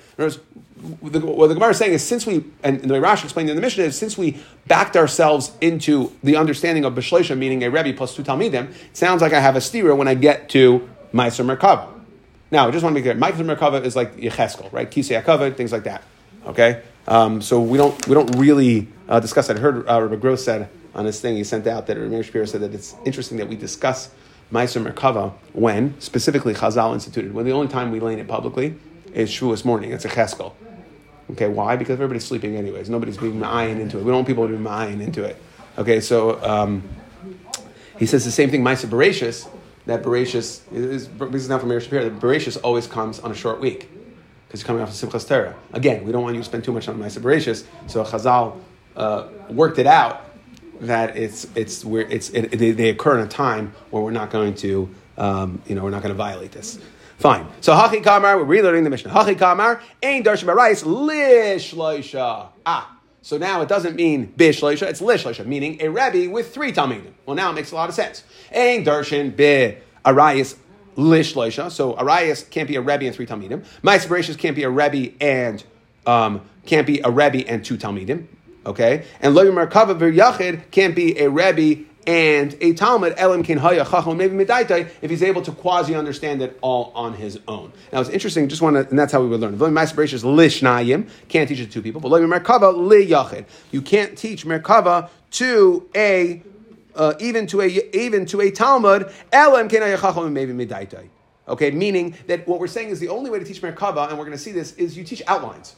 What 1.01 1.13
the 1.13 1.55
Gemara 1.55 1.71
is 1.71 1.79
saying 1.79 1.93
is, 1.93 2.07
since 2.07 2.25
we, 2.25 2.45
and 2.63 2.81
the 2.81 2.95
way 2.95 3.01
Rashi 3.01 3.25
explained 3.25 3.51
in 3.51 3.57
the 3.57 3.63
Mishnah 3.63 3.83
is, 3.83 3.99
since 3.99 4.17
we 4.17 4.41
backed 4.69 4.97
ourselves 4.97 5.51
into 5.61 6.13
the 6.23 6.37
understanding 6.37 6.85
of 6.85 6.95
Bishleisha, 6.95 7.37
meaning 7.37 7.65
a 7.65 7.71
Rebbe 7.71 7.97
plus 7.97 8.15
two 8.15 8.23
Talmidim, 8.23 8.71
it 8.71 8.97
sounds 8.97 9.21
like 9.21 9.33
I 9.33 9.41
have 9.41 9.57
a 9.57 9.59
stira 9.59 9.97
when 9.97 10.07
I 10.07 10.15
get 10.15 10.49
to 10.51 10.89
Meiser 11.13 11.45
Merkava. 11.45 11.89
Now, 12.53 12.69
I 12.69 12.71
just 12.71 12.85
want 12.85 12.95
to 12.95 13.03
be 13.03 13.03
clear, 13.03 13.17
Meiser 13.17 13.45
Merkava 13.45 13.85
is 13.85 13.97
like 13.97 14.17
Yecheskel, 14.19 14.73
right? 14.73 14.89
Kisei 14.89 15.21
Akava, 15.21 15.53
things 15.57 15.73
like 15.73 15.83
that. 15.83 16.05
Okay? 16.47 16.81
Um, 17.09 17.41
so 17.41 17.59
we 17.59 17.79
don't 17.79 18.07
we 18.07 18.15
don't 18.15 18.37
really 18.37 18.87
uh, 19.09 19.19
discuss 19.19 19.47
that. 19.47 19.57
I 19.57 19.61
heard 19.61 19.89
uh, 19.89 20.03
Rabbi 20.03 20.17
Gross 20.17 20.45
said 20.45 20.69
on 20.95 21.07
his 21.07 21.21
thing 21.21 21.37
he 21.37 21.45
sent 21.45 21.67
out 21.67 21.87
that 21.87 21.97
Rabbi 21.97 22.21
Shapiro 22.21 22.45
said 22.45 22.61
that 22.61 22.75
it's 22.75 22.95
interesting 23.07 23.39
that 23.39 23.49
we 23.49 23.57
discuss 23.57 24.11
Meiser 24.53 24.87
Merkava 24.87 25.33
when 25.55 25.99
specifically 26.03 26.53
Chazal 26.53 26.93
instituted. 26.93 27.33
When 27.33 27.47
the 27.47 27.53
only 27.53 27.69
time 27.69 27.91
we 27.91 27.99
lay 27.99 28.21
it 28.21 28.29
publicly 28.29 28.75
is 29.15 29.31
Shavuos 29.31 29.65
morning. 29.65 29.93
It's 29.93 30.05
Yecheskel. 30.05 30.53
Okay, 31.31 31.49
why? 31.49 31.77
Because 31.77 31.95
everybody's 31.95 32.27
sleeping 32.27 32.57
anyways. 32.57 32.91
Nobody's 32.91 33.17
being 33.17 33.41
ma'ayin 33.41 33.81
into 33.81 33.99
it. 33.99 34.01
We 34.01 34.09
don't 34.09 34.17
want 34.17 34.27
people 34.27 34.47
to 34.47 34.55
be 34.55 34.63
ma'ayin 34.63 35.01
into 35.01 35.25
it. 35.25 35.41
Okay, 35.79 36.01
so 36.01 36.43
um, 36.45 36.87
he 37.99 38.05
says 38.05 38.27
the 38.27 38.31
same 38.31 38.51
thing. 38.51 38.63
Meiser 38.63 38.87
Bereshis 38.87 39.49
that 39.87 40.03
Bereshis 40.03 40.61
is 40.75 41.09
this 41.09 41.43
is 41.43 41.49
not 41.49 41.61
from 41.61 41.71
Meir 41.71 41.81
Shapiro. 41.81 42.05
That 42.05 42.21
Bereshis 42.21 42.59
always 42.63 42.87
comes 42.87 43.19
on 43.21 43.31
a 43.31 43.35
short 43.35 43.61
week 43.61 43.89
because 44.49 44.63
you're 44.63 44.67
coming 44.67 44.83
off 44.83 44.89
of 44.89 44.95
Simchas 44.95 45.29
Torah. 45.29 45.55
Again, 45.75 46.05
we 46.05 46.11
don't 46.11 46.23
want 46.23 46.35
you 46.35 46.41
to 46.41 46.45
spend 46.45 46.65
too 46.65 46.73
much 46.73 46.89
on 46.89 46.99
Ma'aser 46.99 47.21
Bereshis, 47.21 47.67
so 47.87 48.03
Chazal 48.03 48.59
uh, 48.97 49.29
worked 49.51 49.79
it 49.79 49.87
out 49.87 50.25
that 50.81 51.17
it's 51.17 51.47
it's 51.55 51.85
where 51.85 52.03
it's 52.03 52.31
it, 52.31 52.53
they, 52.53 52.71
they 52.71 52.89
occur 52.89 53.19
in 53.19 53.27
a 53.27 53.29
time 53.29 53.75
where 53.91 54.03
we're 54.03 54.11
not 54.11 54.31
going 54.31 54.55
to 54.55 54.89
um, 55.19 55.61
you 55.67 55.75
know 55.75 55.83
we're 55.85 55.91
not 55.91 56.03
going 56.03 56.15
to 56.15 56.17
violate 56.17 56.53
this. 56.53 56.79
Fine. 57.19 57.49
So 57.61 57.73
Hachi 57.75 58.03
Kamar, 58.03 58.43
we're 58.43 58.63
relearning 58.63 58.85
the 58.85 58.91
Mishnah. 58.91 59.11
Hachi 59.11 59.37
Kamar, 59.37 59.83
Ein 60.03 60.23
Darshan 60.23 60.45
Barais, 60.45 60.85
Lish 60.85 61.75
Loisha. 61.75 62.49
Ah. 62.65 62.95
So 63.21 63.37
now 63.37 63.61
it 63.61 63.69
doesn't 63.69 63.97
mean 63.97 64.27
Bish 64.37 64.61
Loisha, 64.63 64.87
it's 64.87 65.03
Lish 65.03 65.25
Loisha, 65.25 65.45
meaning 65.45 65.83
a 65.83 65.89
Rebbe 65.89 66.31
with 66.31 66.55
three 66.55 66.73
Talmidim. 66.73 67.13
Well, 67.27 67.37
now 67.37 67.51
it 67.51 67.55
makes 67.55 67.73
a 67.73 67.75
lot 67.75 67.89
of 67.89 67.95
sense. 67.95 68.23
Ein 68.55 68.85
Darshan 68.85 69.37
Be 69.37 69.77
Arayis 70.05 70.57
Lish 70.99 71.35
Loisha. 71.35 71.71
So 71.71 71.95
Arayis 71.95 72.51
can't 72.51 72.67
be 72.67 72.75
a 72.75 72.81
Rebbe 72.81 73.07
and 73.07 73.15
three 73.15 73.25
Talmidim. 73.25 73.65
My 73.83 73.99
can't 73.99 74.57
be 74.57 74.65
a 74.65 74.69
Rebbe 74.71 75.15
and 75.21 75.63
um, 76.07 76.43
can't 76.67 76.87
be 76.87 77.01
a 77.05 77.11
Rebbe 77.11 77.49
and 77.49 77.65
two 77.65 77.79
Talmidim. 77.79 78.27
Okay? 78.67 79.05
And 79.21 79.35
Lo 79.35 79.45
Merkava 79.53 79.97
Yachid 79.97 80.71
can't 80.73 80.97
be 80.97 81.17
a 81.19 81.31
Rebbe 81.31 81.85
and 82.09 82.57
a 82.63 82.73
Talmud, 82.73 83.15
Elim 83.19 83.43
Kin 83.43 83.59
Haya 83.59 83.85
Chacham, 83.85 84.17
maybe 84.17 84.35
Medaitai, 84.35 84.91
if 85.03 85.11
he's 85.11 85.23
able 85.23 85.43
to 85.43 85.53
quasi 85.53 85.95
understand 85.95 86.41
it 86.41 86.59
all 86.63 86.91
on 86.95 87.13
his 87.13 87.39
own. 87.47 87.71
Now 87.93 88.01
it's 88.01 88.09
interesting, 88.09 88.49
just 88.49 88.63
want 88.63 88.77
to, 88.77 88.89
and 88.89 88.99
that's 88.99 89.13
how 89.13 89.21
we 89.21 89.29
would 89.29 89.41
learn. 89.41 89.59
Ma'aser 89.59 90.25
Lishnayim, 90.25 91.09
can't 91.29 91.49
teach 91.49 91.61
it 91.61 91.67
to 91.67 91.71
two 91.71 91.83
people, 91.83 92.01
but 92.01 92.11
Merkava 92.11 92.75
Li 92.75 93.09
Yachid. 93.09 93.45
You 93.71 93.83
can't 93.83 94.17
teach 94.17 94.47
Merkava 94.47 95.11
to 95.33 95.89
a 95.95 96.43
uh, 96.99 97.15
even 97.21 97.47
to 97.47 97.63
a 97.63 97.69
even 97.95 98.27
to 98.27 98.41
a 98.43 98.51
Talmud, 98.51 99.11
Chacham, 99.33 100.33
maybe 100.33 100.53
Medaitai. 100.53 101.09
Okay, 101.49 101.71
meaning 101.71 102.15
that 102.27 102.47
what 102.47 102.61
we're 102.61 102.67
saying 102.67 102.91
is 102.91 103.01
the 103.01 103.09
only 103.09 103.31
way 103.31 103.39
to 103.39 103.45
teach 103.45 103.63
Merkava, 103.63 104.09
and 104.09 104.19
we're 104.19 104.25
going 104.25 104.37
to 104.37 104.43
see 104.43 104.53
this, 104.53 104.75
is 104.75 104.99
you 104.99 105.05
teach 105.05 105.23
outlines. 105.27 105.77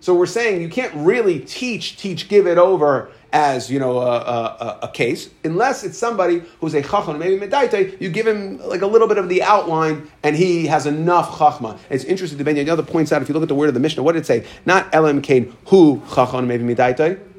So 0.00 0.14
we're 0.14 0.26
saying 0.26 0.62
you 0.62 0.68
can't 0.68 0.92
really 0.96 1.38
teach, 1.38 1.96
teach, 1.96 2.28
give 2.28 2.46
it 2.48 2.58
over 2.58 3.12
as 3.32 3.70
you 3.70 3.78
know 3.78 3.98
a, 3.98 4.16
a, 4.16 4.78
a 4.82 4.88
case, 4.88 5.30
unless 5.44 5.84
it's 5.84 5.96
somebody 5.96 6.42
who's 6.60 6.74
a 6.74 6.82
chacham, 6.82 7.18
maybe 7.18 7.46
medaite, 7.46 8.00
you 8.00 8.10
give 8.10 8.26
him 8.26 8.58
like 8.66 8.82
a 8.82 8.86
little 8.86 9.08
bit 9.08 9.16
of 9.16 9.28
the 9.28 9.42
outline, 9.42 10.10
and 10.22 10.34
he 10.34 10.66
has 10.66 10.86
enough 10.86 11.30
chachma. 11.38 11.78
It's 11.88 12.04
interesting 12.04 12.38
to 12.38 12.44
Ben 12.44 12.56
Another 12.58 12.82
points 12.82 13.12
out 13.12 13.22
if 13.22 13.28
you 13.28 13.32
look 13.34 13.42
at 13.42 13.48
the 13.48 13.54
word 13.54 13.68
of 13.68 13.74
the 13.74 13.80
Mishnah, 13.80 14.02
what 14.02 14.12
did 14.12 14.20
it 14.20 14.26
say? 14.26 14.44
Not 14.66 14.92
elam 14.94 15.22
kain 15.22 15.54
who 15.66 16.02
chacham, 16.14 16.46
maybe 16.46 16.64
medaite. 16.64 17.31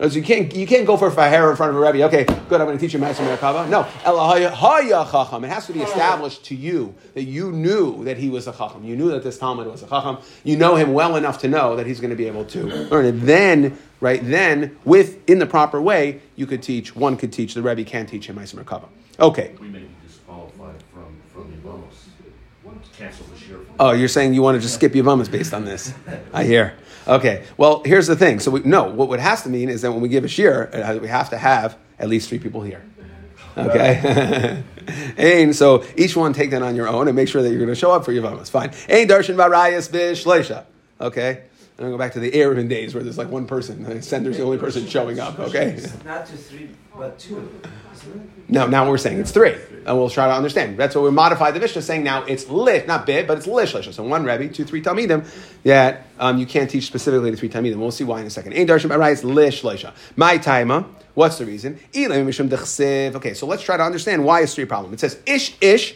So 0.00 0.06
you 0.16 0.22
can't 0.22 0.54
you 0.54 0.66
can't 0.66 0.86
go 0.86 0.96
for 0.96 1.08
a 1.08 1.28
hair 1.28 1.50
in 1.50 1.56
front 1.56 1.70
of 1.70 1.76
a 1.76 1.80
rebbe. 1.80 2.04
Okay, 2.04 2.24
good. 2.24 2.60
I'm 2.60 2.66
going 2.66 2.78
to 2.78 2.80
teach 2.80 2.94
you 2.94 2.98
Ma'aser 2.98 3.36
Merkava. 3.36 3.68
No, 3.68 3.82
Chacham. 4.02 5.44
It 5.44 5.48
has 5.48 5.66
to 5.66 5.74
be 5.74 5.82
established 5.82 6.46
to 6.46 6.54
you 6.54 6.94
that 7.12 7.24
you 7.24 7.52
knew 7.52 8.04
that 8.04 8.16
he 8.16 8.30
was 8.30 8.48
a 8.48 8.52
Chacham. 8.52 8.82
You 8.84 8.96
knew 8.96 9.10
that 9.10 9.22
this 9.22 9.36
Talmud 9.36 9.66
was 9.66 9.82
a 9.82 9.86
Chacham. 9.86 10.16
You 10.42 10.56
know 10.56 10.74
him 10.74 10.94
well 10.94 11.16
enough 11.16 11.38
to 11.40 11.48
know 11.48 11.76
that 11.76 11.86
he's 11.86 12.00
going 12.00 12.10
to 12.10 12.16
be 12.16 12.26
able 12.26 12.46
to 12.46 12.64
learn 12.64 13.04
it. 13.04 13.12
Then, 13.12 13.78
right 14.00 14.20
then, 14.22 14.78
with 14.86 15.28
in 15.28 15.38
the 15.38 15.46
proper 15.46 15.82
way, 15.82 16.22
you 16.34 16.46
could 16.46 16.62
teach. 16.62 16.96
One 16.96 17.18
could 17.18 17.32
teach. 17.32 17.52
The 17.52 17.60
rebbe 17.60 17.84
can 17.84 18.06
teach 18.06 18.26
him 18.26 18.36
Ma'aser 18.36 18.64
Merkava. 18.64 18.88
Okay. 19.18 19.54
We 19.60 19.68
may 19.68 19.80
be 19.80 19.88
disqualified 20.06 20.82
from. 20.94 21.20
Cancel 22.96 23.26
the 23.26 23.36
shiur. 23.36 23.64
Oh, 23.78 23.92
you're 23.92 24.08
saying 24.08 24.34
you 24.34 24.42
want 24.42 24.56
to 24.56 24.60
just 24.60 24.74
skip 24.74 24.92
Yavamas 24.92 25.30
based 25.30 25.54
on 25.54 25.64
this? 25.64 25.94
I 26.34 26.44
hear. 26.44 26.74
Okay, 27.08 27.44
well, 27.56 27.82
here's 27.84 28.06
the 28.06 28.16
thing. 28.16 28.40
So, 28.40 28.50
we, 28.50 28.60
no, 28.60 28.84
what 28.84 29.18
it 29.18 29.22
has 29.22 29.42
to 29.42 29.48
mean 29.48 29.68
is 29.68 29.82
that 29.82 29.92
when 29.92 30.00
we 30.00 30.08
give 30.08 30.24
a 30.24 30.28
shiur, 30.28 30.72
uh, 30.74 30.98
we 30.98 31.08
have 31.08 31.30
to 31.30 31.38
have 31.38 31.76
at 31.98 32.08
least 32.08 32.28
three 32.28 32.38
people 32.38 32.62
here. 32.62 32.82
Okay? 33.56 34.62
and 35.16 35.54
so 35.54 35.84
each 35.96 36.16
one 36.16 36.32
take 36.32 36.50
that 36.50 36.62
on 36.62 36.76
your 36.76 36.88
own 36.88 37.08
and 37.08 37.16
make 37.16 37.28
sure 37.28 37.42
that 37.42 37.48
you're 37.48 37.58
going 37.58 37.68
to 37.68 37.74
show 37.74 37.92
up 37.92 38.04
for 38.04 38.12
your 38.12 38.24
It's 38.40 38.50
Fine. 38.50 38.70
Ain 38.88 39.08
darshan 39.08 39.36
varayas 39.36 39.90
bishleisha. 39.90 40.64
Okay? 41.00 41.42
Going 41.76 41.90
to 41.90 41.96
go 41.96 41.98
back 41.98 42.12
to 42.12 42.20
the 42.20 42.30
Eruvin 42.30 42.68
days 42.68 42.94
where 42.94 43.02
there's 43.02 43.16
like 43.16 43.30
one 43.30 43.46
person. 43.46 43.82
The 43.84 44.02
sender's 44.02 44.36
the 44.36 44.42
only 44.42 44.58
person 44.58 44.86
showing 44.86 45.18
up. 45.18 45.38
Okay? 45.38 45.80
Not 46.04 46.28
just 46.28 46.50
three, 46.50 46.68
but 46.96 47.18
two. 47.18 47.60
No, 48.48 48.66
now 48.66 48.88
we're 48.88 48.98
saying 48.98 49.20
it's 49.20 49.30
three. 49.30 49.54
And 49.86 49.96
we'll 49.98 50.10
try 50.10 50.26
to 50.26 50.34
understand. 50.34 50.78
That's 50.78 50.94
what 50.94 51.04
we 51.04 51.10
modify 51.10 51.50
the 51.50 51.60
Mishnah, 51.60 51.82
saying 51.82 52.02
now 52.02 52.24
it's 52.24 52.48
lit, 52.48 52.86
not 52.86 53.06
bit, 53.06 53.26
but 53.26 53.38
it's 53.38 53.46
lish, 53.46 53.74
lish. 53.74 53.94
So 53.94 54.02
one 54.02 54.24
Rebbe, 54.24 54.48
two, 54.48 54.64
three 54.64 54.82
Talmidim, 54.82 55.26
that 55.64 56.06
um, 56.18 56.38
you 56.38 56.46
can't 56.46 56.68
teach 56.70 56.86
specifically 56.86 57.30
to 57.30 57.36
three 57.36 57.48
Talmidim. 57.48 57.76
We'll 57.76 57.90
see 57.90 58.04
why 58.04 58.20
in 58.20 58.26
a 58.26 58.30
second. 58.30 58.54
Ein 58.54 58.66
Darshim 58.66 58.90
Arai 58.90 59.22
lish, 59.22 59.62
lisha. 59.62 59.94
My 60.16 60.38
taima, 60.38 60.86
what's 61.14 61.38
the 61.38 61.46
reason? 61.46 61.78
Okay, 61.94 63.34
so 63.34 63.46
let's 63.46 63.62
try 63.62 63.76
to 63.76 63.82
understand 63.82 64.24
why 64.24 64.42
it's 64.42 64.54
three 64.54 64.64
problem. 64.64 64.92
It 64.92 65.00
says 65.00 65.18
ish, 65.26 65.56
ish, 65.60 65.94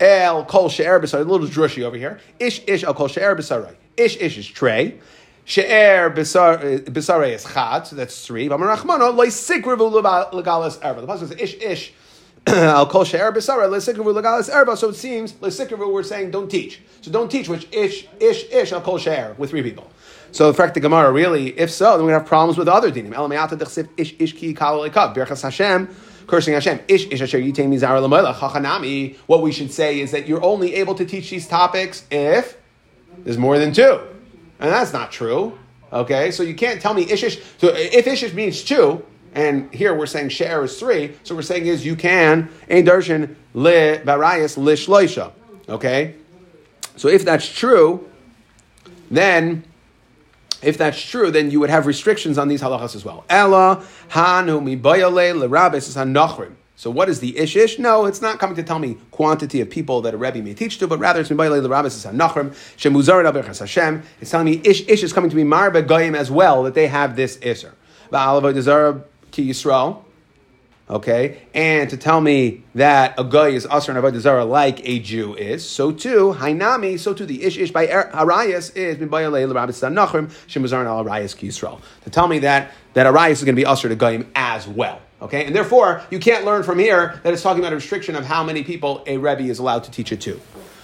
el 0.00 0.44
kol 0.44 0.68
she'er 0.68 1.00
b'sarai. 1.00 1.20
A 1.20 1.24
little 1.24 1.46
drushy 1.46 1.82
over 1.82 1.96
here. 1.96 2.20
Ish, 2.38 2.62
ish, 2.66 2.84
el 2.84 2.94
kol 2.94 3.08
she'er 3.08 3.34
b'sarai. 3.36 3.74
Ish, 3.96 4.16
ish 4.16 4.38
is 4.38 4.46
tray. 4.46 4.98
She'er 5.44 6.10
b'sarei 6.10 7.34
is 7.34 7.44
chad, 7.44 7.86
so 7.86 7.96
that's 7.96 8.24
three. 8.26 8.48
V'amarachmano 8.48 9.12
loisikrivu 9.12 9.90
legalis 10.32 10.78
erba. 10.84 11.00
The 11.00 11.06
pasuk 11.06 11.28
says 11.28 11.32
ish 11.32 11.54
ish 11.56 11.92
al 12.46 12.86
kol 12.86 13.04
she'er 13.04 13.32
b'sarei 13.32 13.68
loisikrivu 13.68 14.22
legalis 14.22 14.54
erba. 14.54 14.76
So 14.76 14.90
it 14.90 14.94
seems 14.94 15.32
loisikrivu 15.32 15.92
we're 15.92 16.04
saying 16.04 16.30
don't 16.30 16.48
teach. 16.48 16.80
So 17.00 17.10
don't 17.10 17.28
teach 17.28 17.48
which 17.48 17.66
ish 17.72 18.06
ish 18.20 18.44
ish 18.52 18.72
I'll 18.72 18.80
call 18.80 18.98
she'er 18.98 19.34
with 19.36 19.50
three 19.50 19.62
people. 19.62 19.90
So 20.30 20.46
the 20.46 20.54
fact 20.54 20.74
the 20.74 20.80
Gemara 20.80 21.10
really, 21.10 21.58
if 21.58 21.70
so, 21.70 21.96
then 21.96 22.06
we're 22.06 22.12
going 22.12 22.14
to 22.14 22.18
have 22.20 22.28
problems 22.28 22.56
with 22.56 22.68
other 22.68 22.92
dinim. 22.92 23.12
Elamayata 23.12 23.58
dechsiv 23.58 23.88
ish 23.96 24.14
ish 24.20 24.34
ki 24.34 24.54
kal 24.54 24.78
lekav 24.78 25.14
birchas 25.14 25.42
Hashem 25.42 25.88
cursing 26.28 26.54
Hashem. 26.54 26.78
Ish 26.86 27.08
ish 27.08 27.20
asher 27.20 27.38
yitain 27.38 27.68
mizar 27.68 28.00
lamayla 28.00 28.34
chachanami. 28.34 29.16
What 29.26 29.42
we 29.42 29.50
should 29.50 29.72
say 29.72 29.98
is 29.98 30.12
that 30.12 30.28
you're 30.28 30.44
only 30.44 30.76
able 30.76 30.94
to 30.94 31.04
teach 31.04 31.30
these 31.30 31.48
topics 31.48 32.06
if 32.12 32.56
there's 33.24 33.38
more 33.38 33.58
than 33.58 33.72
two. 33.72 34.00
And 34.62 34.70
that's 34.70 34.92
not 34.92 35.10
true. 35.10 35.58
Okay, 35.92 36.30
so 36.30 36.44
you 36.44 36.54
can't 36.54 36.80
tell 36.80 36.94
me 36.94 37.04
ishish. 37.04 37.42
So 37.58 37.74
if 37.74 38.06
ishish 38.06 38.32
means 38.32 38.62
two, 38.62 39.04
and 39.34 39.72
here 39.74 39.92
we're 39.92 40.06
saying 40.06 40.28
share 40.28 40.62
is 40.64 40.78
three, 40.78 41.14
so 41.24 41.34
we're 41.34 41.42
saying 41.42 41.66
is 41.66 41.84
you 41.84 41.96
can 41.96 42.48
ein 42.70 42.86
darshan 42.86 43.34
le 43.54 43.98
barayas 43.98 44.56
le 44.56 44.74
shloisha. 44.74 45.32
Okay, 45.68 46.14
so 46.96 47.08
if 47.08 47.24
that's 47.24 47.46
true, 47.46 48.08
then 49.10 49.64
if 50.62 50.78
that's 50.78 51.00
true, 51.00 51.32
then 51.32 51.50
you 51.50 51.58
would 51.58 51.70
have 51.70 51.86
restrictions 51.86 52.38
on 52.38 52.46
these 52.46 52.62
halachas 52.62 52.94
as 52.94 53.04
well. 53.04 53.24
Ella 53.28 53.84
hanu 54.10 54.60
mi 54.60 54.76
bayale 54.76 55.36
le 55.36 55.48
rabbis 55.48 55.94
hanachrim. 55.96 56.54
So 56.82 56.90
what 56.90 57.08
is 57.08 57.20
the 57.20 57.38
ish 57.38 57.54
ish? 57.54 57.78
No, 57.78 58.06
it's 58.06 58.20
not 58.20 58.40
coming 58.40 58.56
to 58.56 58.62
tell 58.64 58.80
me 58.80 58.96
quantity 59.12 59.60
of 59.60 59.70
people 59.70 60.00
that 60.00 60.14
a 60.14 60.16
Rebbe 60.16 60.42
may 60.42 60.52
teach 60.52 60.78
to, 60.78 60.88
but 60.88 60.98
rather 60.98 61.20
it's. 61.20 61.30
It's 61.30 61.50
telling 64.30 64.46
me 64.46 64.60
ish 64.64 64.88
ish 64.88 65.04
is 65.04 65.12
coming 65.12 65.30
to 65.30 65.36
be 65.36 65.44
Marbe 65.44 65.86
Goyim 65.86 66.16
as 66.16 66.28
well, 66.28 66.64
that 66.64 66.74
they 66.74 66.88
have 66.88 67.14
this. 67.14 67.36
Va'alavoy 67.36 69.04
Ki 69.30 69.48
Yisrael. 69.48 70.02
Okay, 70.90 71.42
and 71.54 71.88
to 71.88 71.96
tell 71.96 72.20
me 72.20 72.64
that 72.74 73.14
a 73.16 73.22
guy 73.22 73.50
is 73.50 73.64
asr 73.64 73.90
and 73.90 73.98
avodah 73.98 74.18
zarah 74.18 74.44
like 74.44 74.80
a 74.86 74.98
Jew 74.98 75.36
is, 75.36 75.66
so 75.66 75.92
too 75.92 76.34
hainami, 76.36 76.98
so 76.98 77.14
too 77.14 77.24
the 77.24 77.44
ish 77.44 77.58
ish 77.58 77.70
by 77.70 77.86
Arias 77.86 78.70
is 78.70 78.98
bin 78.98 79.08
bayalei 79.08 79.48
l'rabbis 79.48 79.80
nachrim 79.94 80.26
shemuzar 80.48 80.84
al 80.84 81.08
Arias 81.08 81.34
ki 81.34 81.46
Yisrael. 81.46 81.80
To 82.02 82.10
tell 82.10 82.26
me 82.26 82.40
that 82.40 82.72
that 82.94 83.06
Arias 83.06 83.38
is 83.38 83.44
going 83.44 83.54
to 83.54 83.62
be 83.62 83.66
asr 83.66 83.88
to 83.88 83.94
goyim 83.94 84.28
as 84.34 84.66
well. 84.66 85.00
Okay, 85.22 85.46
and 85.46 85.54
therefore 85.54 86.02
you 86.10 86.18
can't 86.18 86.44
learn 86.44 86.64
from 86.64 86.80
here 86.80 87.20
that 87.22 87.32
it's 87.32 87.42
talking 87.42 87.62
about 87.62 87.72
a 87.72 87.76
restriction 87.76 88.16
of 88.16 88.24
how 88.24 88.42
many 88.42 88.64
people 88.64 89.04
a 89.06 89.16
rebbe 89.18 89.44
is 89.44 89.60
allowed 89.60 89.84
to 89.84 89.90
teach 89.92 90.10
it 90.10 90.20
to. 90.22 90.40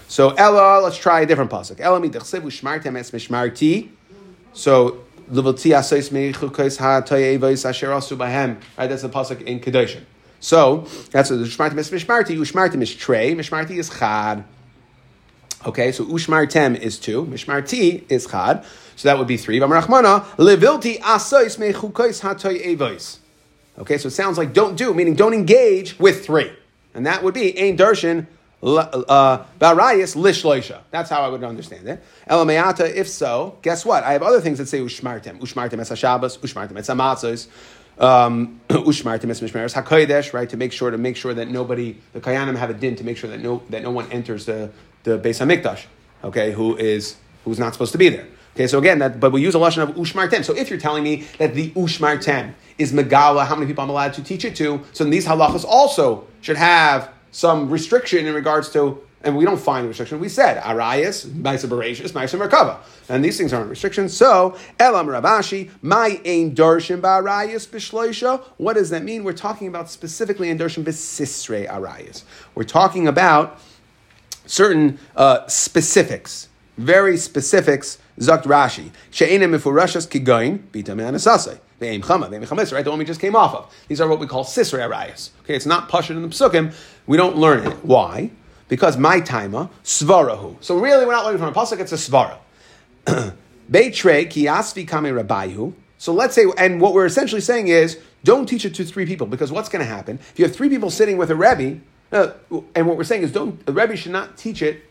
So 0.07 0.31
Ella, 0.31 0.81
let's 0.81 0.97
try 0.97 1.21
a 1.21 1.27
different 1.27 1.51
pasuk. 1.51 1.81
Ella 1.81 1.99
mi 1.99 2.09
dechsevu 2.09 2.45
shmartem 2.45 2.97
es 2.97 3.11
mishmarti. 3.11 3.91
So 4.53 5.05
Levati 5.31 5.73
asais 5.73 6.11
meichukais 6.11 6.79
ha 6.79 7.03
toyevois 7.03 7.69
asher 7.69 7.89
asu 7.89 8.17
bahem. 8.17 8.63
Right, 8.79 8.87
that's 8.87 9.03
the 9.03 9.09
pasuk 9.09 9.43
in 9.43 9.59
Kedoshim. 9.59 10.05
So 10.39 10.87
that's 11.11 11.31
the 11.31 11.37
shmartem 11.39 11.77
es 11.79 11.91
mishmarti. 11.91 12.39
Ushmartem 12.39 12.81
is 12.81 12.95
trey. 12.95 13.35
Mishmarti 13.35 13.73
is 13.73 13.91
chad. 13.91 14.45
Okay, 15.67 15.91
so 15.91 16.05
ushmartem 16.05 16.79
is 16.79 16.99
two. 17.01 17.25
Mishmarti 17.27 18.05
is 18.09 18.27
chad. 18.27 18.65
So 18.95 19.09
that 19.09 19.19
would 19.19 19.27
be 19.27 19.37
three. 19.37 19.59
V'amarachmana 19.59 20.25
levilti 20.37 21.01
asais 21.01 21.59
meichukais 21.59 22.21
ha 22.21 22.35
toyevois. 22.35 23.19
Okay, 23.79 23.97
so 23.97 24.09
it 24.09 24.13
sounds 24.13 24.39
like 24.39 24.53
don't 24.53 24.77
do, 24.77 24.93
meaning 24.93 25.15
don't 25.15 25.35
engage 25.35 25.99
with 25.99 26.25
three. 26.27 26.53
And 26.95 27.07
that 27.07 27.23
would 27.23 27.35
be 27.35 27.57
Ein 27.59 27.77
Darshan 27.77 28.27
uh, 28.63 29.45
Barayas 29.61 30.17
Lishloisha. 30.17 30.81
That's 30.91 31.11
how 31.11 31.23
I 31.23 31.29
would 31.29 31.45
understand 31.45 31.89
it. 31.89 32.03
Elameata, 32.29 32.93
if 32.93 33.09
so, 33.09 33.57
guess 33.63 33.85
what? 33.85 34.03
I 34.03 34.13
have 34.13 34.23
other 34.23 34.41
things 34.41 34.59
that 34.59 34.67
say 34.67 34.81
Ushmartem. 34.81 35.39
Ushmartem 35.39 35.79
es 35.79 35.91
Hashabbos, 35.91 36.39
Ushmartem 36.39 36.77
es 36.77 36.89
Hamatzos, 36.89 37.47
um, 38.03 38.61
Ushmartem 38.69 39.31
es 39.31 39.41
Mishmeres 39.41 39.81
HaKodesh, 39.81 40.33
right? 40.33 40.49
To 40.49 40.57
make 40.57 40.73
sure, 40.73 40.91
to 40.91 40.99
make 40.99 41.17
sure 41.17 41.35
that 41.35 41.49
nobody, 41.49 41.97
the 42.13 42.21
Kayanim 42.21 42.57
have 42.57 42.71
a 42.71 42.75
din 42.75 42.97
to 42.97 43.05
make 43.05 43.17
sure 43.17 43.31
that 43.31 43.41
no, 43.41 43.63
that 43.71 43.83
no 43.83 43.91
one 43.91 44.11
enters 44.11 44.47
the, 44.47 44.73
the 45.05 45.19
Beis 45.19 45.39
HaMikdash, 45.39 45.87
okay, 46.25 46.53
who 46.53 46.77
is, 46.77 47.17
who's 47.45 47.59
not 47.61 47.73
supposed 47.75 47.93
to 47.93 47.99
be 47.99 48.09
there. 48.09 48.27
Okay, 48.55 48.67
so 48.67 48.79
again, 48.79 48.99
that, 48.99 49.21
but 49.21 49.31
we 49.31 49.41
use 49.41 49.55
a 49.55 49.59
lesson 49.61 49.85
of 49.85 49.91
ushmartem. 49.91 50.45
So 50.45 50.53
if 50.53 50.69
you're 50.69 50.81
telling 50.81 51.05
me 51.05 51.29
that 51.39 51.55
the 51.55 51.71
ushmartem 51.71 52.55
is 52.79 52.93
megala, 52.93 53.47
how 53.47 53.55
many 53.55 53.67
people 53.67 53.85
I'm 53.85 53.91
allowed 53.91 54.15
to 54.15 54.23
teach 54.23 54.45
it 54.45 54.55
to, 54.57 54.81
so 54.93 55.05
these 55.05 55.27
halachas 55.27 55.65
also 55.65 56.27
should 56.41 56.57
have 56.57 57.11
some 57.31 57.69
restriction 57.69 58.27
in 58.27 58.35
regards 58.35 58.71
to, 58.71 59.03
and 59.23 59.37
we 59.37 59.45
don't 59.45 59.61
find 59.61 59.87
restriction. 59.89 60.21
We 60.21 60.29
said 60.29 60.63
arayas, 60.63 61.27
ma'isa 61.27 61.69
bereshis, 61.69 62.13
ma'isa 62.13 62.39
merkava, 62.39 62.79
and 63.09 63.25
these 63.25 63.37
things 63.37 63.53
aren't 63.53 63.69
restrictions. 63.69 64.17
So 64.17 64.57
elam 64.79 65.09
Ravashi, 65.09 65.71
my 65.83 66.21
ain 66.25 66.55
darshan 66.55 67.01
ba'arayas 67.01 67.69
b'shloisha. 67.69 68.43
What 68.57 68.75
does 68.75 68.91
that 68.91 69.03
mean? 69.03 69.25
We're 69.25 69.33
talking 69.33 69.67
about 69.69 69.91
specifically 69.91 70.51
in 70.51 70.59
darshan 70.59 70.85
b'sisrei 70.85 71.69
arayas. 71.69 72.23
We're 72.55 72.65
talking 72.65 73.09
about 73.09 73.59
certain 74.47 74.99
uh, 75.17 75.47
specifics, 75.49 76.49
very 76.77 77.17
specifics. 77.17 77.99
Zakt 78.19 78.45
Rashi, 78.45 78.91
she'enem 79.13 79.53
mifurashas 79.53 80.09
kigain 80.09 80.59
bita 80.73 80.97
me'anasasei. 80.97 81.61
Ve'em 81.81 82.03
chama, 82.03 82.29
ve'em 82.29 82.45
chametz, 82.47 82.73
right? 82.73 82.85
The 82.85 82.91
one 82.91 82.99
we 82.99 83.05
just 83.05 83.21
came 83.21 83.37
off 83.37 83.55
of. 83.55 83.75
These 83.87 84.01
are 84.01 84.09
what 84.09 84.19
we 84.19 84.27
call 84.27 84.45
sisrei 84.45 84.89
arayas. 84.89 85.31
Okay, 85.43 85.55
it's 85.55 85.67
not 85.67 85.89
pashut 85.89 86.11
in 86.11 86.23
the 86.23 86.29
psukim. 86.29 86.75
We 87.07 87.17
don't 87.17 87.37
learn 87.37 87.67
it. 87.67 87.85
Why? 87.85 88.31
Because 88.69 88.97
my 88.97 89.21
taima 89.21 89.71
svarahu. 89.85 90.57
So 90.61 90.79
really, 90.79 91.07
we're 91.07 91.13
not 91.13 91.25
learning 91.25 91.39
from 91.39 91.49
a 91.49 91.53
pasuk. 91.53 91.81
It's 91.81 91.93
a 91.93 91.97
svara. 91.97 92.39
Beitre 93.71 94.27
kiasvi 94.27 94.89
kame 94.89 95.15
rabayu. 95.15 95.73
So 95.99 96.13
let's 96.13 96.35
say, 96.35 96.47
and 96.57 96.81
what 96.81 96.95
we're 96.95 97.07
essentially 97.07 97.41
saying 97.41 97.69
is, 97.69 97.99
don't 98.25 98.47
teach 98.47 98.65
it 98.65 98.75
to 98.75 98.85
three 98.85 99.07
people 99.07 99.27
because 99.27 99.53
what's 99.53 99.69
going 99.69 99.81
to 99.81 99.91
happen 99.91 100.19
if 100.19 100.39
you 100.39 100.45
have 100.45 100.55
three 100.55 100.69
people 100.69 100.91
sitting 100.91 101.17
with 101.17 101.31
a 101.31 101.37
rebbe, 101.37 101.81
uh, 102.11 102.33
and 102.75 102.87
what 102.87 102.97
we're 102.97 103.05
saying 103.05 103.23
is, 103.23 103.33
don't 103.33 103.65
the 103.67 103.73
rebbe 103.73 103.97
should 103.97 104.13
not 104.13 104.37
teach 104.37 104.63
it 104.63 104.83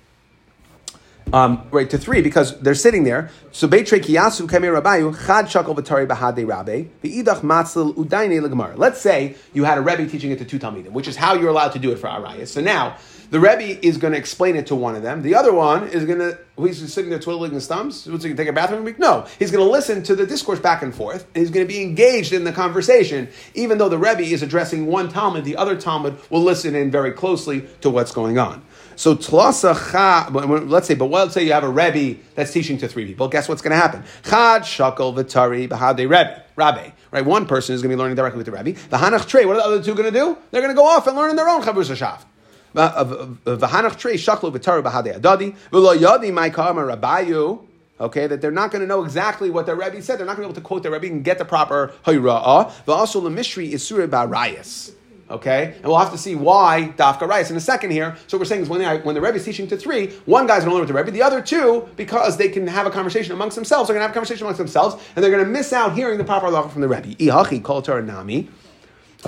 um, 1.33 1.67
right 1.71 1.89
to 1.89 1.97
three 1.97 2.21
because 2.21 2.59
they're 2.59 2.75
sitting 2.75 3.03
there. 3.03 3.29
So 3.51 3.67
beitre 3.67 3.99
kiyasu 3.99 4.47
kamei 4.47 4.81
rabayu 4.81 5.13
chad 5.25 5.45
shakol 5.45 5.75
v'tari 5.75 6.07
bahade 6.07 6.45
rabbe 6.47 6.89
v'idach 7.03 7.41
matzil 7.41 7.95
udaine 7.95 8.39
legemara. 8.41 8.77
Let's 8.77 9.01
say 9.01 9.35
you 9.53 9.63
had 9.63 9.77
a 9.77 9.81
rebbe 9.81 10.07
teaching 10.07 10.31
it 10.31 10.39
to 10.39 10.45
two 10.45 10.59
talmidim, 10.59 10.91
which 10.91 11.07
is 11.07 11.15
how 11.15 11.33
you're 11.35 11.49
allowed 11.49 11.73
to 11.73 11.79
do 11.79 11.91
it 11.91 11.99
for 11.99 12.07
arayas. 12.07 12.47
So 12.47 12.61
now 12.61 12.97
the 13.29 13.39
rebbe 13.39 13.85
is 13.85 13.97
going 13.97 14.13
to 14.13 14.19
explain 14.19 14.55
it 14.55 14.67
to 14.67 14.75
one 14.75 14.95
of 14.95 15.03
them. 15.03 15.21
The 15.21 15.35
other 15.35 15.53
one 15.53 15.87
is 15.87 16.05
going 16.05 16.19
to 16.19 16.37
he's 16.65 16.91
sitting 16.91 17.09
there 17.09 17.19
twiddling 17.19 17.51
his 17.51 17.67
thumbs. 17.67 18.07
What's 18.07 18.23
he 18.23 18.29
going 18.29 18.37
to 18.37 18.43
take 18.43 18.49
a 18.49 18.53
bathroom 18.53 18.83
break? 18.83 18.97
No, 18.99 19.27
he's 19.37 19.51
going 19.51 19.63
to 19.63 19.69
listen 19.69 20.01
to 20.03 20.15
the 20.15 20.25
discourse 20.25 20.59
back 20.59 20.81
and 20.81 20.93
forth, 20.93 21.25
and 21.35 21.41
he's 21.41 21.51
going 21.51 21.65
to 21.67 21.71
be 21.71 21.81
engaged 21.81 22.33
in 22.33 22.43
the 22.43 22.51
conversation. 22.51 23.29
Even 23.53 23.77
though 23.77 23.89
the 23.89 23.97
rebbe 23.97 24.23
is 24.23 24.41
addressing 24.41 24.87
one 24.87 25.09
talmud, 25.09 25.45
the 25.45 25.57
other 25.57 25.75
talmud 25.75 26.17
will 26.29 26.41
listen 26.41 26.75
in 26.75 26.89
very 26.89 27.11
closely 27.11 27.67
to 27.81 27.89
what's 27.89 28.11
going 28.11 28.37
on. 28.39 28.63
So 28.95 29.15
tlasa 29.15 29.75
cha, 29.91 30.29
let's 30.31 30.87
say, 30.87 30.95
but 30.95 31.05
let's 31.05 31.33
say 31.33 31.43
you 31.43 31.53
have 31.53 31.63
a 31.63 31.69
rebbe 31.69 32.19
that's 32.33 32.51
teaching 32.51 32.77
to 32.79 32.87
three 32.87 33.05
people. 33.05 33.27
Guess 33.27 33.47
what's 33.47 33.61
going 33.61 33.71
to 33.71 33.77
happen? 33.77 34.03
Chad 34.23 34.63
shakal 34.63 35.13
v'tari 35.13 35.67
b'hade 35.67 35.99
rebbe, 35.99 36.43
rabbe. 36.55 36.93
Right, 37.11 37.25
one 37.25 37.45
person 37.45 37.75
is 37.75 37.81
going 37.81 37.91
to 37.91 37.95
be 37.95 38.01
learning 38.01 38.15
directly 38.15 38.37
with 38.37 38.47
the 38.47 38.51
rebbe. 38.51 38.73
The 38.89 38.97
hanach 38.97 39.27
trey. 39.27 39.45
What 39.45 39.57
are 39.57 39.59
the 39.59 39.65
other 39.65 39.83
two 39.83 39.93
going 39.93 40.11
to 40.11 40.19
do? 40.19 40.37
They're 40.51 40.61
going 40.61 40.75
to 40.75 40.79
go 40.79 40.85
off 40.85 41.07
and 41.07 41.15
learn 41.15 41.29
in 41.29 41.35
their 41.35 41.47
own 41.47 41.61
chavus 41.61 41.89
hashav. 41.89 42.23
Uh, 42.77 43.27
v'hanach 43.45 43.97
trey 43.97 44.15
shaklu 44.15 44.55
v'tari 44.55 44.83
b'hade 44.83 45.19
adadi 45.19 45.55
v'lo 45.71 45.97
yadi 45.97 46.31
my 46.31 46.49
kama 46.49 46.81
rabayu. 46.81 47.63
Okay, 47.99 48.27
that 48.27 48.41
they're 48.41 48.51
not 48.51 48.69
going 48.69 48.81
to 48.81 48.87
know 48.87 49.03
exactly 49.03 49.49
what 49.49 49.65
their 49.65 49.75
Rebbe 49.75 49.99
said. 50.03 50.19
They're 50.19 50.25
not 50.27 50.37
going 50.37 50.47
to 50.47 50.53
be 50.53 50.59
able 50.59 50.61
to 50.61 50.67
quote 50.67 50.83
their 50.83 50.91
Rebbe 50.91 51.07
and 51.07 51.23
get 51.23 51.39
the 51.39 51.45
proper 51.45 51.91
hayra'ah. 52.05 52.71
But 52.85 52.93
also 52.93 53.19
the 53.21 53.31
mystery 53.31 53.73
is 53.73 53.83
surah 53.83 54.05
barayas. 54.05 54.93
Okay, 55.29 55.73
and 55.75 55.83
we'll 55.83 55.97
have 55.97 56.11
to 56.11 56.17
see 56.17 56.35
why 56.35 56.93
dafka 56.95 57.27
rice 57.27 57.51
in 57.51 57.57
a 57.57 57.59
second 57.59 57.91
here. 57.91 58.15
So 58.27 58.37
what 58.37 58.41
we're 58.41 58.45
saying 58.45 58.61
is 58.61 58.69
when, 58.69 58.79
they, 58.79 58.97
when 58.99 59.13
the 59.13 59.19
Rebbe 59.19 59.35
is 59.35 59.43
teaching 59.43 59.67
to 59.67 59.75
three, 59.75 60.11
one 60.25 60.47
guy's 60.47 60.63
going 60.63 60.69
to 60.69 60.75
learn 60.75 60.81
with 60.81 60.87
the 60.87 60.93
Rebbe, 60.93 61.11
the 61.11 61.21
other 61.21 61.41
two, 61.41 61.89
because 61.97 62.37
they 62.37 62.47
can 62.47 62.65
have 62.67 62.87
a 62.87 62.91
conversation 62.91 63.33
amongst 63.33 63.55
themselves, 63.55 63.87
they're 63.89 63.95
going 63.95 64.03
to 64.03 64.07
have 64.07 64.11
a 64.11 64.13
conversation 64.13 64.43
amongst 64.43 64.59
themselves, 64.59 64.95
and 65.15 65.23
they're 65.23 65.31
going 65.31 65.43
to 65.43 65.49
miss 65.49 65.73
out 65.73 65.95
hearing 65.95 66.17
the 66.17 66.23
proper 66.23 66.47
halacha 66.47 66.71
from 66.71 66.81
the 66.81 66.87
Rebbe. 66.87 67.15
Ihachi 67.15 67.61
kol 67.61 67.81
nami. 68.03 68.47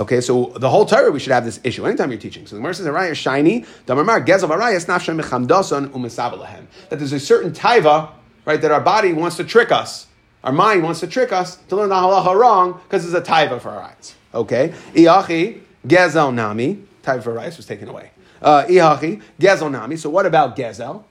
Okay, 0.00 0.22
so 0.22 0.54
the 0.56 0.70
whole 0.70 0.86
Torah 0.86 1.10
we 1.10 1.20
should 1.20 1.32
have 1.32 1.44
this 1.44 1.60
issue 1.62 1.86
anytime 1.86 2.10
you're 2.10 2.18
teaching. 2.18 2.46
So 2.46 2.56
the 2.56 2.60
Gemara 2.60 2.74
says, 2.74 2.86
"Arayah 2.86 3.14
shiny 3.14 3.66
damar 3.84 4.22
gezel 4.22 4.48
arayas 4.48 4.86
nafshem 4.86 5.20
mechamdason 5.20 5.88
umisavalahem." 5.88 6.64
That 6.88 6.96
there's 6.98 7.12
a 7.12 7.20
certain 7.20 7.52
taiva, 7.52 8.08
right, 8.46 8.60
that 8.62 8.70
our 8.70 8.80
body 8.80 9.12
wants 9.12 9.36
to 9.36 9.44
trick 9.44 9.70
us, 9.70 10.06
our 10.42 10.52
mind 10.52 10.84
wants 10.84 11.00
to 11.00 11.06
trick 11.06 11.32
us 11.32 11.56
to 11.68 11.76
learn 11.76 11.90
the 11.90 11.96
halacha 11.96 12.34
wrong 12.34 12.80
because 12.84 13.04
it's 13.04 13.12
a 13.12 13.20
taiva 13.20 13.60
for 13.60 13.68
our 13.68 13.82
eyes. 13.82 14.14
Okay, 14.32 14.72
iachi 14.94 15.60
gezel 15.86 16.32
nami 16.32 16.82
taiva 17.02 17.22
for 17.22 17.38
eyes 17.38 17.58
was 17.58 17.66
taken 17.66 17.86
away. 17.86 18.10
Uh, 18.40 18.64
iachi 18.64 19.20
gezel 19.38 19.70
nami. 19.70 19.98
So 19.98 20.08
what 20.08 20.24
about 20.24 20.56
gezel? 20.56 21.04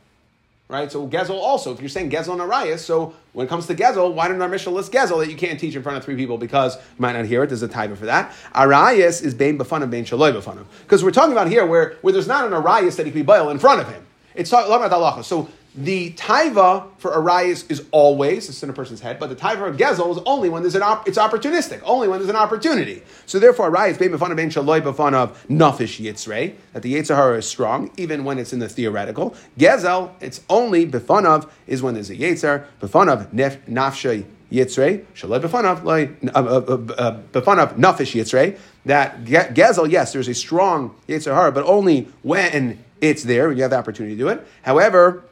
Right, 0.69 0.91
so 0.91 1.07
Gezel 1.07 1.31
also, 1.31 1.73
if 1.73 1.79
you're 1.79 1.89
saying 1.89 2.11
Gezel 2.11 2.33
and 2.33 2.41
Arias, 2.41 2.85
so 2.85 3.15
when 3.33 3.47
it 3.47 3.49
comes 3.49 3.65
to 3.65 3.73
Gezel, 3.73 4.13
why 4.13 4.27
didn't 4.27 4.43
our 4.43 4.47
Mishnah 4.47 4.71
list 4.71 4.91
Gezel 4.91 5.17
that 5.17 5.27
you 5.31 5.35
can't 5.35 5.59
teach 5.59 5.75
in 5.75 5.81
front 5.81 5.97
of 5.97 6.05
three 6.05 6.15
people 6.15 6.37
because 6.37 6.75
you 6.75 6.81
might 6.99 7.13
not 7.13 7.25
hear 7.25 7.41
it? 7.41 7.47
There's 7.47 7.63
a 7.63 7.67
type 7.67 7.97
for 7.97 8.05
that. 8.05 8.35
Arias 8.53 9.23
is 9.23 9.33
Bain 9.33 9.57
Bafanim, 9.57 9.89
Bain 9.89 10.05
Shaloi 10.05 10.31
Bafanim. 10.31 10.65
Because 10.83 11.03
we're 11.03 11.09
talking 11.09 11.31
about 11.31 11.47
here 11.47 11.65
where, 11.65 11.97
where 12.01 12.13
there's 12.13 12.27
not 12.27 12.45
an 12.45 12.53
Arias 12.53 12.97
that 12.97 13.07
he 13.07 13.11
can 13.11 13.21
be 13.21 13.25
Bail 13.25 13.49
in 13.49 13.57
front 13.57 13.81
of 13.81 13.89
him. 13.89 14.05
It's 14.35 14.51
talking 14.51 14.71
about 14.71 14.91
halacha. 14.91 15.23
So 15.23 15.49
the 15.79 16.11
taiva 16.11 16.89
for 16.97 17.13
Arias 17.13 17.63
is 17.69 17.85
always 17.91 18.49
it's 18.49 18.61
in 18.61 18.69
a 18.69 18.73
person's 18.73 18.99
head, 18.99 19.17
but 19.17 19.29
the 19.29 19.35
taiva 19.35 19.69
of 19.69 19.77
Gezel 19.77 20.11
is 20.11 20.21
only 20.25 20.49
when 20.49 20.61
there's 20.61 20.75
an 20.75 20.83
op- 20.83 21.07
it's 21.07 21.17
opportunistic, 21.17 21.81
only 21.85 22.09
when 22.09 22.19
there's 22.19 22.29
an 22.29 22.35
opportunity. 22.35 23.01
So 23.25 23.39
therefore, 23.39 23.67
Arias 23.67 23.97
being 23.97 24.11
befan 24.11 24.31
of 24.31 24.35
ben 24.35 24.49
shaloi 24.49 24.81
befan 24.81 25.13
of 25.13 25.41
nafish 25.47 26.03
yitzrei 26.03 26.55
that 26.73 26.83
the 26.83 26.95
yitzhara 26.95 27.37
is 27.37 27.47
strong 27.47 27.91
even 27.95 28.25
when 28.25 28.39
it's 28.39 28.51
in 28.51 28.59
the 28.59 28.67
theoretical. 28.67 29.33
Gezel 29.57 30.11
it's 30.19 30.41
only 30.49 30.85
befan 30.85 31.25
of 31.25 31.51
is 31.65 31.81
when 31.81 31.93
there's 31.93 32.09
a 32.09 32.15
yitzer 32.15 32.65
befan 32.81 33.07
of 33.07 33.33
nef 33.33 33.65
nafshay 33.65 34.25
yitzrei 34.51 35.05
shaloi 35.15 35.41
befan 35.41 35.63
of 35.63 35.85
like 35.85 36.19
befan 36.19 37.57
of 37.57 37.71
uh, 37.71 37.75
nafish 37.75 38.19
yitzrei 38.19 38.59
that 38.83 39.23
ge- 39.23 39.55
Gezel 39.55 39.89
yes 39.89 40.11
there's 40.11 40.27
a 40.27 40.33
strong 40.33 40.93
yitzhara 41.07 41.53
but 41.53 41.63
only 41.63 42.09
when 42.21 42.83
it's 42.99 43.23
there 43.23 43.47
when 43.47 43.55
you 43.55 43.63
have 43.63 43.71
the 43.71 43.77
opportunity 43.77 44.15
to 44.15 44.19
do 44.19 44.27
it. 44.27 44.45
However. 44.63 45.23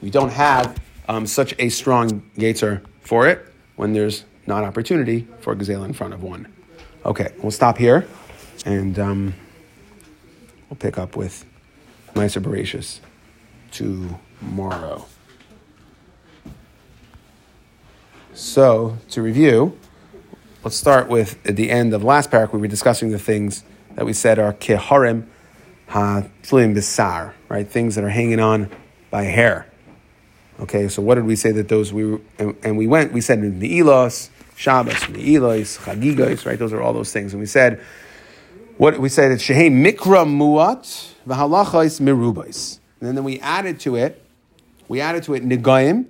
We 0.00 0.10
don't 0.10 0.30
have 0.30 0.80
um, 1.08 1.26
such 1.26 1.54
a 1.58 1.68
strong 1.68 2.22
yetzer 2.36 2.84
for 3.00 3.26
it 3.28 3.46
when 3.76 3.92
there's 3.92 4.24
not 4.46 4.64
opportunity 4.64 5.26
for 5.40 5.54
gezel 5.56 5.84
in 5.84 5.92
front 5.92 6.14
of 6.14 6.22
one. 6.22 6.52
Okay, 7.04 7.32
we'll 7.38 7.50
stop 7.50 7.76
here, 7.76 8.06
and 8.64 8.98
um, 8.98 9.34
we'll 10.68 10.76
pick 10.76 10.98
up 10.98 11.16
with 11.16 11.44
Meiser 12.14 12.42
Bereshis 12.42 13.00
tomorrow. 13.70 15.06
So, 18.32 18.98
to 19.10 19.22
review, 19.22 19.78
let's 20.62 20.76
start 20.76 21.08
with 21.08 21.38
at 21.46 21.56
the 21.56 21.70
end 21.70 21.94
of 21.94 22.02
last 22.02 22.30
paragraph. 22.30 22.54
We 22.54 22.60
were 22.60 22.68
discussing 22.68 23.10
the 23.10 23.18
things 23.18 23.64
that 23.94 24.04
we 24.04 24.12
said 24.12 24.38
are 24.38 24.52
keharim 24.52 25.26
ha-tluim 25.88 26.74
bisar, 26.74 27.32
right? 27.48 27.68
Things 27.68 27.94
that 27.94 28.04
are 28.04 28.10
hanging 28.10 28.40
on 28.40 28.70
by 29.10 29.24
hair. 29.24 29.66
Okay, 30.60 30.88
so 30.88 31.02
what 31.02 31.16
did 31.16 31.24
we 31.24 31.36
say 31.36 31.50
that 31.52 31.68
those 31.68 31.92
we 31.92 32.18
and, 32.38 32.56
and 32.62 32.78
we 32.78 32.86
went? 32.86 33.12
We 33.12 33.20
said 33.20 33.40
Ne'ilos, 33.40 34.30
Shabbos, 34.56 34.94
Ne'ilos, 34.94 35.78
Chagigos, 35.78 36.46
right? 36.46 36.58
Those 36.58 36.72
are 36.72 36.80
all 36.80 36.92
those 36.92 37.12
things. 37.12 37.32
And 37.32 37.40
we 37.40 37.46
said 37.46 37.80
what 38.76 38.98
we 38.98 39.08
said 39.08 39.32
it's 39.32 39.42
Shehem 39.42 39.84
Mikra 39.84 40.24
Muat 40.26 41.12
v'halachais 41.26 42.00
Merubais. 42.00 42.78
And 43.00 43.16
then 43.16 43.24
we 43.24 43.40
added 43.40 43.80
to 43.80 43.96
it, 43.96 44.24
we 44.88 45.00
added 45.00 45.24
to 45.24 45.34
it 45.34 45.44
Negayim 45.44 46.06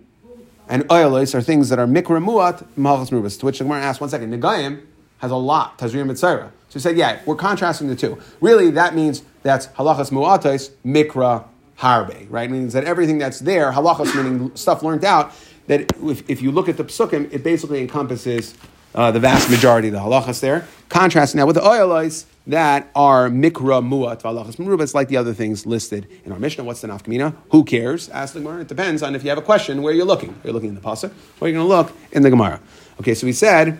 and 0.68 0.84
Oilos 0.88 1.34
are 1.34 1.42
things 1.42 1.68
that 1.68 1.78
are 1.78 1.86
Mikra 1.86 2.24
Muat 2.24 2.64
Mahalachas 2.78 3.10
Merubais. 3.10 3.38
To 3.40 3.46
which 3.46 3.58
the 3.58 3.64
Gemara 3.64 3.82
asked 3.82 4.00
one 4.00 4.10
second, 4.10 4.32
Negayim 4.32 4.82
has 5.18 5.30
a 5.30 5.36
lot, 5.36 5.78
Tazriya 5.78 6.04
Mitzayra. 6.04 6.50
So 6.68 6.74
he 6.74 6.80
said, 6.80 6.96
yeah, 6.96 7.20
we're 7.24 7.36
contrasting 7.36 7.88
the 7.88 7.96
two. 7.96 8.18
Really, 8.40 8.70
that 8.72 8.94
means 8.94 9.22
that's 9.42 9.68
halachas 9.68 10.10
mu'atais 10.10 10.70
mikra 10.84 11.44
harbe, 11.78 12.26
right? 12.28 12.50
It 12.50 12.52
means 12.52 12.72
that 12.72 12.84
everything 12.84 13.18
that's 13.18 13.38
there, 13.40 13.70
halachas 13.72 14.14
meaning 14.14 14.54
stuff 14.56 14.82
learned 14.82 15.04
out, 15.04 15.32
that 15.66 15.92
if, 16.02 16.28
if 16.28 16.42
you 16.42 16.50
look 16.50 16.68
at 16.68 16.76
the 16.76 16.84
psukim, 16.84 17.32
it 17.32 17.44
basically 17.44 17.80
encompasses 17.80 18.54
uh, 18.94 19.10
the 19.10 19.20
vast 19.20 19.50
majority 19.50 19.88
of 19.88 19.94
the 19.94 20.00
halachas 20.00 20.40
there. 20.40 20.66
Contrasting 20.88 21.38
now 21.38 21.46
with 21.46 21.56
the 21.56 21.62
oilos 21.62 22.26
that 22.46 22.90
are 22.94 23.28
mikra 23.28 23.82
muat 23.82 24.22
halachas 24.22 24.56
merubas, 24.56 24.94
like 24.94 25.08
the 25.08 25.16
other 25.16 25.32
things 25.32 25.66
listed 25.66 26.08
in 26.24 26.32
our 26.32 26.38
Mishnah. 26.38 26.64
What's 26.64 26.80
the 26.80 26.88
nafkamina? 26.88 27.34
Who 27.50 27.64
cares? 27.64 28.08
Ask 28.08 28.34
the 28.34 28.40
Gemara. 28.40 28.62
It 28.62 28.68
depends 28.68 29.02
on 29.02 29.14
if 29.14 29.22
you 29.22 29.30
have 29.30 29.38
a 29.38 29.42
question 29.42 29.80
where 29.82 29.94
you're 29.94 30.04
looking. 30.04 30.38
You're 30.44 30.52
looking 30.52 30.70
in 30.70 30.74
the 30.74 30.80
pasuk, 30.80 31.12
or 31.40 31.48
you're 31.48 31.56
going 31.56 31.68
to 31.68 31.74
look 31.74 31.92
in 32.12 32.22
the 32.22 32.30
Gemara. 32.30 32.60
Okay, 33.00 33.14
so 33.14 33.26
we 33.26 33.32
said 33.32 33.78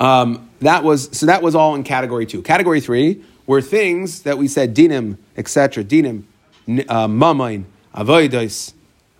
um, 0.00 0.50
that 0.60 0.82
was 0.82 1.16
so 1.16 1.26
that 1.26 1.42
was 1.42 1.54
all 1.54 1.74
in 1.74 1.84
category 1.84 2.26
two. 2.26 2.42
Category 2.42 2.80
three 2.80 3.22
were 3.46 3.60
things 3.60 4.22
that 4.22 4.38
we 4.38 4.48
said 4.48 4.74
dinim, 4.74 5.18
etc. 5.36 5.84
Dinim, 5.84 6.24
uh, 6.68 7.06
mamain, 7.06 7.64
avoidos. 7.94 8.72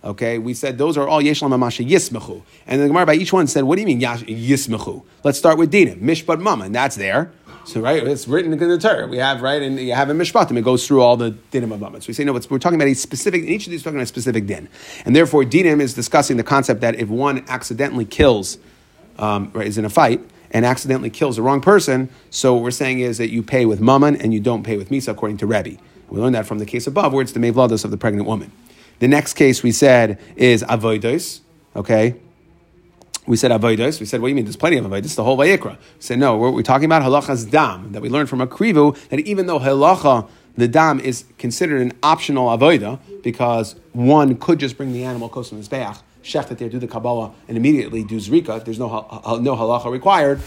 Okay, 0.03 0.39
we 0.39 0.55
said 0.55 0.79
those 0.79 0.97
are 0.97 1.07
all 1.07 1.21
yeshlam 1.21 1.53
amasha 1.53 1.83
yismechu. 1.83 2.41
And 2.65 2.81
the 2.81 2.87
Gemara 2.87 3.05
by 3.05 3.13
each 3.13 3.31
one 3.31 3.45
said, 3.45 3.63
what 3.65 3.75
do 3.75 3.81
you 3.81 3.87
mean 3.87 4.01
yismechu? 4.01 5.03
Let's 5.23 5.37
start 5.37 5.59
with 5.59 5.71
dinim, 5.71 6.01
mishpat 6.01 6.41
mama, 6.41 6.65
and 6.65 6.73
that's 6.73 6.95
there. 6.95 7.31
So 7.63 7.79
right, 7.79 8.01
it's 8.05 8.27
written 8.27 8.51
in 8.51 8.57
the 8.57 8.77
Torah. 8.79 9.05
We 9.05 9.17
have 9.17 9.43
right, 9.43 9.61
and 9.61 9.79
you 9.79 9.93
have 9.93 10.09
in 10.09 10.17
Mishpatim. 10.17 10.57
It 10.57 10.63
goes 10.63 10.87
through 10.87 11.01
all 11.01 11.15
the 11.15 11.31
dinim 11.51 11.71
of 11.71 11.79
mammon. 11.79 12.01
So 12.01 12.07
we 12.07 12.13
say 12.15 12.23
no, 12.23 12.33
but 12.33 12.49
we're 12.49 12.57
talking 12.57 12.81
about 12.81 12.87
a 12.87 12.95
specific. 12.95 13.43
Each 13.43 13.67
of 13.67 13.71
these, 13.71 13.83
talking 13.83 13.97
about 13.97 14.03
a 14.03 14.07
specific 14.07 14.47
din, 14.47 14.67
and 15.05 15.15
therefore 15.15 15.43
dinim 15.43 15.79
is 15.79 15.93
discussing 15.93 16.37
the 16.37 16.43
concept 16.43 16.81
that 16.81 16.95
if 16.95 17.07
one 17.07 17.45
accidentally 17.47 18.05
kills, 18.05 18.57
um, 19.19 19.51
right, 19.53 19.67
is 19.67 19.77
in 19.77 19.85
a 19.85 19.89
fight, 19.89 20.21
and 20.51 20.65
accidentally 20.65 21.09
kills 21.09 21.37
the 21.37 21.41
wrong 21.41 21.61
person, 21.61 22.09
so 22.29 22.53
what 22.53 22.63
we're 22.63 22.71
saying 22.71 22.99
is 22.99 23.17
that 23.17 23.29
you 23.29 23.41
pay 23.41 23.65
with 23.65 23.81
mammon 23.81 24.15
and 24.15 24.33
you 24.33 24.39
don't 24.39 24.63
pay 24.63 24.77
with 24.77 24.89
misa 24.89 25.09
according 25.09 25.37
to 25.37 25.47
Rebbe. 25.47 25.77
We 26.09 26.19
learned 26.19 26.35
that 26.35 26.45
from 26.45 26.59
the 26.59 26.65
case 26.65 26.87
above, 26.87 27.13
where 27.13 27.21
it's 27.21 27.31
the 27.31 27.39
mevlados 27.39 27.85
of 27.85 27.91
the 27.91 27.97
pregnant 27.97 28.27
woman. 28.27 28.51
The 28.99 29.07
next 29.07 29.33
case 29.33 29.63
we 29.63 29.71
said 29.71 30.19
is 30.35 30.61
avodos. 30.63 31.39
Okay, 31.75 32.15
we 33.25 33.37
said 33.37 33.51
avodos. 33.51 33.99
We 33.99 34.05
said, 34.05 34.21
what 34.21 34.27
do 34.27 34.29
you 34.29 34.35
mean? 34.35 34.45
There's 34.45 34.57
plenty 34.57 34.77
of 34.77 34.85
avodos. 34.85 35.15
The 35.15 35.23
whole 35.23 35.37
vayikra. 35.37 35.77
We 35.77 36.01
said 36.01 36.19
no. 36.19 36.37
We're, 36.37 36.51
we're 36.51 36.63
talking 36.63 36.85
about 36.85 37.01
halachas 37.01 37.49
dam 37.49 37.93
that 37.93 38.01
we 38.01 38.09
learned 38.09 38.29
from 38.29 38.41
a 38.41 38.47
krivu 38.47 38.97
that 39.09 39.19
even 39.21 39.45
though 39.45 39.59
halacha 39.59 40.27
the 40.57 40.67
dam 40.67 40.99
is 40.99 41.25
considered 41.37 41.81
an 41.81 41.93
optional 42.03 42.47
avoida 42.47 42.99
because 43.23 43.75
one 43.93 44.35
could 44.35 44.59
just 44.59 44.75
bring 44.75 44.91
the 44.91 45.03
animal 45.03 45.29
close 45.29 45.49
to 45.49 45.55
the 45.55 45.61
mizbeach, 45.61 46.01
shecht 46.23 46.51
it 46.51 46.57
there, 46.57 46.69
do 46.69 46.79
the 46.79 46.87
kabbalah, 46.87 47.33
and 47.47 47.57
immediately 47.57 48.03
do 48.03 48.17
zrika. 48.17 48.63
There's 48.63 48.79
no 48.79 48.87
no 49.41 49.55
halacha 49.55 49.91
required. 49.91 50.41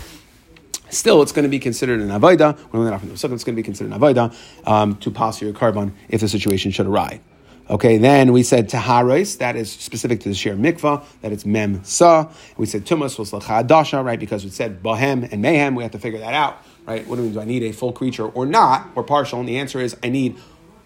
Still, 0.90 1.22
it's 1.22 1.32
going 1.32 1.44
to 1.44 1.48
be 1.48 1.58
considered 1.58 2.00
an 2.00 2.08
avoida. 2.08 2.56
We're 2.70 2.88
not 2.88 3.00
from 3.00 3.08
the 3.08 3.14
It's 3.14 3.22
going 3.22 3.38
to 3.38 3.52
be 3.52 3.62
considered 3.62 3.92
an 3.92 3.98
avoida 3.98 4.34
um, 4.66 4.96
to 4.96 5.10
pass 5.10 5.40
your 5.40 5.52
korban 5.52 5.92
if 6.08 6.20
the 6.20 6.28
situation 6.28 6.70
should 6.70 6.86
arise. 6.86 7.20
Okay, 7.68 7.96
then 7.96 8.32
we 8.32 8.42
said 8.42 8.68
taharis, 8.68 9.38
that 9.38 9.56
is 9.56 9.72
specific 9.72 10.20
to 10.20 10.28
the 10.28 10.34
shiur 10.34 10.58
mikvah, 10.58 11.02
that 11.22 11.32
it's 11.32 11.46
mem 11.46 11.82
sa. 11.82 12.30
We 12.58 12.66
said 12.66 12.84
tumas 12.84 13.18
was 13.18 13.30
lachadasha, 13.30 14.04
right? 14.04 14.20
Because 14.20 14.44
we 14.44 14.50
said 14.50 14.82
bohem 14.82 15.32
and 15.32 15.40
mayhem, 15.40 15.74
we 15.74 15.82
have 15.82 15.92
to 15.92 15.98
figure 15.98 16.18
that 16.18 16.34
out, 16.34 16.58
right? 16.84 17.06
What 17.06 17.16
do 17.16 17.22
we 17.22 17.30
do? 17.30 17.40
I 17.40 17.46
need 17.46 17.62
a 17.62 17.72
full 17.72 17.92
creature 17.92 18.26
or 18.26 18.44
not, 18.44 18.90
or 18.94 19.02
partial? 19.02 19.40
And 19.40 19.48
the 19.48 19.56
answer 19.56 19.80
is 19.80 19.96
I 20.02 20.10
need 20.10 20.36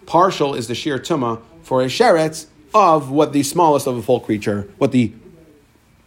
partial 0.05 0.55
is 0.55 0.69
the 0.69 0.73
shiur 0.73 0.99
tuma 0.99 1.41
for 1.63 1.81
a 1.81 1.87
sheretz 1.87 2.47
of 2.73 3.09
what 3.09 3.33
the 3.33 3.43
smallest 3.43 3.87
of 3.87 3.97
a 3.97 4.01
full 4.01 4.19
creature, 4.19 4.69
what 4.77 4.91
the 4.91 5.11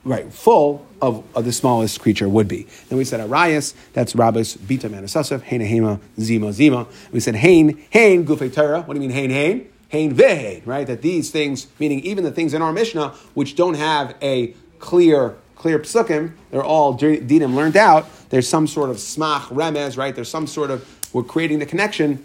right 0.05 0.33
full 0.33 0.87
of, 1.01 1.25
of 1.35 1.45
the 1.45 1.53
smallest 1.53 2.01
creature 2.01 2.29
would 2.29 2.49
be. 2.49 2.67
Then 2.89 2.99
we 2.99 3.05
said 3.05 3.21
arayas, 3.21 3.75
that's 3.93 4.15
rabbis 4.15 4.57
bita 4.57 4.91
manasasef, 4.91 5.43
hena 5.43 5.65
hema, 5.65 6.01
zima 6.19 6.53
zima. 6.53 6.87
We 7.13 7.21
said 7.21 7.37
hain, 7.37 7.83
hain 7.91 8.25
gufei 8.25 8.53
Torah. 8.53 8.83
What 8.83 8.95
do 8.95 9.01
you 9.01 9.09
mean 9.09 9.17
hain 9.17 9.31
hain? 9.31 9.69
Hain 9.89 10.15
vehain, 10.15 10.67
right? 10.67 10.87
That 10.87 11.03
these 11.03 11.31
things, 11.31 11.67
meaning 11.79 12.01
even 12.01 12.25
the 12.25 12.31
things 12.31 12.55
in 12.55 12.63
our 12.63 12.73
Mishnah, 12.73 13.09
which 13.35 13.57
don't 13.57 13.75
have 13.75 14.17
a 14.23 14.55
clear, 14.79 15.37
clear 15.55 15.79
psukim, 15.79 16.33
they're 16.51 16.65
all 16.65 16.97
dinim 16.99 17.55
learned 17.55 17.77
out. 17.77 18.09
There's 18.31 18.49
some 18.49 18.67
sort 18.67 18.89
of 18.89 18.97
smach 18.97 19.43
remez, 19.49 19.99
right? 19.99 20.15
There's 20.15 20.31
some 20.31 20.47
sort 20.47 20.71
of, 20.71 20.89
we're 21.13 21.23
creating 21.23 21.59
the 21.59 21.67
connection. 21.67 22.25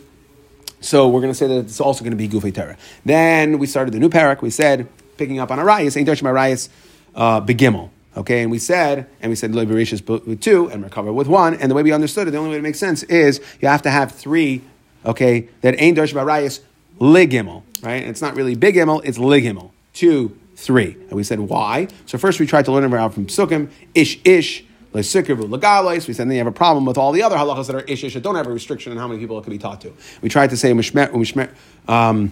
So 0.79 1.07
we're 1.09 1.21
going 1.21 1.31
to 1.31 1.37
say 1.37 1.47
that 1.47 1.59
it's 1.59 1.79
also 1.79 2.03
going 2.03 2.11
to 2.11 2.17
be 2.17 2.29
gufei 2.29 2.53
Torah. 2.53 2.77
Then 3.05 3.59
we 3.59 3.67
started 3.67 3.93
the 3.93 3.99
new 3.99 4.09
parak. 4.09 4.41
We 4.41 4.49
said, 4.49 4.87
picking 5.17 5.39
up 5.39 5.51
on 5.51 5.57
arayas, 5.59 5.97
ain't 5.97 6.07
darshim 6.07 6.23
arayas, 6.23 6.69
uh, 7.15 7.41
begimel. 7.41 7.89
Okay, 8.15 8.41
and 8.41 8.49
we 8.49 8.57
said, 8.57 9.07
and 9.21 9.29
we 9.29 9.35
said 9.35 9.51
liberatious 9.51 10.01
with 10.07 10.41
two 10.41 10.69
and 10.69 10.83
recover 10.83 11.13
with 11.13 11.27
one. 11.27 11.53
And 11.53 11.69
the 11.69 11.75
way 11.75 11.83
we 11.83 11.91
understood 11.91 12.27
it, 12.27 12.31
the 12.31 12.37
only 12.37 12.49
way 12.51 12.55
to 12.57 12.63
make 12.63 12.75
sense 12.75 13.03
is 13.03 13.39
you 13.61 13.67
have 13.67 13.83
to 13.83 13.91
have 13.91 14.11
three. 14.11 14.63
Okay, 15.05 15.49
that 15.61 15.79
ain't 15.79 15.97
darshim 15.97 16.23
arayas 16.23 16.61
ligimel, 16.99 17.63
right? 17.83 18.01
And 18.01 18.09
it's 18.09 18.21
not 18.21 18.35
really 18.35 18.55
big 18.55 18.75
gimel, 18.75 19.01
it's 19.03 19.17
ligimel. 19.17 19.71
Two, 19.93 20.37
three. 20.55 20.93
And 20.93 21.11
we 21.11 21.23
said 21.23 21.39
why. 21.39 21.87
So 22.05 22.17
first 22.17 22.39
we 22.39 22.47
tried 22.47 22.65
to 22.65 22.71
learn 22.71 22.83
about 22.83 23.13
from 23.13 23.27
Psukim, 23.27 23.69
ish 23.93 24.19
ish, 24.23 24.63
we 24.93 25.03
said 25.03 25.25
then 25.25 26.31
you 26.31 26.37
have 26.37 26.47
a 26.47 26.51
problem 26.51 26.85
with 26.85 26.97
all 26.97 27.11
the 27.11 27.21
other 27.21 27.35
halachas 27.35 27.67
that 27.67 27.75
are 27.75 27.81
ish 27.81 28.13
that 28.13 28.23
don't 28.23 28.35
have 28.35 28.47
a 28.47 28.51
restriction 28.51 28.91
on 28.91 28.97
how 28.97 29.07
many 29.07 29.19
people 29.19 29.37
it 29.37 29.43
can 29.43 29.51
be 29.51 29.57
taught 29.57 29.81
to. 29.81 29.93
We 30.21 30.29
tried 30.29 30.49
to 30.51 30.57
say 30.57 30.71
mishmer, 30.71 31.09
mishmer, 31.11 31.49
um, 31.87 32.31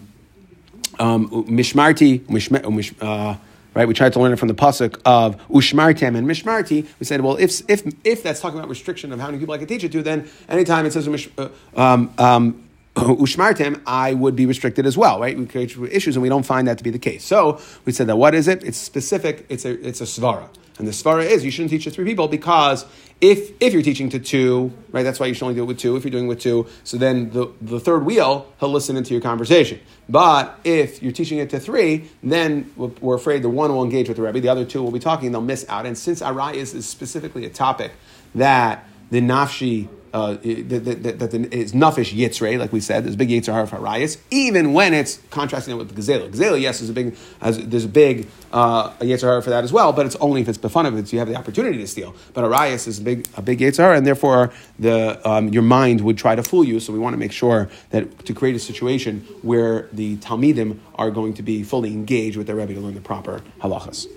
um, 1.00 1.30
mishmarti, 1.46 2.22
mishmer, 2.22 2.96
uh, 3.02 3.38
right? 3.74 3.88
We 3.88 3.94
tried 3.94 4.14
to 4.14 4.20
learn 4.20 4.32
it 4.34 4.38
from 4.38 4.48
the 4.48 4.54
pasuk 4.54 5.00
of 5.06 5.38
ushmartem 5.50 6.16
and 6.16 6.28
mishmarti. 6.28 6.88
We 7.00 7.06
said, 7.06 7.22
well, 7.22 7.36
if 7.36 7.62
if 7.70 7.84
if 8.04 8.24
that's 8.24 8.40
talking 8.40 8.58
about 8.58 8.70
restriction 8.70 9.12
of 9.12 9.20
how 9.20 9.28
many 9.28 9.40
people 9.40 9.54
I 9.54 9.58
can 9.58 9.68
teach 9.68 9.84
it 9.84 9.92
to, 9.92 10.02
then 10.02 10.30
anytime 10.50 10.86
it 10.86 10.94
says 10.94 11.08
uh, 11.08 11.50
um, 11.76 12.14
um, 12.18 12.65
ushmartem, 12.96 13.82
I 13.86 14.14
would 14.14 14.36
be 14.36 14.46
restricted 14.46 14.86
as 14.86 14.98
well, 14.98 15.20
right? 15.20 15.38
We 15.38 15.46
create 15.46 15.76
issues, 15.92 16.16
and 16.16 16.24
we 16.24 16.30
don't 16.30 16.46
find 16.46 16.68
that 16.68 16.78
to 16.78 16.84
be 16.84 16.92
the 16.92 17.00
case. 17.00 17.24
So 17.24 17.60
we 17.86 17.92
said 17.92 18.08
that 18.08 18.18
what 18.18 18.34
is 18.34 18.48
it? 18.48 18.64
It's 18.64 18.78
specific. 18.78 19.46
It's 19.50 19.66
a 19.66 19.72
it's 19.86 20.02
a 20.02 20.06
svara, 20.06 20.48
and 20.78 20.88
the 20.88 20.92
svara 20.92 21.26
is 21.26 21.44
you 21.44 21.52
shouldn't 21.52 21.72
teach 21.72 21.84
to 21.84 21.92
three 21.92 22.06
people 22.06 22.28
because 22.28 22.86
if 23.20 23.52
if 23.60 23.74
you're 23.74 23.82
teaching 23.82 24.10
to 24.10 24.20
two, 24.20 24.72
right? 24.92 25.04
That's 25.04 25.20
why 25.20 25.26
you 25.26 25.34
should 25.34 25.44
only 25.44 25.56
do 25.56 25.64
it 25.64 25.66
with 25.66 25.80
two. 25.80 25.98
If 25.98 26.06
you're 26.06 26.12
doing 26.12 26.26
it 26.26 26.30
with 26.30 26.40
two, 26.40 26.68
so 26.86 26.98
then 26.98 27.32
the 27.32 27.52
the 27.62 27.80
third 27.82 28.06
wheel 28.06 28.52
he'll 28.60 28.72
listen 28.72 28.96
into 28.96 29.14
your 29.14 29.22
conversation. 29.22 29.82
But 30.08 30.58
if 30.64 31.04
you're 31.04 31.12
teaching 31.12 31.40
it 31.40 31.50
to 31.50 31.60
three, 31.60 32.10
then 32.24 32.72
we're 32.78 33.16
afraid 33.16 33.42
the 33.42 33.50
one 33.50 33.74
will 33.74 33.84
engage 33.84 34.08
with 34.08 34.18
the 34.18 34.24
rebbe, 34.24 34.40
the 34.40 34.50
other 34.50 34.66
two 34.66 34.82
will 34.82 34.92
be 34.92 35.00
talking, 35.00 35.32
they'll 35.32 35.42
miss 35.42 35.66
out. 35.68 35.86
And 35.86 35.98
since 35.98 36.22
arayas 36.22 36.74
is 36.74 36.88
specifically 36.88 37.46
a 37.46 37.50
topic 37.50 37.92
that 38.36 38.88
the 39.12 39.22
nafshi 39.22 39.90
uh, 40.16 40.38
that, 40.42 41.04
that, 41.04 41.20
that 41.20 41.34
is 41.54 41.74
nafish 41.74 42.16
yitzre, 42.16 42.58
like 42.58 42.72
we 42.72 42.80
said, 42.80 43.04
there's 43.04 43.16
a 43.16 43.18
big 43.18 43.28
yitzhar 43.28 43.68
for 43.68 43.76
harayas, 43.76 44.18
even 44.32 44.72
when 44.72 44.94
it's 44.94 45.20
contrasting 45.30 45.74
it 45.76 45.78
with 45.78 45.94
the 45.94 46.02
gazela. 46.02 46.30
Gazela, 46.32 46.60
yes, 46.60 46.80
is 46.80 46.90
a 46.90 46.94
big, 46.94 47.18
has, 47.42 47.60
there's 47.68 47.84
a 47.84 47.90
big 47.90 48.26
uh, 48.54 48.92
yitzhar 49.00 49.44
for 49.44 49.50
that 49.50 49.66
as 49.66 49.74
well, 49.74 49.92
but 49.92 50.06
it's 50.06 50.16
only 50.18 50.40
if 50.40 50.48
it's 50.48 50.58
befun 50.58 50.88
of 50.88 50.98
it, 50.98 51.10
so 51.10 51.14
you 51.14 51.20
have 51.20 51.28
the 51.28 51.36
opportunity 51.36 51.80
to 51.80 51.88
steal. 51.88 52.16
But 52.34 52.46
harayas 52.46 52.88
is 52.88 53.00
a 53.00 53.02
big, 53.02 53.28
a 53.36 53.42
big 53.42 53.60
yitzhar, 53.60 53.98
and 53.98 54.08
therefore 54.08 54.54
the, 54.80 55.20
um, 55.30 55.50
your 55.50 55.64
mind 55.64 56.00
would 56.00 56.18
try 56.18 56.34
to 56.34 56.44
fool 56.44 56.64
you, 56.64 56.80
so 56.80 56.94
we 56.94 57.00
want 57.00 57.14
to 57.14 57.18
make 57.18 57.34
sure 57.34 57.70
that 57.90 58.26
to 58.26 58.34
create 58.34 58.56
a 58.56 58.60
situation 58.60 59.20
where 59.42 59.90
the 59.92 60.16
Talmidim 60.18 60.80
are 60.96 61.12
going 61.12 61.34
to 61.34 61.44
be 61.44 61.62
fully 61.64 61.92
engaged 61.92 62.38
with 62.38 62.48
their 62.48 62.56
Rebbe 62.56 62.74
to 62.74 62.80
learn 62.80 62.96
the 62.96 63.02
proper 63.02 63.42
halachas. 63.60 64.08